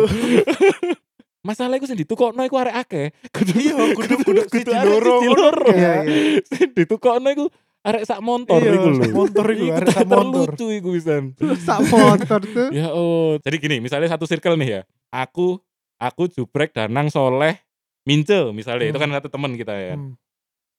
Masalah 1.42 1.74
iku 1.74 1.90
sing 1.90 1.98
ditukokno 1.98 2.38
iku 2.46 2.56
arek 2.56 2.76
akeh. 2.86 3.06
Kudu 3.28 3.52
Iya, 3.58 3.74
kudu 3.98 4.14
kudu 4.22 4.70
loro. 4.72 5.16
ngono. 5.20 5.34
loro. 5.36 5.68
Iya 5.74 5.92
iya. 6.06 6.22
Sing 6.54 6.70
ditukokno 6.70 7.28
iku 7.28 7.44
arek 7.82 8.06
sak 8.06 8.22
montor 8.22 8.62
Iya, 8.62 8.78
iku 8.78 8.88
lho. 8.88 9.02
sak 9.02 9.10
motor 9.12 9.46
iku, 9.50 9.64
arek 9.74 9.88
sak 9.90 10.06
motor. 10.06 10.48
terlucu 10.54 10.66
iku 10.70 10.88
pisan. 10.94 11.24
Sak 11.58 11.80
motor 11.90 12.40
tuh. 12.46 12.68
Ya 12.70 12.88
oh. 12.94 13.36
Jadi 13.42 13.56
gini, 13.58 13.76
misalnya 13.82 14.06
satu 14.08 14.24
circle 14.24 14.54
nih 14.56 14.68
ya. 14.70 14.82
Aku 15.10 15.58
aku 15.98 16.30
jubrek 16.30 16.70
Danang 16.72 17.10
Soleh 17.10 17.58
Mince 18.02 18.50
misalnya 18.50 18.90
itu 18.90 18.98
kan 18.98 19.08
Hmm. 19.08 19.16
satu 19.20 19.28
teman 19.30 19.52
kita 19.54 19.74
ya. 19.74 19.94
Hmm. 19.94 20.18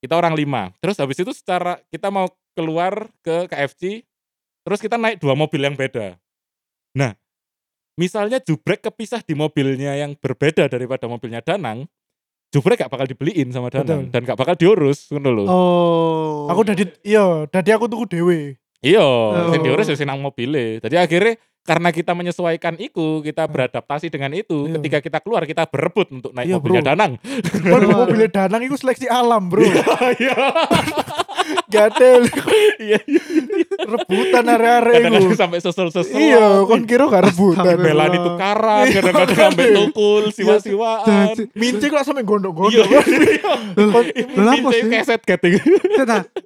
Kita 0.04 0.20
orang 0.20 0.36
lima. 0.36 0.76
Terus 0.84 1.00
habis 1.00 1.16
itu 1.16 1.32
secara 1.32 1.80
kita 1.88 2.12
mau 2.12 2.28
keluar 2.54 3.08
ke 3.24 3.48
KFC, 3.48 4.04
terus 4.62 4.84
kita 4.84 5.00
naik 5.00 5.24
dua 5.24 5.32
mobil 5.34 5.64
yang 5.64 5.74
beda. 5.74 6.20
Nah, 6.94 7.16
misalnya 7.96 8.44
jubrek 8.44 8.84
kepisah 8.84 9.24
di 9.24 9.34
mobilnya 9.34 9.96
yang 9.96 10.14
berbeda 10.20 10.68
daripada 10.68 11.08
mobilnya 11.08 11.40
Danang, 11.40 11.88
jubrek 12.52 12.84
gak 12.84 12.92
bakal 12.92 13.08
dibeliin 13.08 13.50
sama 13.50 13.72
Danang 13.72 14.06
Betul. 14.06 14.12
dan 14.12 14.22
gak 14.28 14.38
bakal 14.38 14.56
diurus, 14.60 15.08
ngono 15.10 15.30
lho. 15.32 15.44
Oh. 15.48 16.52
Aku 16.52 16.68
dadi 16.68 16.84
iya, 17.02 17.48
dadi 17.48 17.72
aku 17.72 17.88
tuku 17.88 18.06
dhewe. 18.12 18.40
Iya, 18.84 19.00
Oh. 19.00 19.50
sing 19.56 19.64
diurus 19.64 19.88
ya 19.88 19.96
sing 19.96 20.12
nang 20.12 20.20
mobile. 20.20 20.84
Jadi 20.84 21.00
akhirnya 21.00 21.40
karena 21.64 21.96
kita 21.96 22.12
menyesuaikan 22.12 22.76
itu, 22.76 23.24
kita 23.24 23.48
beradaptasi 23.48 24.12
dengan 24.12 24.36
itu. 24.36 24.68
Iya. 24.68 24.76
Ketika 24.80 24.98
kita 25.00 25.18
keluar, 25.24 25.48
kita 25.48 25.64
berebut 25.64 26.12
untuk 26.12 26.36
naik 26.36 26.52
Iya, 26.52 26.56
mobilnya 26.60 26.82
bro. 26.84 26.90
Danang. 26.92 27.12
Kan 27.64 27.82
mobilnya 28.04 28.30
Danang 28.30 28.62
iku 28.68 28.76
seleksi 28.76 29.08
alam, 29.08 29.48
Bro. 29.48 29.64
Iya, 29.64 30.36
Gatel 31.74 32.28
iya, 32.84 33.00
iya. 33.08 33.24
rebutan 33.84 34.44
arek-arek 34.44 34.94
iku. 34.94 35.04
Kadang-kadang 35.08 35.40
sampai 35.40 35.60
sesel-sesel. 35.64 36.20
Iya, 36.20 36.68
kon 36.68 36.84
kira 36.84 37.08
gak 37.08 37.32
rebutan. 37.32 37.64
Astagfirullah. 37.64 37.88
Belani 37.96 38.18
tukaran, 38.20 38.84
Iya, 38.84 38.94
kadang-kadang 39.00 39.40
sampai 39.40 39.66
tukul, 39.72 40.24
siwa-siwaan. 40.36 41.36
Mince 41.56 41.86
kok 41.88 42.04
sampe 42.04 42.22
Iya, 42.24 42.28
gondok-gondok. 42.28 42.86
Ini 44.36 44.60
sih? 44.68 44.88
keset 44.92 45.22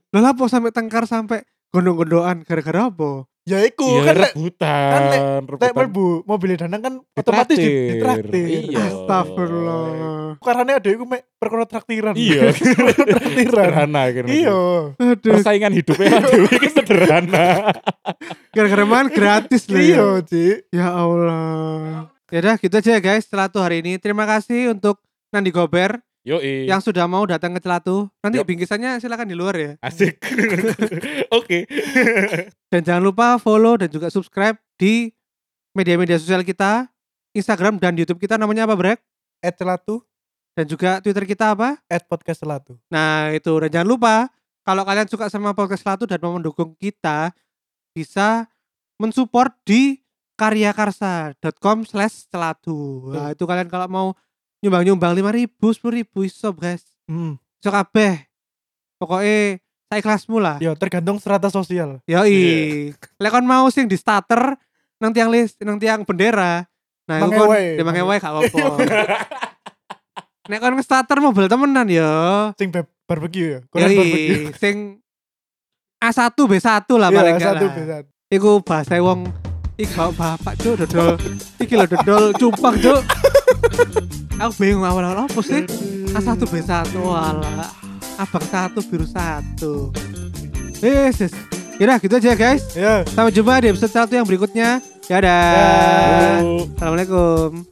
lho 0.07 0.24
apa 0.24 0.43
sampai 0.47 0.72
tengkar 0.72 1.03
sampai 1.09 1.41
gondok-gondokan 1.74 2.45
gara-gara 2.47 2.89
apa? 2.93 3.26
Ya 3.48 3.64
iku 3.64 3.88
Iya 3.88 4.02
kan 4.04 4.16
lek 4.20 4.34
rebutan, 4.36 4.91
kan 4.91 5.02
lek 5.08 5.22
lek 5.56 5.72
melbu 5.72 6.28
mobil 6.28 6.60
danang 6.60 6.82
kan 6.84 6.93
otomatis 7.16 7.56
di 7.56 7.95
Ditraktir. 7.95 7.95
ditraktir. 7.95 8.45
Iya. 8.76 8.84
Astagfirullah. 8.91 10.36
Karena 10.43 10.72
ada 10.76 10.89
iku 10.91 11.04
mek 11.08 11.24
perkara 11.39 11.64
traktiran. 11.64 12.12
Iya. 12.12 12.52
traktiran. 13.08 13.48
sederhana 13.48 14.00
akhirnya. 14.04 14.34
Iya. 14.36 14.60
Aduh, 15.00 15.32
Persaingan 15.32 15.72
hidupnya 15.72 16.20
Dewi 16.28 16.50
itu 16.60 16.70
sederhana. 16.76 17.72
gara-gara 18.52 18.84
makan 18.84 19.08
gratis 19.16 19.64
loh. 19.72 19.80
ya. 19.80 19.88
Iya, 19.88 20.08
Cik. 20.28 20.58
Ya 20.76 20.88
Allah. 20.91 22.12
Ya 22.28 22.38
udah 22.43 22.56
gitu 22.60 22.76
aja 22.76 22.89
ya 22.91 23.00
guys 23.00 23.24
Celatu 23.24 23.64
hari 23.64 23.80
ini. 23.80 23.95
Terima 23.95 24.28
kasih 24.28 24.76
untuk 24.76 25.00
Nandi 25.32 25.56
Gober 25.56 26.04
Yoi. 26.28 26.67
yang 26.67 26.84
sudah 26.84 27.07
mau 27.07 27.23
datang 27.23 27.55
ke 27.55 27.63
Celatu. 27.63 28.11
Nanti 28.19 28.36
Yup. 28.36 28.47
bingkisannya 28.51 28.99
silakan 28.99 29.32
di 29.32 29.36
luar 29.39 29.55
ya. 29.55 29.71
Asik. 29.80 30.19
Oke. 31.39 31.63
Dan 32.67 32.84
jangan 32.84 32.99
lupa 32.99 33.39
follow 33.39 33.80
dan 33.80 33.88
juga 33.88 34.11
subscribe 34.11 34.59
di 34.75 35.15
media-media 35.71 36.19
sosial 36.19 36.43
kita, 36.43 36.91
Instagram 37.32 37.80
dan 37.80 37.95
YouTube 37.95 38.19
kita 38.19 38.36
namanya 38.36 38.67
apa, 38.67 38.75
Brek? 38.75 38.99
At 39.39 39.55
Celatu, 39.55 40.03
Dan 40.51 40.65
juga 40.67 40.99
Twitter 40.99 41.23
kita 41.23 41.53
apa? 41.55 41.78
at 41.88 42.03
podcast 42.03 42.43
Celatu. 42.43 42.75
Nah, 42.91 43.32
itu. 43.32 43.53
Dan 43.63 43.69
jangan 43.71 43.88
lupa 43.88 44.15
kalau 44.67 44.84
kalian 44.84 45.07
suka 45.07 45.32
sama 45.32 45.55
podcast 45.55 45.86
Celatu 45.86 46.03
dan 46.03 46.19
mau 46.19 46.36
mendukung 46.36 46.75
kita 46.75 47.32
bisa 47.95 48.49
mensupport 48.99 49.53
di 49.63 50.01
karyakarsa.com 50.38 51.86
slash 51.86 52.30
celatu. 52.30 53.09
Nah, 53.13 53.34
itu 53.34 53.43
kalian 53.45 53.69
kalau 53.69 53.88
mau 53.89 54.07
nyumbang-nyumbang 54.68 55.15
5 55.15 55.32
ribu, 55.34 55.65
10 55.72 55.97
ribu, 55.97 56.18
iso 56.22 56.51
guys. 56.51 56.84
Hmm. 57.07 57.39
Iso 57.57 57.70
kabeh. 57.70 58.28
Pokoknya 58.97 59.57
saya 59.88 60.01
kelasmu 60.01 60.38
lah. 60.38 60.59
Ya 60.59 60.76
tergantung 60.76 61.15
strata 61.18 61.47
sosial. 61.47 62.03
Yoi. 62.03 62.91
Lek 63.18 63.32
kon 63.32 63.43
mau 63.43 63.65
sing 63.70 63.88
di 63.88 63.95
starter 63.95 64.59
nang 64.99 65.13
tiang 65.13 65.30
list 65.30 65.55
nang 65.61 65.78
tiang 65.78 66.03
bendera. 66.03 66.68
Nah, 67.07 67.18
iku 67.18 67.30
Mang 67.30 67.32
kon 67.32 67.55
ewe. 67.95 68.15
gak 68.20 68.28
apa-apa. 68.36 68.65
Nek 70.47 70.59
kon 70.59 70.76
starter 70.82 71.18
mobil 71.18 71.47
temenan 71.47 71.88
ya. 71.88 72.11
Sing 72.59 72.68
bar- 72.68 72.91
barbecue 73.07 73.47
ya. 73.47 73.59
Korean 73.68 73.95
barbecue. 73.95 74.51
Sing 74.55 74.76
A1 75.97 76.30
B1 76.36 76.61
lah 76.93 77.09
paling 77.09 77.09
Iya, 77.09 77.32
enggak 77.34 77.47
satu 77.55 77.65
lah. 77.65 77.74
bisa. 77.74 77.97
Iku 78.28 78.51
bahasa 78.59 78.99
wong 78.99 79.20
iki 79.78 79.93
bapak 79.93 80.53
cuk 80.57 80.74
dodol. 80.84 81.15
Iki 81.57 81.74
lho 81.74 81.86
dodol 81.88 82.24
cupang 82.36 82.76
cuk. 82.76 83.01
Aku 84.38 84.54
bingung 84.62 84.86
awal-awal 84.86 85.26
apa 85.26 85.42
sih? 85.42 85.66
A1 86.14 86.38
B1 86.46 86.94
wala. 87.02 87.74
Abang 88.22 88.46
satu 88.46 88.86
biru 88.86 89.10
satu. 89.10 89.90
Yes, 90.78 91.26
yes. 91.26 91.34
Yaudah 91.82 91.98
gitu 91.98 92.22
aja 92.22 92.38
guys. 92.38 92.70
Ya. 92.78 93.02
Sampai 93.10 93.34
jumpa 93.34 93.62
di 93.66 93.74
episode 93.74 93.94
satu 93.94 94.14
yang 94.14 94.30
berikutnya. 94.30 94.78
Dadah. 95.10 96.42
Dah. 96.78 97.02
Yuk. 97.02 97.66